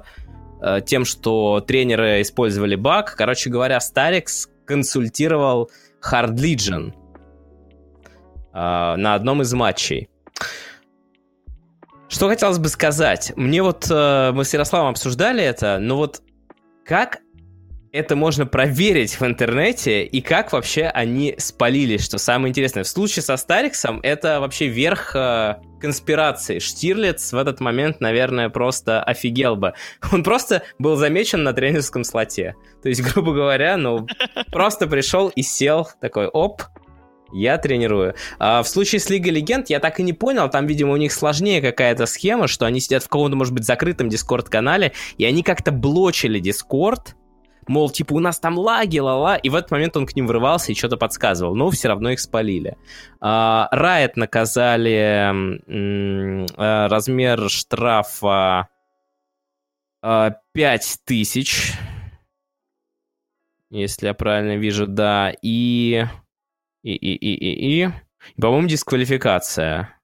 [0.64, 5.68] э тем, что тренеры использовали баг, короче говоря, Старикс консультировал
[6.00, 10.08] Hard Legion э, на одном из матчей.
[12.08, 13.32] Что хотелось бы сказать?
[13.34, 16.22] Мне вот, э, мы с Ярославом обсуждали это, но вот
[16.84, 17.18] как
[17.92, 22.84] это можно проверить в интернете, и как вообще они спалились, что самое интересное.
[22.84, 26.58] В случае со Стариксом это вообще верх э, конспирации.
[26.58, 29.74] Штирлиц в этот момент, наверное, просто офигел бы.
[30.10, 32.56] Он просто был замечен на тренерском слоте.
[32.82, 34.06] То есть, грубо говоря, ну,
[34.50, 36.62] просто пришел и сел такой, оп,
[37.34, 38.14] я тренирую.
[38.38, 41.12] А в случае с Лигой Легенд я так и не понял, там, видимо, у них
[41.12, 45.72] сложнее какая-то схема, что они сидят в каком-то, может быть, закрытом Дискорд-канале, и они как-то
[45.72, 47.16] блочили Дискорд,
[47.68, 50.72] мол, типа, у нас там лаги, ла-ла, и в этот момент он к ним врывался
[50.72, 52.76] и что-то подсказывал, но все равно их спалили.
[53.20, 55.32] Райт наказали
[56.56, 58.68] а, размер штрафа
[60.00, 61.72] 5 тысяч,
[63.70, 66.04] если я правильно вижу, да, и...
[66.82, 67.90] И, и, и, и, и...
[68.40, 69.96] По-моему, дисквалификация.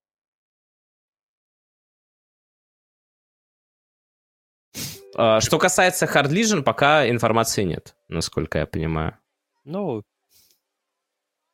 [5.41, 9.19] Что касается Hard Legion, пока информации нет, насколько я понимаю.
[9.65, 10.05] Ну,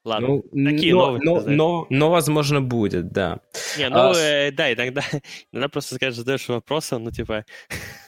[0.05, 1.27] Ладно, ну, такие но, новости.
[1.27, 3.41] Но, но, но, возможно, будет, да.
[3.79, 5.03] Не, ну, а, э, да, иногда,
[5.53, 7.47] иногда просто, скажешь, задаешь вопросом, ну, типа,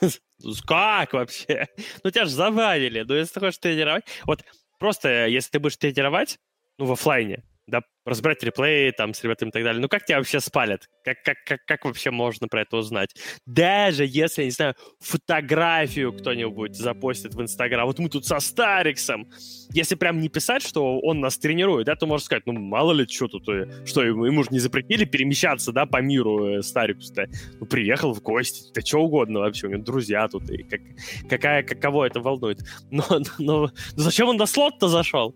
[0.67, 1.69] как вообще?
[2.05, 4.05] Ну, тебя же завалили, ну, если ты хочешь тренировать...
[4.25, 4.45] Вот
[4.79, 6.39] просто, если ты будешь тренировать,
[6.77, 9.81] ну, в офлайне, да, разбирать реплеи там с ребятами и так далее.
[9.83, 10.89] Ну, как тебя вообще спалят?
[11.05, 13.11] Как, как, как, как вообще можно про это узнать?
[13.47, 19.29] Даже если, не знаю, фотографию кто-нибудь запостит в Инстаграм, вот мы тут со Стариксом,
[19.71, 23.07] если прям не писать, что он нас тренирует, да, то можно сказать, ну, мало ли,
[23.09, 27.29] что тут, э, что ему, ему же не запретили перемещаться, да, по миру э, Старикс-то.
[27.59, 30.81] Ну, приехал в гости, да что угодно вообще, у него друзья тут, и как,
[31.29, 32.61] какая, каково это волнует.
[32.91, 33.05] Но,
[33.39, 35.35] но, но зачем он до слот-то зашел?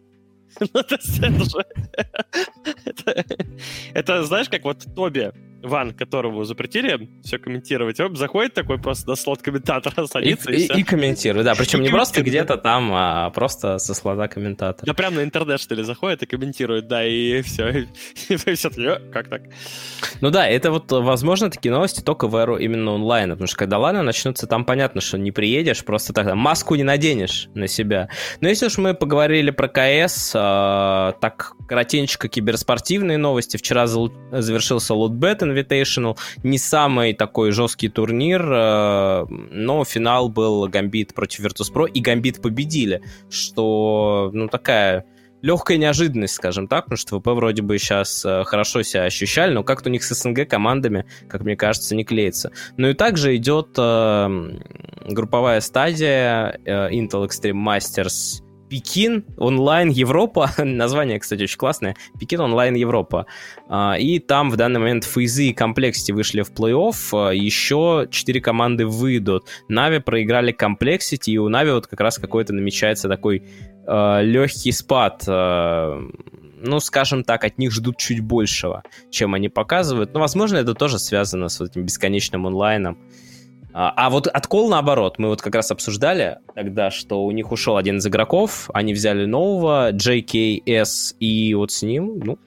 [0.74, 0.80] Ну,
[3.94, 9.16] это, знаешь, как вот Тоби Ван, которого запретили все комментировать, он заходит такой просто на
[9.16, 12.90] слот комментатора, садится и, и, и, и комментирует, да, причем и не просто где-то там,
[12.92, 14.86] а просто со слота комментатора.
[14.86, 17.68] Да прям на интернет, что ли, заходит и комментирует, да, и все.
[17.70, 17.88] И,
[18.28, 19.42] и все таки как так?
[20.20, 23.78] Ну да, это вот, возможно, такие новости только в эру именно онлайна, потому что когда
[23.78, 28.08] ланы начнутся, там понятно, что не приедешь, просто так, маску не наденешь на себя.
[28.40, 33.56] Но если уж мы поговорили про КС, э, так коротенько киберспортивные новости.
[33.56, 36.16] Вчера завершился Lootbet Invitational.
[36.42, 43.02] Не самый такой жесткий турнир, э, но финал был Гамбит против Virtus.pro, и Гамбит победили,
[43.28, 45.04] что, ну, такая
[45.42, 49.62] легкая неожиданность, скажем так, потому что ВП вроде бы сейчас э, хорошо себя ощущали, но
[49.62, 52.52] как-то у них с СНГ командами, как мне кажется, не клеится.
[52.76, 54.58] Ну и также идет э,
[55.08, 60.50] групповая стадия э, Intel Extreme Masters Пекин онлайн Европа.
[60.58, 61.96] Название, кстати, очень классное.
[62.18, 63.26] Пекин онлайн Европа.
[63.68, 66.94] А, и там в данный момент FaZe ы и Complexity вышли в плей-офф.
[67.12, 69.46] А, еще четыре команды выйдут.
[69.68, 73.42] Нави проиграли Complexity, и у Нави вот как раз какой-то намечается такой
[73.86, 75.24] а, легкий спад
[76.62, 80.12] ну, скажем так, от них ждут чуть большего, чем они показывают.
[80.12, 82.98] Но, возможно, это тоже связано с вот этим бесконечным онлайном.
[83.72, 87.52] А, а вот от coL наоборот, мы вот как раз обсуждали тогда, что у них
[87.52, 92.38] ушел один из игроков, они взяли нового, JKS, и вот с ним, ну,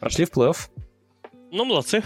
[0.00, 0.56] прошли в плей-офф.
[1.52, 2.02] Ну, молодцы.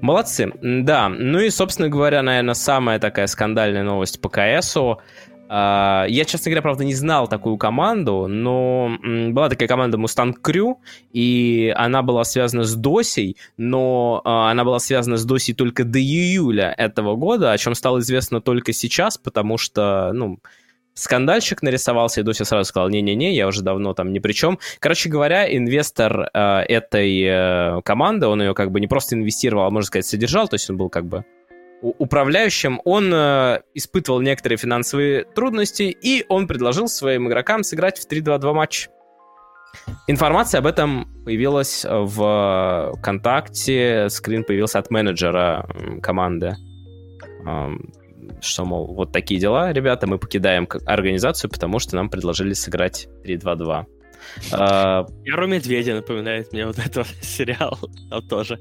[0.00, 1.08] Молодцы, да.
[1.10, 5.00] Ну и, собственно говоря, наверное, самая такая скандальная новость по КСу—
[5.48, 8.96] я, честно говоря, правда, не знал такую команду, но
[9.30, 10.74] была такая команда Mustang Crew,
[11.12, 15.98] и она была связана с Досей, но а, она была связана с Досей только до
[15.98, 20.38] июля этого года, о чем стало известно только сейчас, потому что, ну,
[20.94, 24.58] скандальщик нарисовался, и Дося сразу сказал, не-не-не, я уже давно там ни при чем.
[24.80, 29.70] Короче говоря, инвестор э, этой э, команды, он ее как бы не просто инвестировал, а,
[29.70, 31.24] можно сказать, содержал, то есть он был как бы
[31.80, 38.52] управляющим, он э, испытывал некоторые финансовые трудности, и он предложил своим игрокам сыграть в 3-2-2
[38.52, 38.88] матч.
[40.06, 45.68] Информация об этом появилась в ВКонтакте, скрин появился от менеджера
[46.02, 46.56] команды,
[48.40, 53.86] что, мол, вот такие дела, ребята, мы покидаем организацию, потому что нам предложили сыграть 3-2-2.
[55.24, 57.78] Яру Медведя напоминает мне вот этот сериал,
[58.10, 58.58] там тоже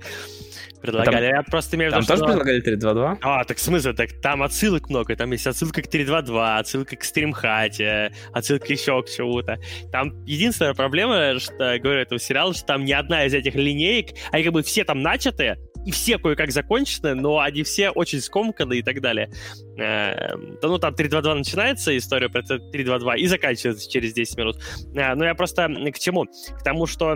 [0.82, 1.28] предлагали.
[1.28, 3.18] Там, я просто имею в виду, Там тоже предлагали 3-2-2?
[3.22, 5.16] А, так смысл, так там отсылок много.
[5.16, 9.58] Там есть отсылка к 3-2-2, отсылка к стримхате, отсылка еще к чему-то.
[9.92, 14.44] Там единственная проблема, что, говорю, этого сериала, что там ни одна из этих линеек, они
[14.44, 18.84] как бы все там начаты, и все кое-как закончены, но они все очень скомканы и
[18.84, 19.30] так далее.
[19.78, 24.58] Эм, да ну там 3.2.2 начинается история про 3.2.2 и заканчивается через 10 минут.
[24.96, 26.26] Э, но я просто к чему?
[26.26, 27.16] К тому, что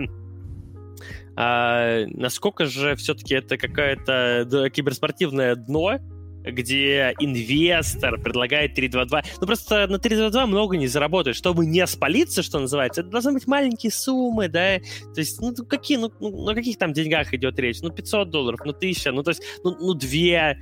[1.36, 5.98] а, насколько же все-таки это какое-то киберспортивное дно,
[6.44, 9.24] где инвестор предлагает 3.2.2.
[9.40, 11.36] Ну, просто на 3.2.2 много не заработаешь.
[11.36, 14.78] Чтобы не спалиться, что называется, это должны быть маленькие суммы, да?
[15.14, 17.80] То есть, ну, какие, ну, ну, на каких там деньгах идет речь?
[17.80, 20.56] Ну, 500 долларов, ну, 1000, ну, то есть, ну, ну 2,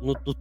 [0.00, 0.34] ну, ну.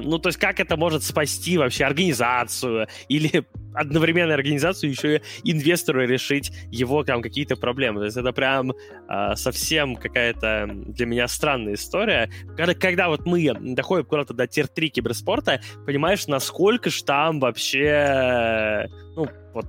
[0.00, 2.88] Ну, то есть, как это может спасти вообще организацию?
[3.08, 3.44] Или
[3.74, 8.00] одновременно организацию еще и инвестору решить его там какие-то проблемы.
[8.00, 12.30] То есть это прям э, совсем какая-то для меня странная история.
[12.56, 19.28] Когда, когда вот мы доходим куда-то до тир-3 киберспорта, понимаешь, насколько ж там вообще, ну,
[19.54, 19.66] вот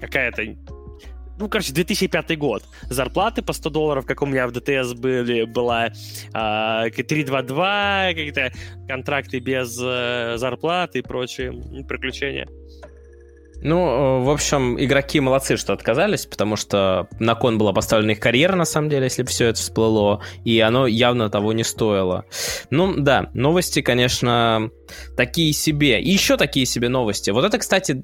[0.00, 0.42] какая-то
[1.40, 2.62] ну, короче, 2005 год.
[2.90, 5.90] Зарплаты по 100 долларов, как у меня в ДТС были, была э,
[6.34, 8.52] а, 322, какие-то
[8.86, 11.52] контракты без э, зарплаты и прочие
[11.88, 12.46] приключения.
[13.62, 18.56] Ну, в общем, игроки молодцы, что отказались, потому что на кон была поставлена их карьера,
[18.56, 22.24] на самом деле, если бы все это всплыло, и оно явно того не стоило.
[22.70, 24.70] Ну, да, новости, конечно,
[25.16, 26.00] такие себе.
[26.00, 27.30] И еще такие себе новости.
[27.30, 28.02] Вот это, кстати,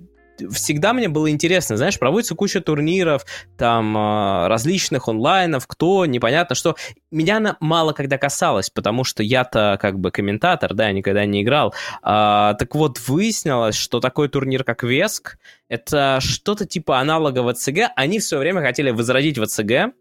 [0.50, 3.24] всегда мне было интересно, знаешь, проводится куча турниров,
[3.56, 6.76] там, а, различных онлайнов, кто, непонятно что.
[7.10, 11.74] Меня она мало когда касалось, потому что я-то как бы комментатор, да, никогда не играл.
[12.02, 15.38] А, так вот, выяснилось, что такой турнир, как Веск,
[15.68, 17.90] это что-то типа аналога ВЦГ.
[17.96, 19.94] Они в свое время хотели возродить ВЦГ,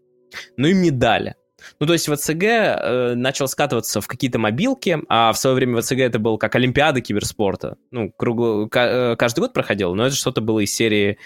[0.56, 1.34] но им не дали.
[1.80, 6.00] Ну, то есть ВЦГ э, начал скатываться в какие-то мобилки, а в свое время ВЦГ
[6.00, 7.76] это был как Олимпиада киберспорта.
[7.90, 11.18] Ну, кругло, э, каждый год проходил, но это что-то было из серии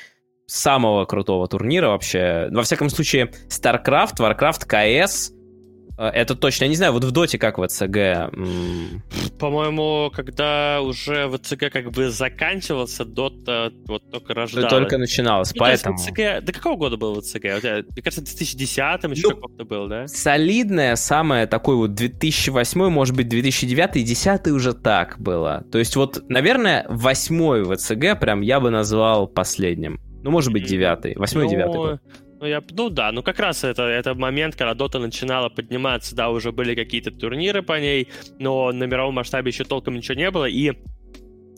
[0.47, 2.49] самого крутого турнира вообще.
[2.51, 5.33] Во всяком случае, StarCraft, Warcraft, CS
[6.09, 6.65] это точно.
[6.65, 8.33] Я не знаю, вот в Доте как в ЦГ?
[9.39, 14.71] По-моему, когда уже в ЦГ как бы заканчивался, Дота вот только рождалась.
[14.71, 15.99] Только начиналось, ну, поэтому...
[15.99, 16.45] ЦГ...
[16.45, 17.45] До какого года был ЦГ?
[17.45, 20.07] Мне кажется, в 2010-м еще ну, каком-то был, да?
[20.09, 25.65] Солидное самое, такой вот 2008, может быть, 2009 и 10 уже так было.
[25.71, 30.01] То есть вот, наверное, восьмой в ЦГ прям я бы назвал последним.
[30.23, 31.15] Ну, может быть, девятый.
[31.17, 32.01] Восьмой и девятый год.
[32.41, 36.31] Ну, я, ну да, ну как раз это, это момент, когда Дота начинала подниматься, да,
[36.31, 38.09] уже были какие-то турниры по ней,
[38.39, 40.73] но на мировом масштабе еще толком ничего не было, и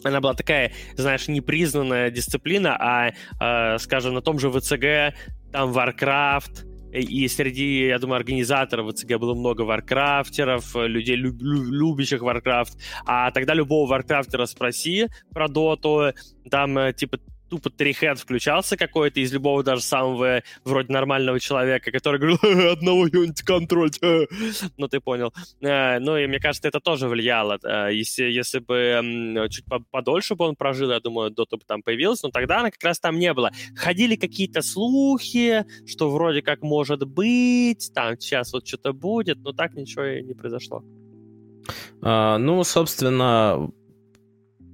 [0.02, 5.16] она была такая, знаешь, непризнанная дисциплина, а, э, скажем, на том же ВЦГ,
[5.52, 12.76] там Warcraft, и среди, я думаю, организаторов ВЦГ было много варкрафтеров, людей, люб, любящих Warcraft.
[13.06, 16.12] А тогда любого варкрафтера спроси про доту,
[16.50, 17.18] там, э, типа,
[17.52, 23.42] тупо трихед включался какой-то из любого даже самого вроде нормального человека, который говорил, одного юнит
[23.42, 23.90] контроль,
[24.78, 25.34] ну ты понял.
[25.60, 27.58] Э, ну и мне кажется, это тоже влияло.
[27.62, 32.22] Э, если, если бы чуть подольше бы он прожил, я думаю, Дота бы там появилась,
[32.22, 33.50] но тогда она как раз там не было.
[33.76, 39.74] Ходили какие-то слухи, что вроде как может быть, там сейчас вот что-то будет, но так
[39.74, 40.82] ничего и не произошло.
[42.00, 43.70] А, ну, собственно,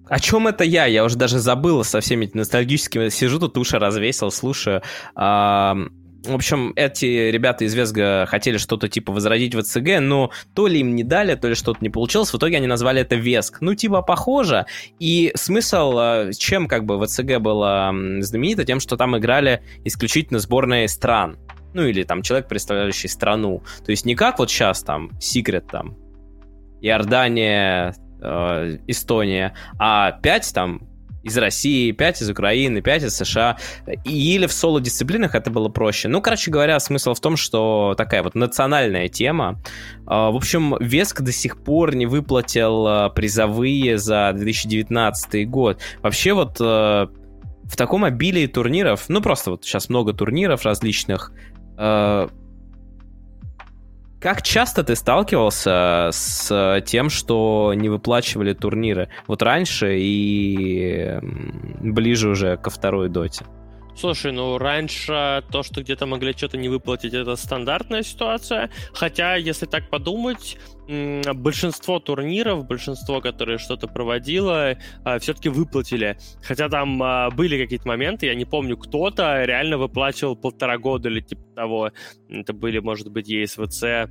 [0.08, 0.86] о чем это я?
[0.86, 3.08] Я уже даже забыл со всеми этими ностальгическими.
[3.08, 4.82] Сижу тут, уши развесил, слушаю.
[5.14, 5.76] А,
[6.24, 10.80] в общем, эти ребята из Весга хотели что-то типа возродить в ЦГ, но то ли
[10.80, 12.32] им не дали, то ли что-то не получилось.
[12.32, 13.60] В итоге они назвали это Веск.
[13.60, 14.66] Ну, типа, похоже.
[14.98, 20.88] И смысл, а, чем как бы ВЦГ было знаменито, тем, что там играли исключительно сборные
[20.88, 21.38] стран.
[21.74, 23.62] Ну, или там человек, представляющий страну.
[23.84, 25.96] То есть не как вот сейчас там, Секрет там,
[26.80, 30.88] Иордания, э, Эстония, а 5 там
[31.22, 33.58] из России, 5 из Украины, 5 из США.
[34.04, 36.08] Или в соло-дисциплинах это было проще.
[36.08, 39.60] Ну, короче говоря, смысл в том, что такая вот национальная тема.
[40.06, 45.80] Э, в общем, Веск до сих пор не выплатил э, призовые за 2019 год.
[46.02, 51.32] Вообще вот в таком обилии турниров, ну просто вот сейчас много турниров различных,
[54.20, 59.08] как часто ты сталкивался с тем, что не выплачивали турниры?
[59.26, 61.18] Вот раньше и
[61.80, 63.44] ближе уже ко второй доте.
[63.96, 68.70] Слушай, ну раньше то, что где-то могли что-то не выплатить, это стандартная ситуация.
[68.92, 70.56] Хотя, если так подумать,
[70.88, 76.16] большинство турниров, большинство, которые что-то проводило, а, все-таки выплатили.
[76.42, 81.20] Хотя там а, были какие-то моменты, я не помню, кто-то реально выплачивал полтора года или
[81.20, 81.92] типа того.
[82.30, 84.08] Это были, может быть, ESVC,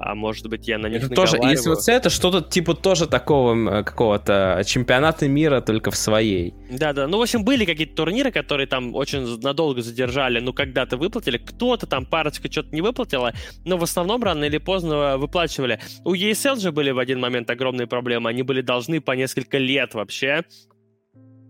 [0.00, 3.82] а может быть, я на них это тоже, Если вот это что-то типа тоже такого
[3.82, 6.54] какого-то чемпионата мира, только в своей.
[6.70, 11.38] Да-да, ну, в общем, были какие-то турниры, которые там очень надолго задержали, ну, когда-то выплатили,
[11.38, 13.32] кто-то там парочка что-то не выплатила,
[13.64, 15.80] но в основном рано или поздно выплачивали.
[16.04, 19.94] У ESL же были в один момент огромные проблемы, они были должны по несколько лет
[19.94, 20.44] вообще,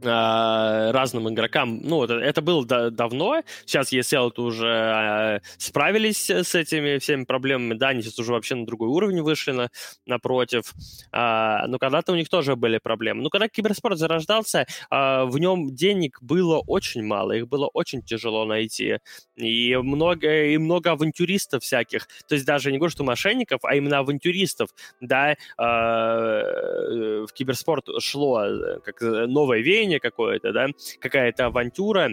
[0.05, 1.81] разным игрокам.
[1.83, 3.43] Ну, это, это было да, давно.
[3.65, 7.75] Сейчас ESL уже э, справились с этими всеми проблемами.
[7.75, 9.71] Да, они сейчас уже вообще на другой уровень вышли на,
[10.07, 10.73] напротив.
[11.13, 13.23] А, но когда-то у них тоже были проблемы.
[13.23, 17.33] Ну, когда киберспорт зарождался, а, в нем денег было очень мало.
[17.33, 18.99] Их было очень тяжело найти.
[19.37, 22.07] И много, и много авантюристов всяких.
[22.29, 24.71] То есть даже не говорю, что мошенников, а именно авантюристов.
[25.01, 26.43] Да, а,
[27.27, 30.67] в киберспорт шло э, как новое веяние, приключение какое-то, да,
[31.01, 32.11] какая-то авантюра,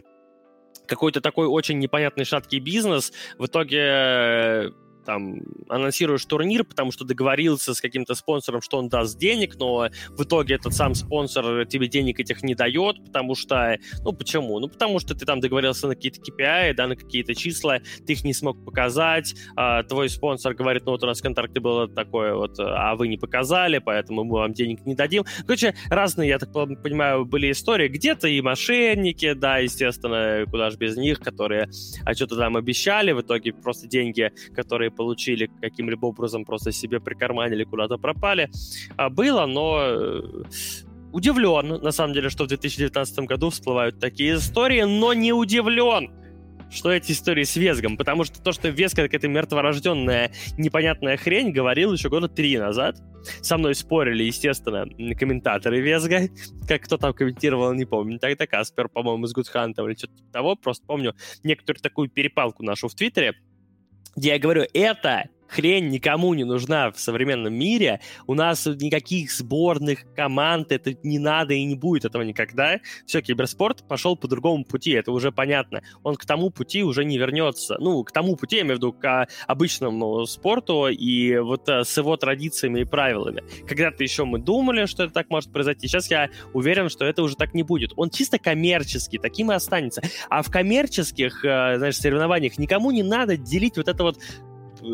[0.87, 3.11] какой-то такой очень непонятный шаткий бизнес.
[3.37, 4.71] В итоге
[5.05, 10.23] там анонсируешь турнир, потому что договорился с каким-то спонсором, что он даст денег, но в
[10.23, 13.77] итоге этот сам спонсор тебе денег этих не дает, потому что...
[14.03, 14.59] Ну, почему?
[14.59, 18.23] Ну, потому что ты там договорился на какие-то KPI, да, на какие-то числа, ты их
[18.23, 22.35] не смог показать, а твой спонсор говорит, ну, вот у нас в контракте было такое
[22.35, 25.25] вот, а вы не показали, поэтому мы вам денег не дадим.
[25.45, 27.87] Короче, разные, я так понимаю, были истории.
[27.87, 31.69] Где-то и мошенники, да, естественно, куда же без них, которые
[32.05, 37.63] а что-то там обещали, в итоге просто деньги, которые получили каким-либо образом, просто себе прикарманили,
[37.63, 38.49] куда-то пропали.
[38.97, 40.21] А было, но э,
[41.11, 46.11] удивлен, на самом деле, что в 2019 году всплывают такие истории, но не удивлен,
[46.71, 51.93] что эти истории с Везгом, потому что то, что Везга какая-то мертворожденная непонятная хрень, говорил
[51.93, 52.97] еще года три назад.
[53.41, 56.29] Со мной спорили, естественно, комментаторы Везга,
[56.67, 60.55] как кто там комментировал, не помню, тогда Каспер, по-моему, из Гудханта или что-то типа того,
[60.55, 61.13] просто помню
[61.43, 63.35] некоторую такую перепалку нашу в Твиттере,
[64.15, 67.99] я говорю, это хрень никому не нужна в современном мире.
[68.27, 72.79] У нас никаких сборных команд, это не надо и не будет этого никогда.
[73.05, 75.81] Все, киберспорт пошел по другому пути, это уже понятно.
[76.03, 77.77] Он к тому пути уже не вернется.
[77.79, 81.97] Ну, к тому пути, я имею в виду, к обычному спорту и вот э, с
[81.97, 83.43] его традициями и правилами.
[83.67, 85.87] Когда-то еще мы думали, что это так может произойти.
[85.87, 87.91] Сейчас я уверен, что это уже так не будет.
[87.97, 90.01] Он чисто коммерческий, таким и останется.
[90.29, 94.17] А в коммерческих, э, знаешь, соревнованиях никому не надо делить вот это вот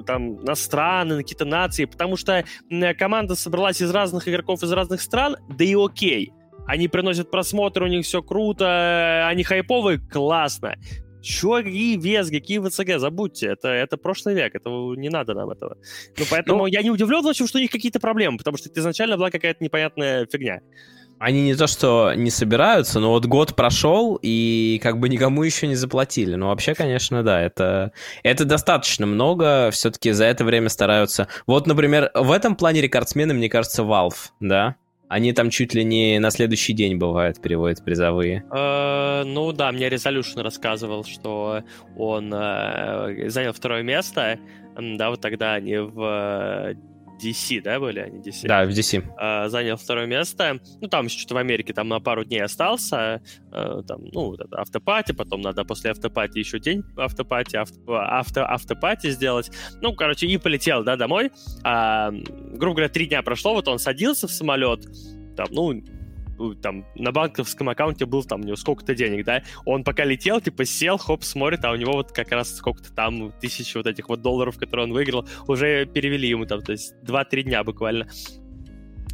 [0.06, 2.44] там на страны, на какие-то нации, потому что
[2.98, 6.34] команда собралась из разных игроков из разных стран, да и окей.
[6.66, 10.76] Они приносят просмотр, у них все круто, они хайповые, классно.
[11.22, 15.78] Чё, какие вес, какие ВЦГ, забудьте, это, это прошлый век, это не надо нам этого.
[16.18, 18.70] Ну, поэтому ну, я не удивлен, в общем, что у них какие-то проблемы, потому что
[18.70, 20.62] это изначально была какая-то непонятная фигня.
[21.20, 25.68] Они не то что не собираются, но вот год прошел, и как бы никому еще
[25.68, 26.36] не заплатили.
[26.36, 27.92] Но вообще, конечно, да, это,
[28.24, 29.72] это достаточно много.
[29.72, 31.28] Все-таки за это время стараются...
[31.48, 34.76] Вот, например, в этом плане рекордсмены, мне кажется, Valve, да?
[35.10, 38.44] Они там чуть ли не на следующий день, бывает, переводят призовые.
[38.52, 41.64] Э, ну да, мне Resolution рассказывал, что
[41.98, 44.38] он э, занял второе место.
[44.78, 46.76] Да, вот тогда они в
[47.22, 48.48] DC, да, были они DC?
[48.48, 49.04] Да, в DC.
[49.18, 50.60] А, занял второе место.
[50.82, 53.22] Ну, там еще что-то в Америке, там на пару дней остался.
[53.52, 58.42] А, там, ну, вот это автопати, потом надо после автопати еще день автопати, авто, авто,
[58.42, 59.52] автопати сделать.
[59.82, 61.32] Ну, короче, и полетел, да, домой.
[61.64, 64.86] А, грубо говоря, три дня прошло, вот он садился в самолет,
[65.36, 65.74] там, ну,
[66.62, 70.66] там, на банковском аккаунте был там у него сколько-то денег, да, он пока летел, типа,
[70.66, 74.22] сел, хоп, смотрит, а у него вот как раз сколько-то там тысяч вот этих вот
[74.22, 78.08] долларов, которые он выиграл, уже перевели ему там, то есть 2-3 дня буквально.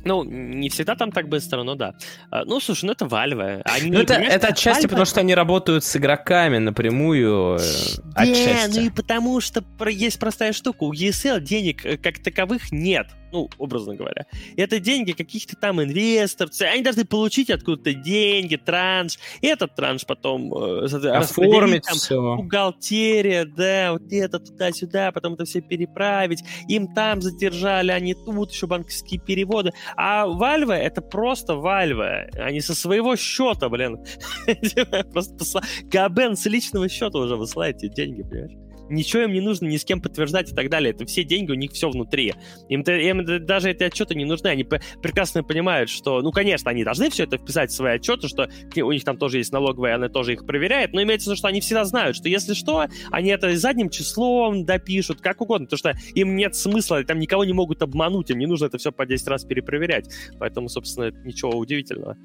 [0.05, 1.95] Ну, не всегда там так быстро, но да.
[2.29, 3.61] А, ну, слушай, ну это Valve.
[3.63, 4.89] Они, ну, это, это отчасти Valve...
[4.89, 7.57] потому, что они работают с игроками напрямую.
[7.57, 8.79] Да, отчасти.
[8.79, 10.83] ну и потому что есть простая штука.
[10.83, 14.27] У ESL денег э, как таковых нет ну, образно говоря.
[14.55, 20.53] Это деньги каких-то там инвесторов, они должны получить откуда-то деньги, транш, и этот транш потом
[20.53, 22.35] э, оформить там, все.
[22.35, 28.67] бухгалтерия, да, вот это туда-сюда, потом это все переправить, им там задержали, они тут еще
[28.67, 33.97] банковские переводы, а Valve это просто Valve, они со своего счета, блин,
[35.11, 38.62] просто Габен с личного счета уже высылает деньги, понимаешь?
[38.89, 40.93] Ничего им не нужно ни с кем подтверждать и так далее.
[40.93, 42.33] Это все деньги, у них все внутри.
[42.69, 44.47] Им, им даже эти отчеты не нужны.
[44.47, 48.49] Они прекрасно понимают, что, ну, конечно, они должны все это вписать в свои отчеты, что
[48.75, 51.47] у них там тоже есть налоговая, она тоже их проверяет, но имеется в виду, что
[51.47, 55.93] они всегда знают, что если что, они это задним числом допишут, как угодно, потому что
[56.15, 59.27] им нет смысла, там никого не могут обмануть, им не нужно это все по 10
[59.27, 60.09] раз перепроверять.
[60.39, 62.17] Поэтому, собственно, ничего удивительного.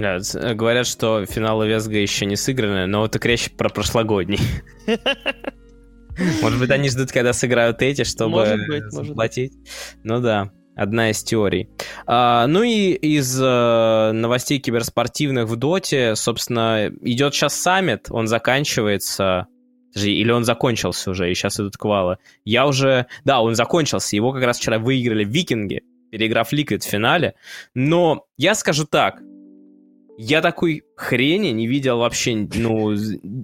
[0.00, 0.18] Да,
[0.54, 4.38] говорят, что финалы Весга еще не сыграны, но это речь про прошлогодний.
[6.40, 8.58] Может быть, они ждут, когда сыграют эти, чтобы
[8.88, 9.52] заплатить.
[10.02, 11.68] Ну да, одна из теорий.
[12.06, 19.48] А, ну и из э, новостей киберспортивных в Доте, собственно, идет сейчас саммит, он заканчивается.
[19.94, 22.16] Или он закончился уже, и сейчас идут квалы.
[22.44, 23.06] Я уже...
[23.24, 24.16] Да, он закончился.
[24.16, 27.34] Его как раз вчера выиграли викинги, переиграв Ликвид в финале.
[27.74, 29.20] Но я скажу так,
[30.22, 32.94] я такой хрени не видел вообще, ну,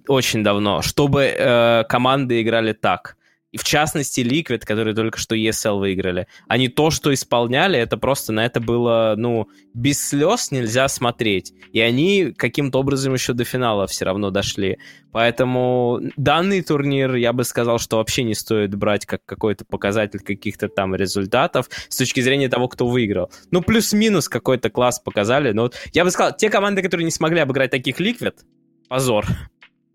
[0.08, 3.16] очень давно, чтобы э, команды играли так.
[3.52, 6.26] И в частности, Liquid, которые только что ESL выиграли.
[6.48, 11.52] Они то, что исполняли, это просто на это было, ну, без слез нельзя смотреть.
[11.72, 14.78] И они каким-то образом еще до финала все равно дошли.
[15.12, 20.68] Поэтому данный турнир, я бы сказал, что вообще не стоит брать как какой-то показатель каких-то
[20.68, 23.30] там результатов с точки зрения того, кто выиграл.
[23.50, 25.52] Ну, плюс-минус какой-то класс показали.
[25.52, 28.34] Но вот я бы сказал, те команды, которые не смогли обыграть таких Liquid,
[28.88, 29.24] позор.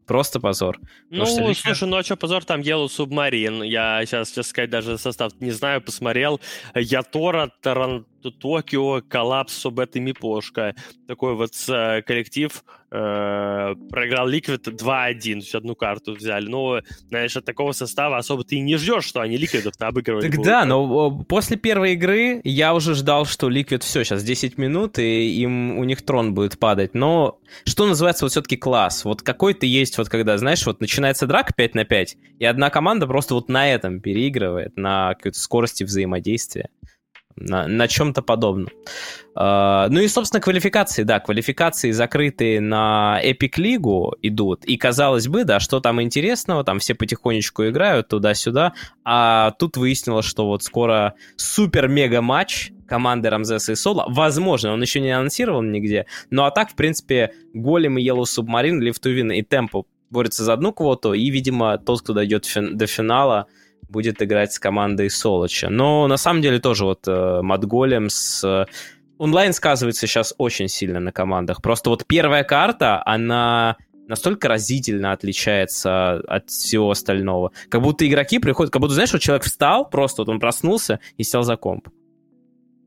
[0.06, 0.80] Просто позор.
[1.10, 1.74] Ну, что лично...
[1.74, 3.66] слушай, ну а что позор, там Yellow Submarine.
[3.66, 6.42] Я сейчас, сейчас сказать, даже состав не знаю, посмотрел.
[6.76, 8.06] Ятора, Таран...
[8.30, 10.76] Токио, коллапс с обетами Пошка.
[11.08, 16.48] Такой вот э, коллектив э, проиграл Liquid 2-1, то есть одну карту взяли.
[16.48, 16.80] Ну,
[17.10, 20.30] знаешь, от такого состава особо ты и не ждешь, что они Liquid обыгрывают.
[20.30, 25.00] Так да, но после первой игры я уже ждал, что Liquid все, сейчас 10 минут,
[25.00, 26.94] и им у них трон будет падать.
[26.94, 29.06] Но что называется вот все-таки класс?
[29.06, 33.08] Вот какой-то есть вот когда, знаешь, вот начинается драка 5 на 5, и одна команда
[33.08, 36.70] просто вот на этом переигрывает, на какой-то скорости взаимодействия
[37.36, 38.70] на, на чем-то подобном.
[39.34, 45.46] Uh, ну и, собственно, квалификации, да, квалификации закрытые на Epic Лигу идут, и, казалось бы,
[45.46, 48.74] да, что там интересного, там все потихонечку играют туда-сюда,
[49.06, 55.12] а тут выяснилось, что вот скоро супер-мега-матч команды Рамзеса и Соло, возможно, он еще не
[55.12, 60.44] анонсирован нигде, но а так, в принципе, Голем и Yellow Submarine, Лифтувин и Темпо борются
[60.44, 63.48] за одну квоту, и, видимо, тот, кто дойдет фин- до финала,
[63.92, 65.70] будет играть с командой Солоча.
[65.70, 68.44] Но на самом деле тоже вот э, Матголем с...
[68.44, 68.66] Э,
[69.18, 71.62] онлайн сказывается сейчас очень сильно на командах.
[71.62, 73.78] Просто вот первая карта, она
[74.08, 77.52] настолько разительно отличается от всего остального.
[77.70, 81.24] Как будто игроки приходят, как будто, знаешь, вот человек встал, просто вот он проснулся и
[81.24, 81.90] сел за комп.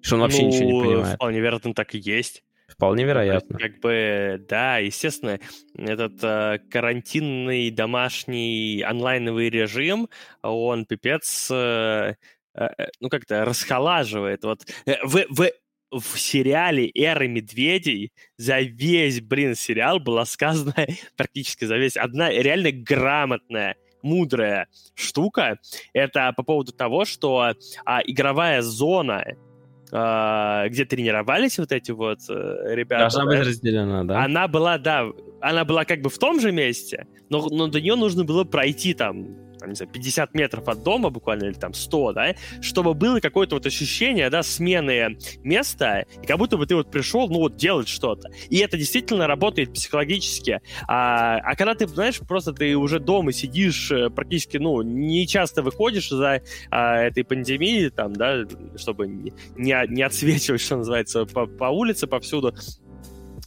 [0.01, 1.15] Что он вообще ну, ничего не понимает.
[1.15, 2.43] Вполне вероятно, так и есть.
[2.69, 3.59] Вполне вероятно.
[3.59, 5.39] Как бы, да, естественно,
[5.77, 10.09] этот э, карантинный домашний онлайновый режим,
[10.43, 12.15] он пипец, э,
[12.55, 12.69] э,
[13.01, 14.45] ну как-то расхолаживает.
[14.45, 15.51] Вот э, в, в,
[15.91, 20.75] в сериале «Эры медведей» за весь, блин, сериал была сказана
[21.17, 25.59] практически за весь одна реально грамотная мудрая штука.
[25.93, 27.55] Это по поводу того, что
[27.85, 29.25] а, игровая зона
[29.89, 33.03] где тренировались вот эти вот э, ребята.
[33.03, 34.25] Должна быть разделена, да?
[34.25, 35.07] Она была, да,
[35.41, 38.95] она была как бы в том же месте, но, но до нее нужно было пройти
[38.95, 43.21] там там, не знаю, 50 метров от дома буквально, или там 100, да, чтобы было
[43.21, 47.57] какое-то вот ощущение, да, смены места, и как будто бы ты вот пришел, ну вот,
[47.57, 48.29] делать что-то.
[48.51, 50.61] И это действительно работает психологически.
[50.87, 55.63] А, а когда ты, знаешь, просто ты уже дома сидишь, э, практически, ну, не часто
[55.63, 58.45] выходишь за а, этой пандемии, там, да,
[58.77, 62.55] чтобы не, не отсвечивать, что называется, по, по улице повсюду,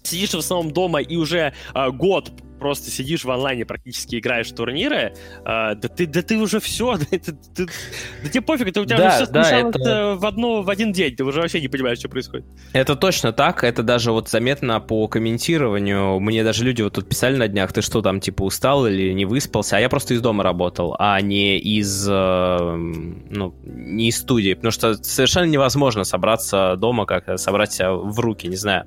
[0.01, 4.55] сидишь в основном дома и уже э, год просто сидишь в онлайне, практически играешь в
[4.55, 8.81] турниры, э, да, ты, да ты уже все, да, ты, ты, да тебе пофиг, это
[8.81, 10.15] у тебя да, все да, это...
[10.15, 12.45] в, одно, в один день, ты уже вообще не понимаешь, что происходит.
[12.73, 17.37] Это точно так, это даже вот заметно по комментированию, мне даже люди вот тут писали
[17.37, 20.43] на днях, ты что там, типа, устал или не выспался, а я просто из дома
[20.43, 27.05] работал, а не из, э, ну, не из студии, потому что совершенно невозможно собраться дома,
[27.05, 28.85] как собрать себя в руки, не знаю.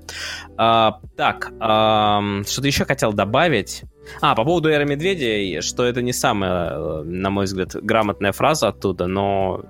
[0.56, 3.82] А, так, а, что-то еще хотел добавить, добавить.
[4.20, 8.68] А, по поводу Эры Медведя, что это не самая, э, на мой взгляд, грамотная фраза
[8.68, 9.62] оттуда, но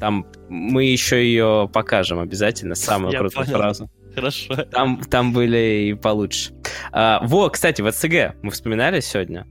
[0.00, 3.58] там мы еще ее покажем обязательно, самую Я крутую понял.
[3.58, 3.90] фразу.
[4.14, 4.56] Хорошо.
[4.70, 6.52] Там, там были и получше.
[6.92, 9.46] А, во, кстати, ВЦГ мы вспоминали сегодня.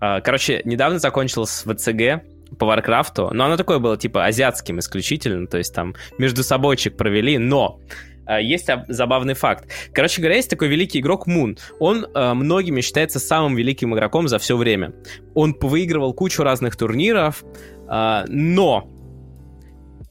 [0.00, 2.22] А, короче, недавно закончилась ВЦГ
[2.58, 7.38] по Варкрафту, но оно такое было, типа, азиатским исключительно, то есть там между собойчик провели,
[7.38, 7.78] но
[8.38, 9.68] есть забавный факт.
[9.92, 11.58] Короче говоря, есть такой великий игрок Moon.
[11.78, 14.92] Он э, многими считается самым великим игроком за все время.
[15.34, 17.44] Он выигрывал кучу разных турниров,
[17.88, 18.88] э, но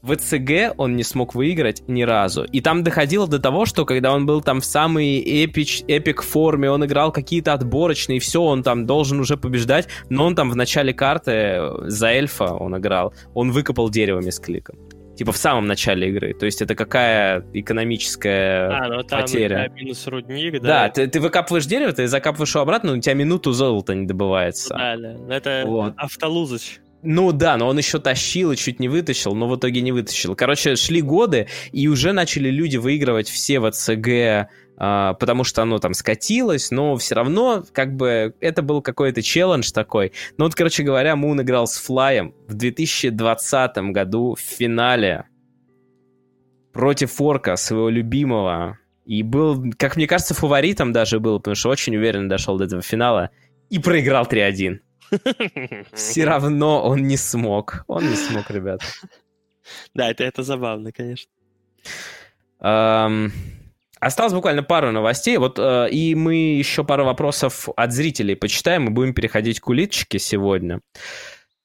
[0.02, 2.44] в ЦГ он не смог выиграть ни разу.
[2.44, 6.70] И там доходило до того, что когда он был там в самой эпич, эпик форме,
[6.70, 10.56] он играл какие-то отборочные, и все, он там должен уже побеждать, но он там в
[10.56, 14.78] начале карты за эльфа он играл, он выкопал дерево с кликом.
[15.20, 16.32] Типа в самом начале игры.
[16.32, 19.68] То есть это какая экономическая а, ну, там потеря.
[19.68, 20.84] минус рудник, да.
[20.84, 24.06] Да, ты, ты выкапываешь дерево, ты закапываешь его обратно, но у тебя минуту золота не
[24.06, 24.72] добывается.
[24.72, 25.36] Ну, да, да.
[25.36, 25.92] Это вот.
[25.98, 26.80] автолузыч.
[27.02, 30.34] Ну да, но он еще тащил и чуть не вытащил, но в итоге не вытащил.
[30.34, 34.48] Короче, шли годы, и уже начали люди выигрывать все в ЦГ,
[34.80, 40.12] потому что оно там скатилось, но все равно, как бы, это был какой-то челлендж такой.
[40.38, 45.26] Ну вот, короче говоря, Мун играл с Флаем в 2020 году в финале
[46.72, 48.78] против Форка, своего любимого.
[49.04, 52.80] И был, как мне кажется, фаворитом даже был, потому что очень уверенно дошел до этого
[52.80, 53.30] финала.
[53.68, 54.78] И проиграл 3-1.
[55.92, 57.84] Все равно он не смог.
[57.86, 58.80] Он не смог, ребят.
[59.94, 61.30] Да, это, это забавно, конечно.
[62.60, 63.30] Um,
[64.00, 65.36] осталось буквально пару новостей.
[65.36, 70.18] Вот uh, и мы еще пару вопросов от зрителей почитаем и будем переходить к улиточке
[70.18, 70.80] сегодня.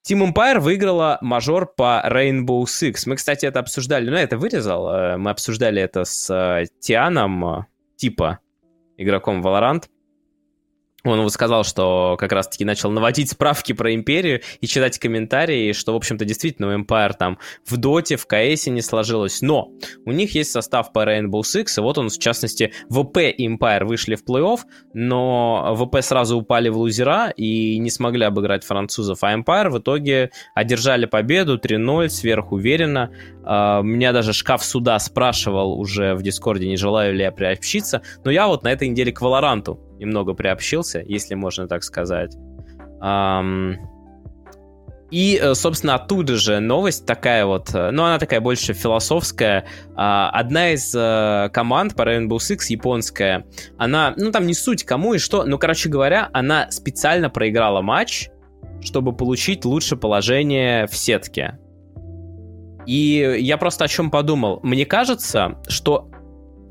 [0.08, 3.04] Team Empire выиграла мажор по Rainbow Six.
[3.08, 4.10] Мы, кстати, это обсуждали.
[4.10, 4.88] Ну, я это вырезал.
[4.88, 8.40] Uh, мы обсуждали это с uh, Тианом, типа
[8.98, 9.86] игроком Valorant.
[11.06, 15.94] Он вот сказал, что как раз-таки начал наводить справки про Империю и читать комментарии, что,
[15.94, 19.42] в общем-то, действительно у Empire там в Доте, в КСе не сложилось.
[19.42, 19.70] Но
[20.06, 23.86] у них есть состав по Rainbow Six, и вот он, в частности, ВП и Empire
[23.86, 24.62] вышли в плей-офф,
[24.94, 30.32] но ВП сразу упали в лузера и не смогли обыграть французов, а Empire в итоге
[30.56, 33.12] одержали победу 3-0 сверхуверенно.
[33.44, 38.32] Uh, меня даже шкаф суда спрашивал уже в Дискорде, не желаю ли я приобщиться, но
[38.32, 42.38] я вот на этой неделе к Валоранту немного приобщился, если можно так сказать.
[45.12, 49.66] И, э, собственно, оттуда же новость такая вот, э, ну, она такая больше философская.
[49.96, 53.46] А, одна из э, команд по Rainbow Six, японская,
[53.78, 58.30] она, ну, там не суть кому и что, но, короче говоря, она специально проиграла матч,
[58.82, 61.60] чтобы получить лучшее положение в сетке.
[62.88, 64.60] И я просто о чем подумал.
[64.64, 66.10] Мне кажется, что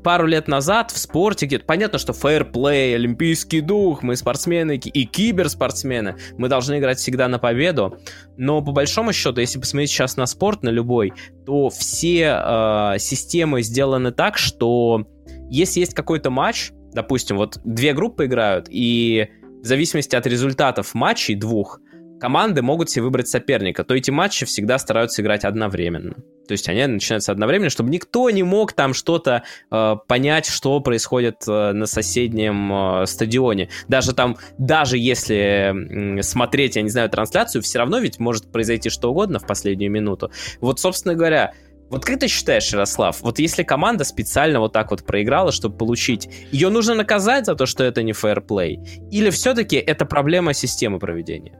[0.05, 1.65] пару лет назад в спорте где-то...
[1.65, 7.97] Понятно, что фейерплей, олимпийский дух, мы спортсмены и киберспортсмены, мы должны играть всегда на победу,
[8.37, 11.13] но по большому счету, если посмотреть сейчас на спорт, на любой,
[11.47, 15.07] то все э, системы сделаны так, что
[15.49, 19.29] если есть какой-то матч, допустим, вот две группы играют, и
[19.63, 21.79] в зависимости от результатов матчей двух,
[22.19, 26.15] команды могут себе выбрать соперника, то эти матчи всегда стараются играть одновременно.
[26.47, 31.37] То есть они начинаются одновременно, чтобы никто не мог там что-то э, понять, что происходит
[31.47, 33.69] э, на соседнем э, стадионе.
[33.87, 38.89] Даже там, даже если э, смотреть, я не знаю, трансляцию, все равно ведь может произойти
[38.89, 40.31] что угодно в последнюю минуту.
[40.61, 41.53] Вот, собственно говоря,
[41.89, 46.29] вот как ты считаешь, Ярослав, вот если команда специально вот так вот проиграла, чтобы получить,
[46.51, 48.79] ее нужно наказать за то, что это не фэрплей?
[49.11, 51.59] Или все-таки это проблема системы проведения?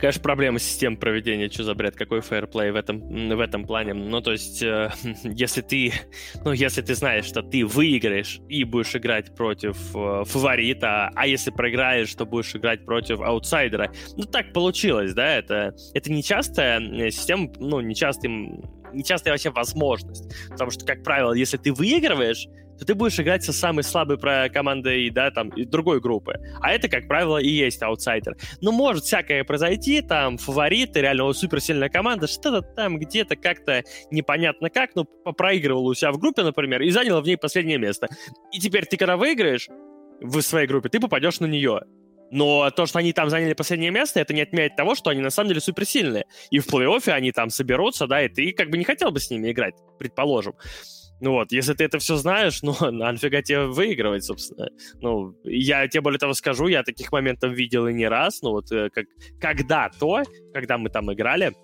[0.00, 3.92] Конечно, проблема системы проведения, что за бред, какой фейерплей в этом, в этом плане.
[3.92, 4.90] Ну, то есть, э,
[5.24, 5.92] если ты,
[6.42, 11.50] ну, если ты знаешь, что ты выиграешь и будешь играть против э, фаворита, а если
[11.50, 13.92] проиграешь, то будешь играть против аутсайдера.
[14.16, 20.32] Ну, так получилось, да, это, это нечастая система, ну, нечастым нечастая вообще возможность.
[20.48, 22.46] Потому что, как правило, если ты выигрываешь,
[22.80, 26.40] то ты будешь играть со самой слабой командой, да, там, другой группы.
[26.62, 28.38] А это, как правило, и есть аутсайдер.
[28.62, 34.94] Ну, может всякое произойти, там, фавориты, реально суперсильная команда, что-то там где-то как-то непонятно как,
[34.94, 38.08] ну, проигрывала у себя в группе, например, и заняла в ней последнее место.
[38.50, 39.68] И теперь ты, когда выиграешь
[40.22, 41.82] в своей группе, ты попадешь на нее.
[42.30, 45.30] Но то, что они там заняли последнее место, это не отменяет того, что они на
[45.30, 46.24] самом деле суперсильные.
[46.50, 49.28] И в плей-оффе они там соберутся, да, и ты как бы не хотел бы с
[49.28, 50.54] ними играть, предположим.
[51.20, 54.68] Ну вот, если ты это все знаешь, ну, нафига тебе выигрывать, собственно.
[55.00, 58.72] Ну, я тебе более того скажу, я таких моментов видел и не раз, ну вот,
[58.72, 59.06] э, как,
[59.40, 60.22] когда-то,
[60.54, 61.54] когда мы там играли,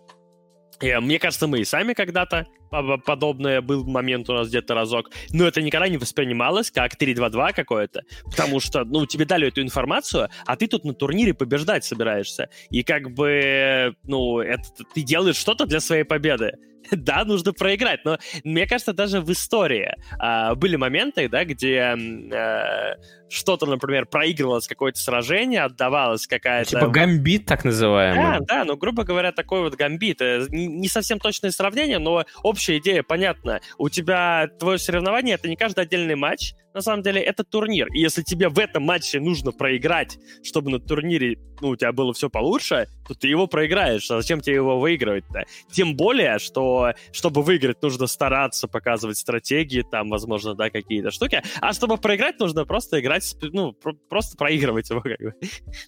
[0.81, 5.11] и, э, мне кажется, мы и сами когда-то подобное был момент у нас где-то разок,
[5.33, 10.29] но это никогда не воспринималось как 3-2-2 какое-то, потому что, ну, тебе дали эту информацию,
[10.45, 14.65] а ты тут на турнире побеждать собираешься, и как бы, ну, это
[14.95, 16.53] ты делаешь что-то для своей победы.
[16.91, 22.97] да, нужно проиграть, но мне кажется, даже в истории э, были моменты, да, где э,
[23.29, 26.71] что-то, например, проигрывалось какое-то сражение, отдавалось какая-то...
[26.71, 28.41] Типа гамбит, так называемый.
[28.41, 30.21] Да, да, ну, грубо говоря, такой вот гамбит.
[30.21, 32.25] Э, не совсем точное сравнение, но
[32.57, 33.61] общая идея понятна.
[33.77, 37.89] У тебя твое соревнование это не каждый отдельный матч, на самом деле это турнир.
[37.95, 42.13] И если тебе в этом матче нужно проиграть, чтобы на турнире ну, у тебя было
[42.13, 44.11] все получше, то ты его проиграешь.
[44.11, 45.45] А зачем тебе его выигрывать-то?
[45.73, 51.43] Тем более, что чтобы выиграть, нужно стараться показывать стратегии, там, возможно, да, какие-то штуки.
[51.63, 55.33] А чтобы проиграть, нужно просто играть, ну, про- просто проигрывать его, как бы.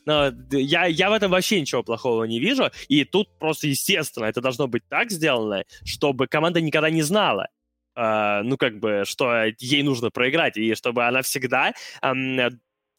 [0.06, 2.70] Но я, я в этом вообще ничего плохого не вижу.
[2.88, 7.48] И тут просто, естественно, это должно быть так сделано, чтобы команда никогда не знала,
[7.98, 11.72] Uh, ну, как бы, что ей нужно проиграть, и чтобы она всегда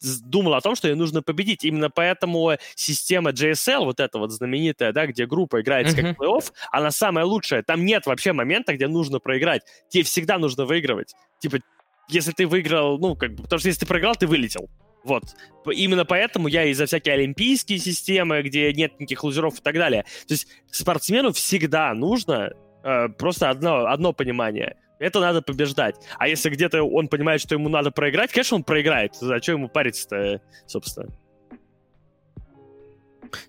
[0.02, 1.64] думала о том, что ей нужно победить.
[1.64, 6.16] Именно поэтому система JSL, вот эта вот знаменитая, да, где группа играется uh-huh.
[6.16, 7.64] как плей-офф, она самая лучшая.
[7.64, 9.64] Там нет вообще момента, где нужно проиграть.
[9.90, 11.14] Тебе всегда нужно выигрывать.
[11.40, 11.60] Типа,
[12.08, 14.70] если ты выиграл, ну, как бы, потому что если ты проиграл, ты вылетел.
[15.04, 15.24] Вот.
[15.66, 20.04] Именно поэтому я из-за всякие олимпийские системы, где нет никаких лузеров и так далее.
[20.28, 22.52] То есть спортсмену всегда нужно
[22.84, 25.96] э, просто одно, одно понимание— это надо побеждать.
[26.18, 29.16] А если где-то он понимает, что ему надо проиграть, конечно, он проиграет.
[29.16, 31.10] Зачем ему париться-то, собственно?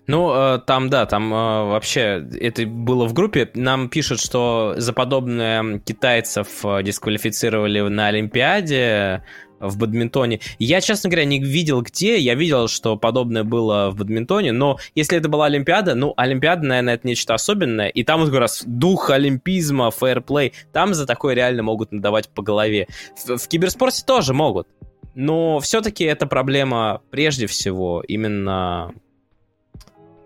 [0.07, 3.49] Ну, э, там, да, там э, вообще это было в группе.
[3.55, 9.23] Нам пишут, что за подобное китайцев э, дисквалифицировали на Олимпиаде
[9.61, 10.39] в бадминтоне.
[10.59, 12.17] Я, честно говоря, не видел где.
[12.17, 16.95] Я видел, что подобное было в бадминтоне, но если это была Олимпиада, ну, Олимпиада, наверное,
[16.95, 17.87] это нечто особенное.
[17.87, 22.41] И там, вот как раз, дух олимпизма, фэрплей, там за такое реально могут надавать по
[22.41, 22.87] голове.
[23.15, 24.67] В, в киберспорте тоже могут.
[25.13, 28.93] Но все-таки это проблема прежде всего именно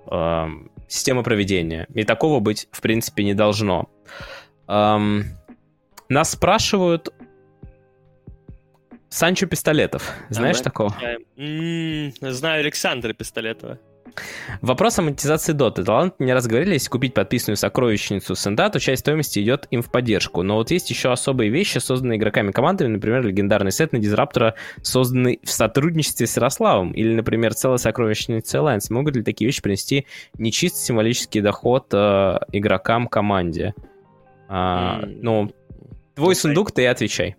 [0.10, 0.48] э,
[0.88, 1.88] системы проведения.
[1.94, 3.90] И такого быть, в принципе, не должно.
[4.68, 5.26] Эм,
[6.10, 7.10] нас спрашивают
[9.15, 10.13] Санчо Пистолетов.
[10.29, 10.63] Знаешь Давай.
[10.63, 10.95] такого?
[11.37, 13.79] М-м, знаю Александра Пистолетова.
[14.61, 15.85] Вопрос о монетизации доты.
[15.85, 19.89] Талант не раз говорили, если купить подписанную сокровищницу Сенда, то часть стоимости идет им в
[19.89, 20.41] поддержку.
[20.41, 25.39] Но вот есть еще особые вещи, созданные игроками командами, например, легендарный сет на Дизраптора, созданный
[25.43, 28.87] в сотрудничестве с Ярославом, или, например, целая сокровищница Alliance.
[28.89, 33.75] Могут ли такие вещи принести нечисто символический доход э, игрокам команде?
[34.49, 35.51] А, М, ну,
[36.15, 37.37] твой ну, сундук, ты отвечай.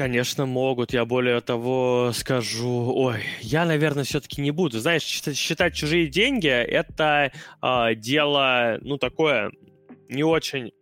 [0.00, 0.94] Конечно, могут.
[0.94, 2.90] Я более того скажу.
[2.96, 4.78] Ой, я, наверное, все-таки не буду.
[4.78, 9.52] Знаешь, считать, чужие деньги это э, дело, ну, такое
[10.08, 10.72] не очень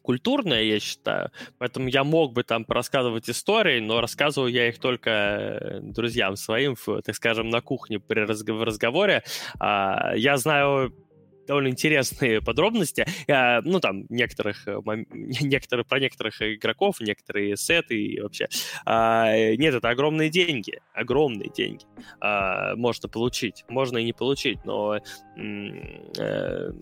[0.00, 1.32] культурное, я считаю.
[1.58, 6.76] Поэтому я мог бы там рассказывать истории, но рассказываю я их только э, друзьям своим,
[7.04, 9.22] так скажем, на кухне при разговоре.
[9.60, 10.94] А, я знаю
[11.48, 13.06] довольно интересные подробности.
[13.28, 14.78] А, ну, там, некоторых, э,
[15.40, 18.48] некоторые, про некоторых игроков, некоторые сеты и вообще.
[18.84, 20.80] А, нет, это огромные деньги.
[20.94, 21.84] Огромные деньги.
[22.20, 23.64] А, можно получить.
[23.68, 24.64] Можно и не получить.
[24.64, 26.72] Но э,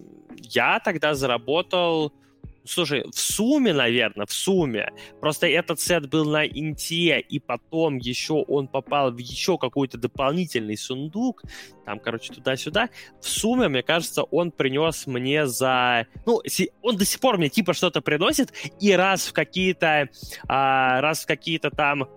[0.43, 2.13] я тогда заработал...
[2.67, 4.93] Слушай, в сумме, наверное, в сумме.
[5.21, 10.77] Просто этот сет был на инте, и потом еще он попал в еще какой-то дополнительный
[10.77, 11.43] сундук.
[11.85, 12.91] Там, короче, туда-сюда.
[13.21, 16.07] В сумме, мне кажется, он принес мне за...
[16.25, 16.43] Ну,
[16.83, 20.09] он до сих пор мне типа что-то приносит, и раз в какие-то...
[20.49, 22.09] а, раз в какие-то там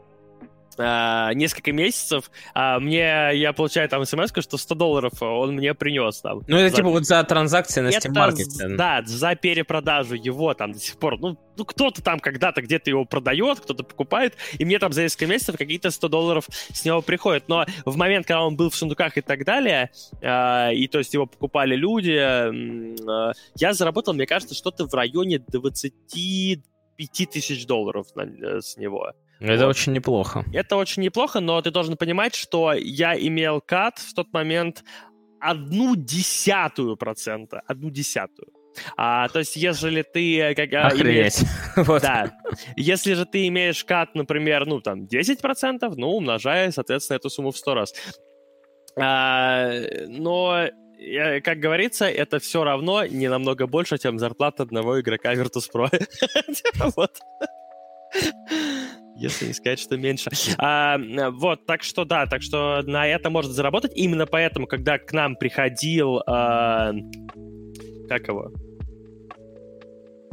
[0.80, 6.22] а, несколько месяцев, а, мне, я получаю там смс что 100 долларов он мне принес
[6.22, 6.42] там.
[6.48, 8.76] Ну, это За- типа вот за транзакции на Steam Market.
[8.78, 11.20] Да, за перепродажу его там до сих пор.
[11.20, 15.28] Ну, ну кто-то там когда-то где-то его продает, кто-то покупает, и мне там за несколько
[15.28, 17.50] месяцев какие-то 100 долларов с него приходят.
[17.50, 19.92] Но в момент, когда он был в сундуках и так далее,
[20.22, 25.40] э, и то есть его покупали люди, э, я заработал, мне кажется, что-то в районе
[25.40, 29.12] 25 тысяч долларов на- э, с него.
[29.40, 29.70] Это Вот.
[29.70, 30.44] очень неплохо.
[30.54, 34.84] Это очень неплохо, но ты должен понимать, что я имел кат в тот момент
[35.40, 37.62] одну десятую процента.
[37.68, 38.50] Одну десятую.
[38.98, 41.34] А, то есть, если ты как, а, имеешь...
[41.36, 41.44] Охренеть.
[41.88, 42.02] Вот.
[42.02, 42.32] Да.
[42.76, 47.58] Если же ты имеешь кат, например, ну, там, 10%, ну, умножая, соответственно, эту сумму в
[47.58, 47.94] 100 раз.
[48.98, 49.70] А,
[50.08, 50.68] но,
[51.00, 55.90] э, как говорится, это все равно не намного больше, чем зарплата одного игрока Virtus.pro.
[56.96, 57.20] Вот.
[59.20, 60.30] Если не сказать, что меньше.
[60.58, 60.98] А,
[61.32, 63.92] вот, так что да, так что на это можно заработать.
[63.96, 66.22] Именно поэтому, когда к нам приходил...
[66.26, 66.94] а,
[68.08, 68.52] как его?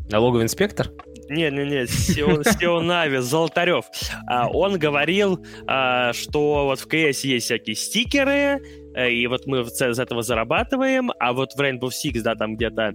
[0.09, 0.91] Налоговый инспектор?
[1.29, 3.87] Не-не-не, Сио Сио Нави, Золотарев.
[4.29, 8.63] А, он говорил, а, что вот в КС есть всякие стикеры,
[8.95, 12.93] э, и вот мы из этого зарабатываем, а вот в Rainbow Six, да, там где-то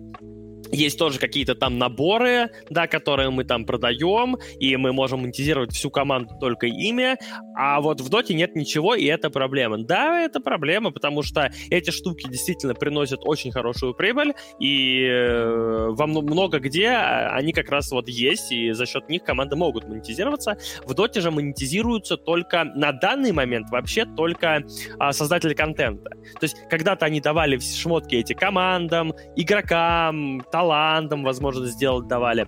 [0.71, 5.89] есть тоже какие-то там наборы, да, которые мы там продаем, и мы можем монетизировать всю
[5.89, 7.17] команду только ими,
[7.55, 9.77] а вот в доте нет ничего, и это проблема.
[9.77, 16.07] Да, это проблема, потому что эти штуки действительно приносят очень хорошую прибыль, и э, во
[16.07, 20.57] много где они как раз вот есть, и за счет них команды могут монетизироваться.
[20.85, 24.63] В доте же монетизируются только на данный момент вообще только
[24.99, 26.09] а, создатели контента.
[26.09, 32.45] То есть когда-то они давали шмотки эти командам, игрокам, талантам возможность сделать давали.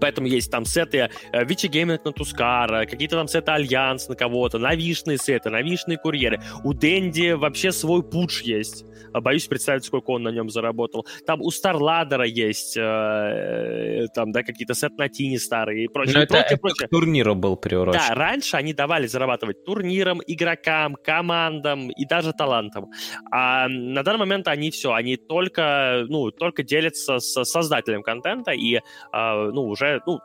[0.00, 4.58] Поэтому есть там сеты э, Vici Gaming на Тускара, какие-то там сеты Альянс на кого-то,
[4.58, 6.40] навишные сеты, навишные курьеры.
[6.62, 8.84] У Dendi вообще свой пуш есть.
[9.14, 11.06] А, боюсь представить, сколько он на нем заработал.
[11.24, 16.14] Там у StarLadder а есть э, там, да, какие-то сет на Tiny старые и прочее.
[16.16, 16.88] Но это, прочее, это прочее.
[16.88, 18.00] к турниру был приурочен.
[18.08, 22.90] Да, раньше они давали зарабатывать турнирам, игрокам, командам и даже талантам.
[23.30, 28.76] А на данный момент они все, они только, ну, только делятся с создателем контента и,
[28.76, 28.80] э,
[29.12, 30.20] ну, уже, ну,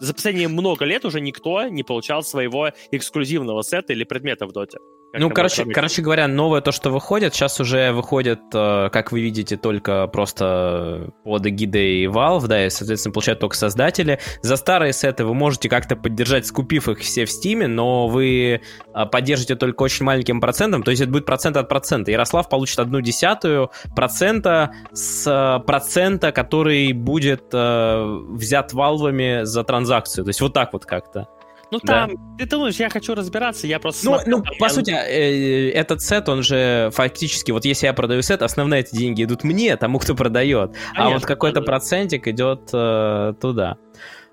[0.00, 4.78] за последние много лет уже никто не получал своего эксклюзивного сета или предмета в доте.
[5.14, 9.56] Ну, короче, короче говоря, новое то, что выходит, сейчас уже выходит, э, как вы видите,
[9.56, 14.20] только просто под эгидой Valve, да, и, соответственно, получают только создатели.
[14.42, 18.60] За старые сеты вы можете как-то поддержать, скупив их все в Стиме, но вы
[18.94, 22.10] э, поддержите только очень маленьким процентом, то есть это будет процент от процента.
[22.10, 30.24] Ярослав получит одну десятую процента с э, процента, который будет взят валвами за транзакцию.
[30.24, 31.28] То есть вот так вот как-то.
[31.70, 32.14] Ну там, да.
[32.38, 34.06] ты думаешь, я хочу разбираться, я просто...
[34.06, 34.70] Ну, смотрю, ну по я...
[34.70, 39.24] сути, э, этот сет, он же фактически, вот если я продаю сет, основные эти деньги
[39.24, 41.66] идут мне, тому, кто продает, Конечно, а вот какой-то да.
[41.66, 43.76] процентик идет э, туда.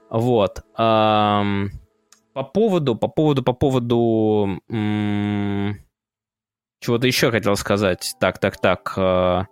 [0.09, 0.61] Вот.
[0.77, 1.71] Эм,
[2.33, 4.61] по поводу, по поводу, по поводу...
[4.69, 5.79] М-
[6.79, 8.15] чего-то еще хотел сказать.
[8.19, 8.93] Так, так, так.
[8.95, 9.43] Э,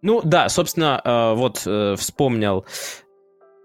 [0.00, 3.09] ну да, собственно, э, вот э, вспомнил а,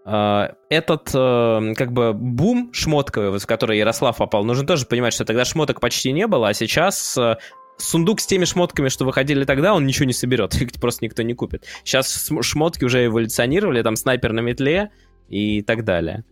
[0.05, 5.45] этот э, как бы бум шмотковый, в который Ярослав попал, нужно тоже понимать, что тогда
[5.45, 7.37] шмоток почти не было, а сейчас э,
[7.77, 11.33] сундук с теми шмотками, что выходили тогда, он ничего не соберет, их просто никто не
[11.33, 11.65] купит.
[11.83, 14.91] Сейчас шмотки уже эволюционировали, там снайпер на метле
[15.27, 16.23] и так далее.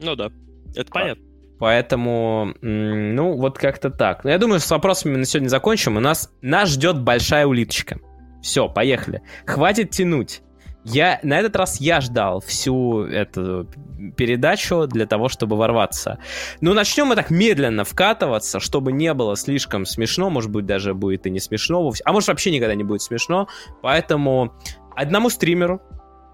[0.00, 0.30] Ну да,
[0.74, 1.24] это понятно.
[1.60, 4.24] Поэтому, ну, вот как-то так.
[4.24, 5.96] Но я думаю, с вопросами на сегодня закончим.
[5.96, 8.00] У нас нас ждет большая улиточка.
[8.42, 9.22] Все, поехали.
[9.46, 10.42] Хватит тянуть.
[10.84, 13.68] Я, на этот раз я ждал всю эту
[14.16, 16.18] передачу для того, чтобы ворваться.
[16.60, 21.26] Ну, начнем мы так медленно вкатываться, чтобы не было слишком смешно, может быть, даже будет
[21.26, 23.46] и не смешно, а может вообще никогда не будет смешно.
[23.80, 24.52] Поэтому
[24.96, 25.80] одному стримеру,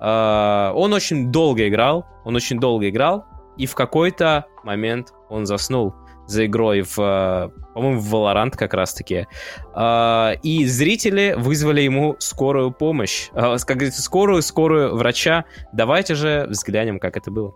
[0.00, 3.26] э, он очень долго играл, он очень долго играл,
[3.58, 5.94] и в какой-то момент он заснул
[6.28, 9.26] за игрой в, э, по-моему, в Valorant как раз-таки.
[9.74, 13.30] А, и зрители вызвали ему скорую помощь.
[13.32, 15.46] А, как говорится, скорую, скорую врача.
[15.72, 17.54] Давайте же взглянем, как это было.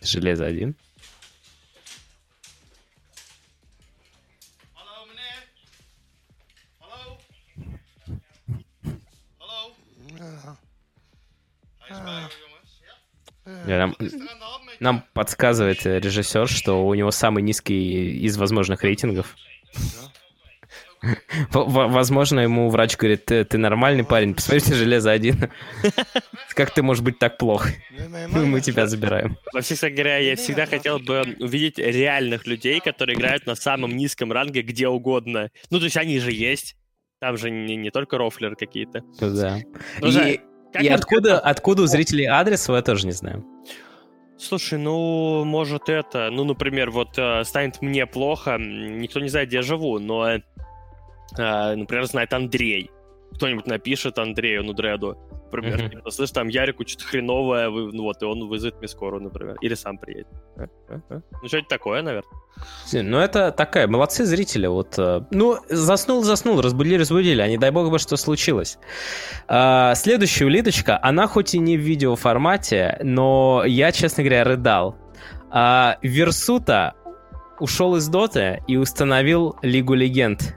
[0.00, 0.74] Железо один.
[13.66, 13.96] Нам,
[14.80, 19.34] нам подсказывает режиссер, что у него самый низкий из возможных рейтингов.
[21.52, 25.50] Возможно, ему врач говорит, ты, ты нормальный парень, посмотрите «Железо один».
[26.54, 27.68] Как ты можешь быть так плох?
[28.30, 29.38] Мы тебя забираем.
[29.52, 34.62] Вообще, говоря, я всегда хотел бы увидеть реальных людей, которые играют на самом низком ранге
[34.62, 35.50] где угодно.
[35.70, 36.76] Ну, то есть они же есть.
[37.20, 39.02] Там же не, не только рофлеры какие-то.
[39.20, 39.58] Да.
[40.00, 40.40] Ну, и,
[40.72, 43.44] как и откуда, откуда у зрителей адрес, я тоже не знаю.
[44.38, 49.56] Слушай, ну, может это, ну, например, вот э, станет мне плохо, никто не знает, где
[49.56, 50.40] я живу, но, э,
[51.36, 52.90] например, знает Андрей.
[53.34, 55.18] Кто-нибудь напишет Андрею, ну, Дреду,
[55.52, 55.90] например, mm-hmm.
[55.90, 59.74] типа, слышь, там Ярику что-то хреновое, ну, вот, и он вызовет мне скорую, например, или
[59.74, 60.28] сам приедет.
[60.56, 62.30] Ну, что-нибудь такое, наверное.
[62.92, 64.98] Ну, это такая, молодцы зрители, вот.
[64.98, 68.78] Э, ну, заснул, заснул, разбудили, разбудили, а не дай бог бы, что случилось.
[69.46, 74.96] А, следующая улиточка, она хоть и не в видеоформате, но я, честно говоря, рыдал.
[75.50, 76.94] А, Версута
[77.60, 80.56] ушел из Доты и установил Лигу Легенд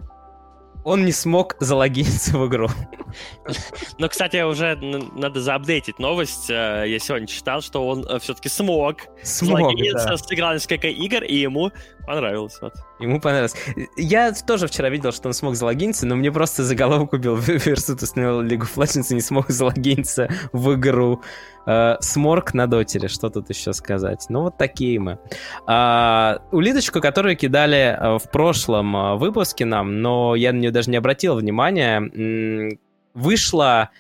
[0.84, 2.70] он не смог залогиниться в игру.
[3.98, 6.49] Но, кстати, уже надо заапдейтить новость.
[6.49, 10.18] Я сегодня читал, что он все-таки смог, смог залогиниться, да.
[10.18, 11.72] сыграл несколько игр, и ему
[12.06, 12.73] Понравилось, вот.
[12.99, 13.56] Ему понравилось.
[13.95, 17.36] Я тоже вчера видел, что он смог залогиниться, но мне просто заголовок убил.
[17.36, 21.22] Версут установил Legends и не смог залогиниться в игру.
[21.68, 24.26] Uh, сморк на дотере, что тут еще сказать.
[24.30, 25.19] Ну, вот такие мы.
[25.68, 30.90] Uh, улиточку, которую кидали uh, в прошлом uh, выпуске нам, но я на нее даже
[30.90, 32.80] не обратил внимания,
[33.14, 33.91] вышла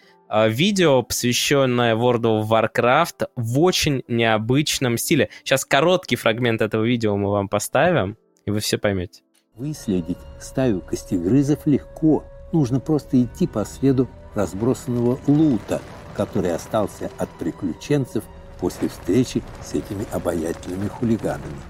[0.47, 5.29] видео, посвященное World of Warcraft в очень необычном стиле.
[5.43, 9.21] Сейчас короткий фрагмент этого видео мы вам поставим, и вы все поймете.
[9.55, 12.23] Выследить стаю костегрызов легко.
[12.53, 15.81] Нужно просто идти по следу разбросанного лута,
[16.15, 18.23] который остался от приключенцев
[18.59, 21.61] после встречи с этими обаятельными хулиганами.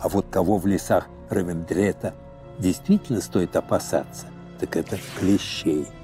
[0.00, 2.14] А вот кого в лесах Равендрета
[2.58, 5.86] действительно стоит опасаться, так это клещей–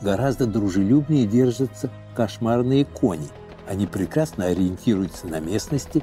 [0.00, 3.28] гораздо дружелюбнее держатся кошмарные кони.
[3.68, 6.02] Они прекрасно ориентируются на местности.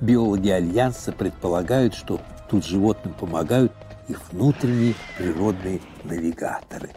[0.00, 3.72] Биологи Альянса предполагают, что тут животным помогают
[4.08, 6.90] их внутренние природные навигаторы.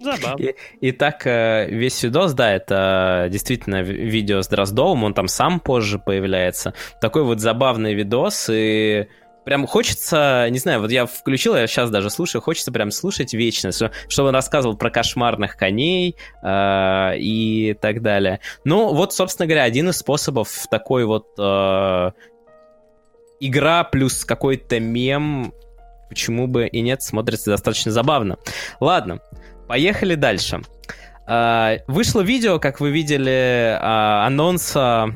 [0.00, 0.42] Забавно.
[0.42, 5.58] И, и так э, весь видос, да, это действительно видео с Дроздовым, он там сам
[5.58, 6.72] позже появляется.
[7.00, 9.08] Такой вот забавный видос, и
[9.48, 13.70] прям хочется, не знаю, вот я включил, я сейчас даже слушаю, хочется прям слушать вечно,
[13.72, 18.40] чтобы он рассказывал про кошмарных коней э, и так далее.
[18.64, 22.10] Ну, вот, собственно говоря, один из способов такой вот э,
[23.40, 25.54] игра плюс какой-то мем,
[26.10, 28.36] почему бы и нет, смотрится достаточно забавно.
[28.80, 29.20] Ладно,
[29.66, 30.60] поехали дальше.
[31.26, 35.14] Э, вышло видео, как вы видели, э, анонса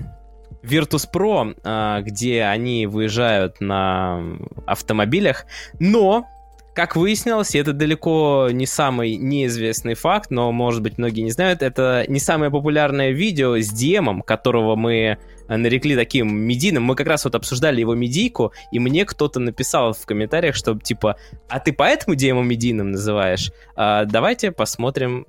[0.62, 4.22] Virtus Pro, а, где они выезжают на
[4.66, 5.46] автомобилях,
[5.78, 6.26] но
[6.74, 12.06] как выяснилось, это далеко не самый неизвестный факт, но, может быть, многие не знают, это
[12.08, 15.18] не самое популярное видео с демом, которого мы
[15.48, 16.84] нарекли таким медийным.
[16.84, 21.16] Мы как раз вот обсуждали его медийку, и мне кто-то написал в комментариях, что типа,
[21.48, 23.52] а ты поэтому демо медийным называешь?
[23.76, 25.26] А, давайте посмотрим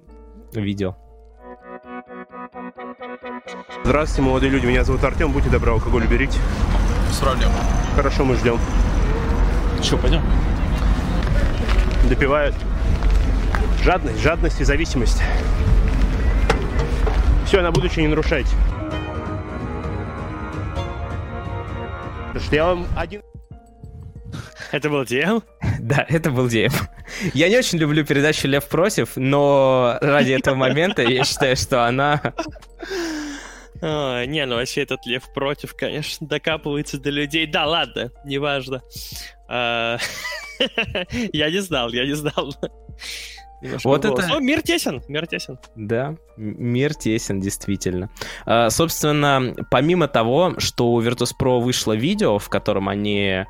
[0.54, 0.96] видео.
[3.84, 4.66] Здравствуйте, молодые люди.
[4.66, 5.32] Меня зовут Артем.
[5.32, 6.40] Будьте добры, алкоголь берите.
[7.20, 7.50] Проблем.
[7.96, 8.60] Хорошо, мы ждем.
[9.82, 10.22] Че, пойдем?
[12.10, 12.56] Допивают.
[13.82, 15.22] Жадность, жадность и зависимость.
[17.46, 18.50] Все, на будущее не нарушайте.
[22.40, 23.22] Что я вам один...
[24.72, 25.44] Это был DM?
[25.80, 26.74] Да, это был DM.
[27.34, 32.22] Я не очень люблю передачу «Лев против», но ради этого момента я считаю, что она...
[33.86, 37.46] А, не, ну вообще этот Лев против, конечно, докапывается до людей.
[37.46, 38.82] Да, ладно, неважно.
[39.50, 39.98] А,
[41.34, 42.56] я не знал, я не знал.
[43.84, 44.26] вот это...
[44.26, 45.60] Ну, мир тесен, мир тесен.
[45.76, 48.10] Да, мир тесен, действительно.
[48.46, 53.46] А, собственно, помимо того, что у Virtus.pro вышло видео, в котором они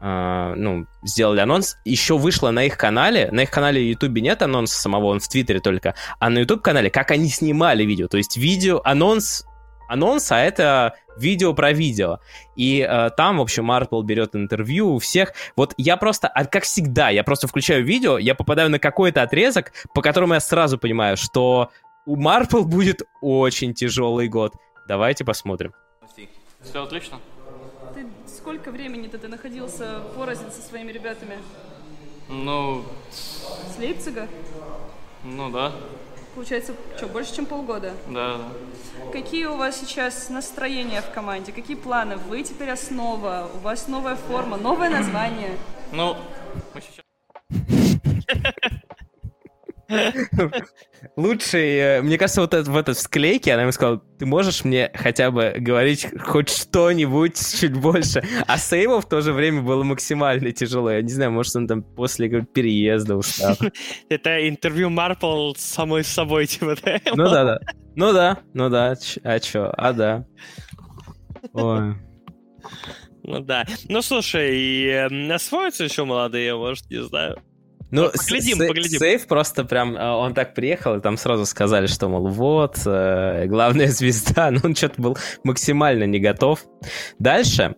[0.00, 4.42] Uh, ну, сделали анонс, еще вышло на их канале, на их канале в Ютубе нет
[4.42, 8.16] анонса самого, он в Твиттере только, а на Ютуб канале, как они снимали видео, то
[8.16, 9.44] есть видео, анонс,
[9.88, 12.20] анонс, а это видео про видео.
[12.54, 15.32] И uh, там, в общем, Марпл берет интервью у всех.
[15.56, 19.72] Вот я просто, а как всегда, я просто включаю видео, я попадаю на какой-то отрезок,
[19.94, 21.70] по которому я сразу понимаю, что
[22.06, 24.54] у Марпл будет очень тяжелый год.
[24.86, 25.72] Давайте посмотрим.
[26.62, 27.18] Все отлично
[28.48, 31.36] сколько времени ты находился порознь со своими ребятами?
[32.28, 32.82] Ну...
[33.10, 34.26] С Лейпцига?
[35.22, 35.72] Ну да.
[36.38, 37.94] Получается, что, больше, чем полгода?
[38.06, 38.38] Да.
[39.12, 41.50] Какие у вас сейчас настроения в команде?
[41.50, 42.16] Какие планы?
[42.16, 45.58] Вы теперь основа, у вас новая форма, новое название.
[45.90, 46.16] Ну,
[46.74, 47.04] мы сейчас...
[51.16, 55.30] Лучший, э, мне кажется, вот в этот склейке она ему сказала, ты можешь мне хотя
[55.30, 58.22] бы говорить хоть что-нибудь чуть больше.
[58.46, 60.90] А сейвов в то же время было максимально тяжело.
[60.90, 63.56] Я не знаю, может, он там после переезда устал.
[64.08, 67.00] Это интервью Марпл с самой собой, типа, да?
[67.14, 67.60] Ну да, да.
[67.96, 68.94] Ну да, ну да.
[69.24, 69.72] А чё?
[69.76, 70.26] А да.
[71.52, 71.94] Ой.
[73.22, 73.64] Ну да.
[73.88, 77.42] Ну слушай, и э, освоятся еще молодые, может, не знаю.
[77.90, 78.98] Ну, поглядим, поглядим.
[78.98, 83.46] Сейф просто прям, э, он так приехал, и там сразу сказали, что, мол, вот, э,
[83.46, 86.64] главная звезда, но он что-то был максимально не готов.
[87.18, 87.74] Дальше,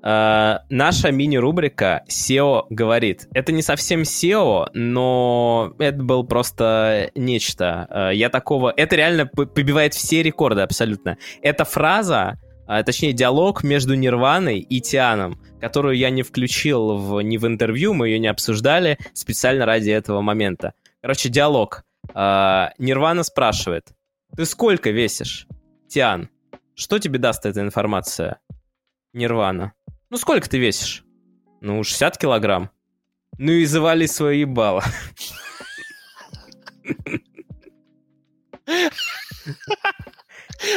[0.00, 3.26] Uh, наша мини-рубрика SEO говорит.
[3.34, 7.88] Это не совсем SEO, но это был просто нечто.
[7.90, 8.72] Uh, я такого...
[8.76, 11.18] Это реально побивает все рекорды абсолютно.
[11.42, 12.38] Эта фраза
[12.68, 17.94] а, точнее, диалог между Нирваной и Тианом, которую я не включил в, ни в интервью,
[17.94, 20.74] мы ее не обсуждали специально ради этого момента.
[21.00, 21.84] Короче, диалог.
[22.12, 23.86] А, Нирвана спрашивает,
[24.36, 25.46] ты сколько весишь?
[25.88, 26.28] Тиан,
[26.74, 28.38] что тебе даст эта информация?
[29.14, 29.72] Нирвана.
[30.10, 31.04] Ну, сколько ты весишь?
[31.62, 32.70] Ну, 60 килограмм.
[33.38, 34.84] Ну и завали свое ебало.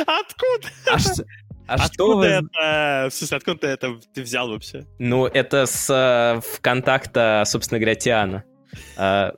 [0.05, 0.69] Откуда?
[0.89, 1.25] А что,
[1.75, 2.25] а что откуда вы...
[2.25, 3.09] это?
[3.09, 4.85] В смысле, откуда ты это ты взял вообще?
[4.99, 8.43] Ну, это с э, ВКонтакта, собственно говоря, Тиана.
[8.97, 9.33] А,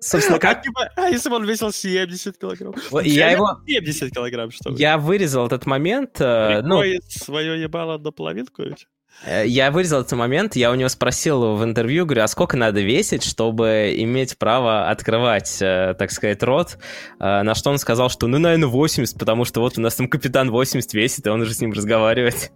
[0.00, 0.62] собственно, А, как...
[0.62, 2.74] типа, а если бы он весил 70 килограмм?
[2.90, 3.60] Вот я его...
[3.66, 4.76] 70 килограмм, что ли?
[4.76, 8.86] Я вырезал этот момент, э, ну, свое ебало до половинку ведь?
[9.24, 12.80] Э, Я вырезал этот момент, я у него спросил в интервью, говорю, а сколько надо
[12.80, 16.78] весить, чтобы иметь право открывать, э, так сказать, рот?
[17.18, 20.08] Э, На что он сказал, что, ну, наверное, 80, потому что вот у нас там
[20.08, 22.52] капитан 80 весит, и он уже с ним разговаривает.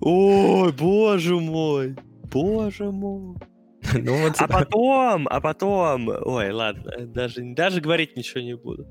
[0.00, 1.96] Ой, боже мой.
[2.32, 3.36] Боже мой.
[3.94, 6.08] Ну вот, А потом, а потом...
[6.08, 8.86] Ой, ладно, даже, даже говорить ничего не буду.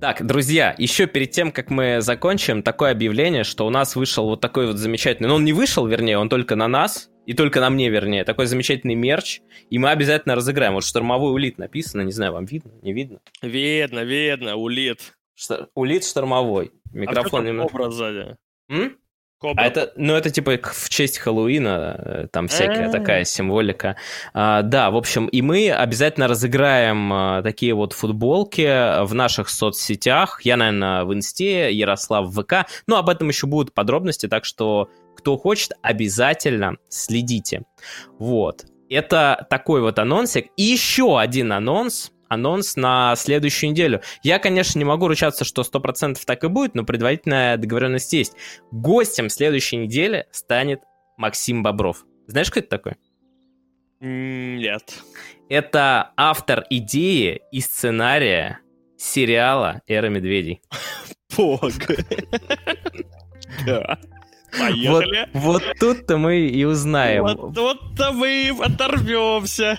[0.00, 4.40] Так, друзья, еще перед тем, как мы закончим, такое объявление, что у нас вышел вот
[4.40, 5.28] такой вот замечательный...
[5.28, 8.46] Ну, он не вышел, вернее, он только на нас, и только на мне, вернее, такой
[8.46, 9.40] замечательный мерч,
[9.70, 10.74] и мы обязательно разыграем.
[10.74, 13.20] Вот штормовой улит написано, не знаю, вам видно, не видно?
[13.42, 15.14] Видно, видно, улит.
[15.34, 16.72] Что- Улит штормовой.
[16.92, 17.68] Микрофон а что немного...
[17.70, 18.36] кобра сзади?
[18.68, 18.96] М?
[19.44, 19.62] Кобра.
[19.62, 22.90] А это, ну, это типа в честь Хэллоуина, э, там всякая А.
[22.90, 23.96] такая символика.
[24.32, 30.40] А, да, в общем, и мы обязательно разыграем а, такие вот футболки в наших соцсетях.
[30.44, 32.66] Я, наверное, в Инсте, Ярослав в ВК.
[32.86, 37.64] Ну, об этом еще будут подробности, так что кто хочет, обязательно следите.
[38.18, 38.64] Вот.
[38.88, 40.46] Это такой вот анонсик.
[40.56, 44.00] И еще один анонс анонс на следующую неделю.
[44.22, 48.34] Я, конечно, не могу ручаться, что 100% так и будет, но предварительная договоренность есть.
[48.70, 50.80] Гостем следующей недели станет
[51.16, 52.04] Максим Бобров.
[52.26, 52.94] Знаешь, кто это такой?
[54.00, 55.02] Нет.
[55.48, 58.60] Это автор идеи и сценария
[58.96, 60.62] сериала «Эра медведей».
[61.36, 61.62] Бог.
[63.66, 63.98] Да.
[64.58, 65.28] Поехали.
[65.32, 67.22] Вот, вот тут-то мы и узнаем.
[67.22, 69.78] Вот, вот-то мы оторвемся.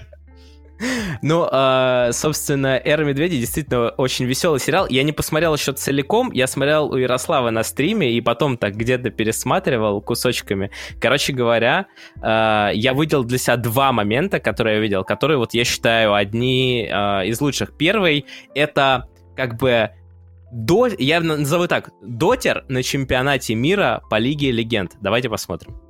[1.22, 4.88] Ну, а, собственно, «Эра медведей» действительно очень веселый сериал.
[4.89, 9.10] Я не посмотрел еще целиком, я смотрел у Ярослава на стриме и потом так где-то
[9.10, 10.72] пересматривал кусочками.
[10.99, 11.88] Короче говоря,
[12.22, 16.88] а, я выделил для себя два момента, которые я видел, которые вот я считаю одни
[16.91, 17.76] а, из лучших.
[17.77, 18.26] Первый—
[18.56, 19.91] это как бы
[20.52, 20.88] до...
[20.99, 24.93] я назову так, дотер на чемпионате мира по Лиге Легенд.
[25.02, 25.85] Давайте посмотрим.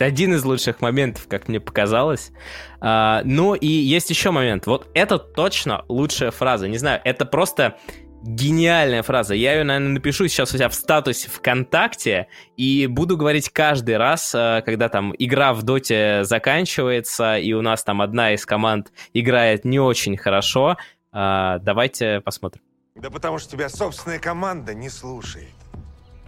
[0.00, 2.32] Это один из лучших моментов, как мне показалось.
[2.80, 4.64] А, ну и есть еще момент.
[4.66, 6.68] Вот это точно лучшая фраза.
[6.68, 7.76] Не знаю, это просто
[8.22, 9.34] гениальная фраза.
[9.34, 14.34] Я ее, наверное, напишу сейчас у себя в статусе ВКонтакте и буду говорить каждый раз,
[14.34, 19.66] а, когда там игра в доте заканчивается, и у нас там одна из команд играет
[19.66, 20.78] не очень хорошо.
[21.12, 22.62] А, Давайте посмотрим.
[22.94, 25.59] Да потому что тебя собственная команда не слушает.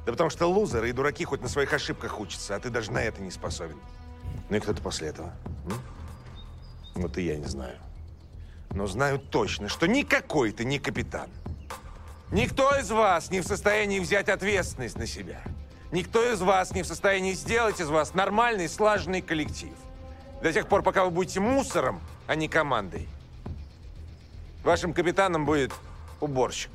[0.05, 3.03] Да потому что лузеры и дураки хоть на своих ошибках учатся, а ты даже на
[3.03, 3.79] это не способен.
[4.49, 5.33] Ну и кто-то после этого.
[5.67, 5.81] м?
[6.95, 7.77] Вот и я не знаю.
[8.71, 11.29] Но знаю точно, что никакой ты не капитан.
[12.31, 15.43] Никто из вас не в состоянии взять ответственность на себя.
[15.93, 19.75] Никто из вас не в состоянии сделать из вас нормальный, слаженный коллектив.
[20.43, 23.07] До тех пор, пока вы будете мусором, а не командой.
[24.65, 25.73] Вашим капитаном будет
[26.21, 26.71] уборщик.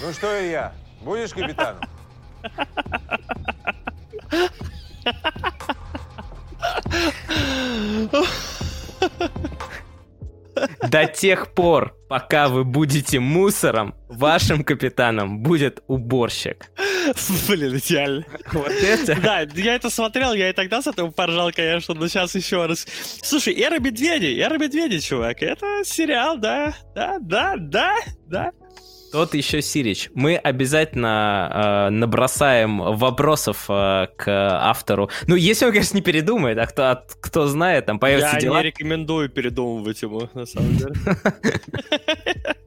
[0.00, 0.72] Ну что, я?
[1.04, 1.80] Будешь капитаном?
[10.88, 16.70] До тех пор, пока вы будете мусором, вашим капитаном будет уборщик.
[17.48, 18.24] Блин, идеально.
[18.52, 19.20] Вот это...
[19.20, 22.86] Да, я это смотрел, я и тогда с этого поржал, конечно, но сейчас еще раз.
[23.22, 27.96] Слушай, «Эра медведей», «Эра медведей», чувак, это сериал, да, да, да, да,
[28.26, 28.50] да.
[29.12, 30.08] Тот еще Сирич.
[30.14, 35.10] Мы обязательно э, набросаем вопросов э, к автору.
[35.26, 38.56] Ну, если он, конечно, не передумает, а кто, а кто знает, там появятся Я дела.
[38.56, 40.94] не рекомендую передумывать ему, на самом деле.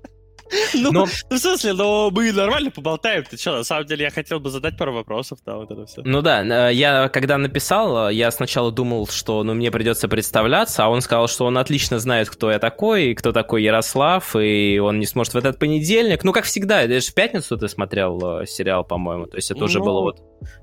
[0.73, 3.23] Ну, Но- ну, в смысле, ну, мы нормально поболтаем.
[3.23, 6.01] Ты что, на самом деле, я хотел бы задать пару вопросов, да, вот это все.
[6.03, 11.01] Ну да, я когда написал, я сначала думал, что ну, мне придется представляться, а он
[11.01, 15.05] сказал, что он отлично знает, кто я такой, и кто такой Ярослав, и он не
[15.05, 16.23] сможет в этот понедельник.
[16.23, 19.63] Ну, как всегда, это же в пятницу ты смотрел э, сериал, по-моему, то есть это
[19.63, 20.19] уже Ну, было вот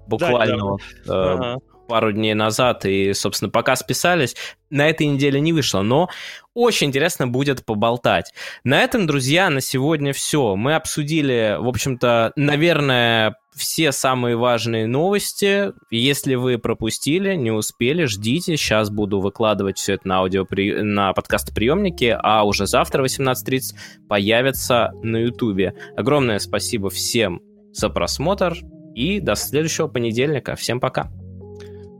[0.06, 0.64] буквально да.
[0.64, 1.58] вот, э, Ага.
[1.88, 4.36] Пару дней назад, и, собственно, пока списались,
[4.70, 6.08] на этой неделе не вышло, но
[6.54, 8.32] очень интересно будет поболтать.
[8.64, 10.56] На этом, друзья, на сегодня все.
[10.56, 15.72] Мы обсудили, в общем-то, наверное, все самые важные новости.
[15.90, 18.56] Если вы пропустили, не успели, ждите.
[18.56, 20.46] Сейчас буду выкладывать все это на аудио
[20.82, 23.74] на подкастоприемнике, а уже завтра в 18.30
[24.08, 25.74] появится на Ютубе.
[25.96, 27.40] Огромное спасибо всем
[27.72, 28.56] за просмотр
[28.94, 30.56] и до следующего понедельника.
[30.56, 31.10] Всем пока.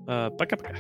[0.07, 0.75] Э, Пока-пока.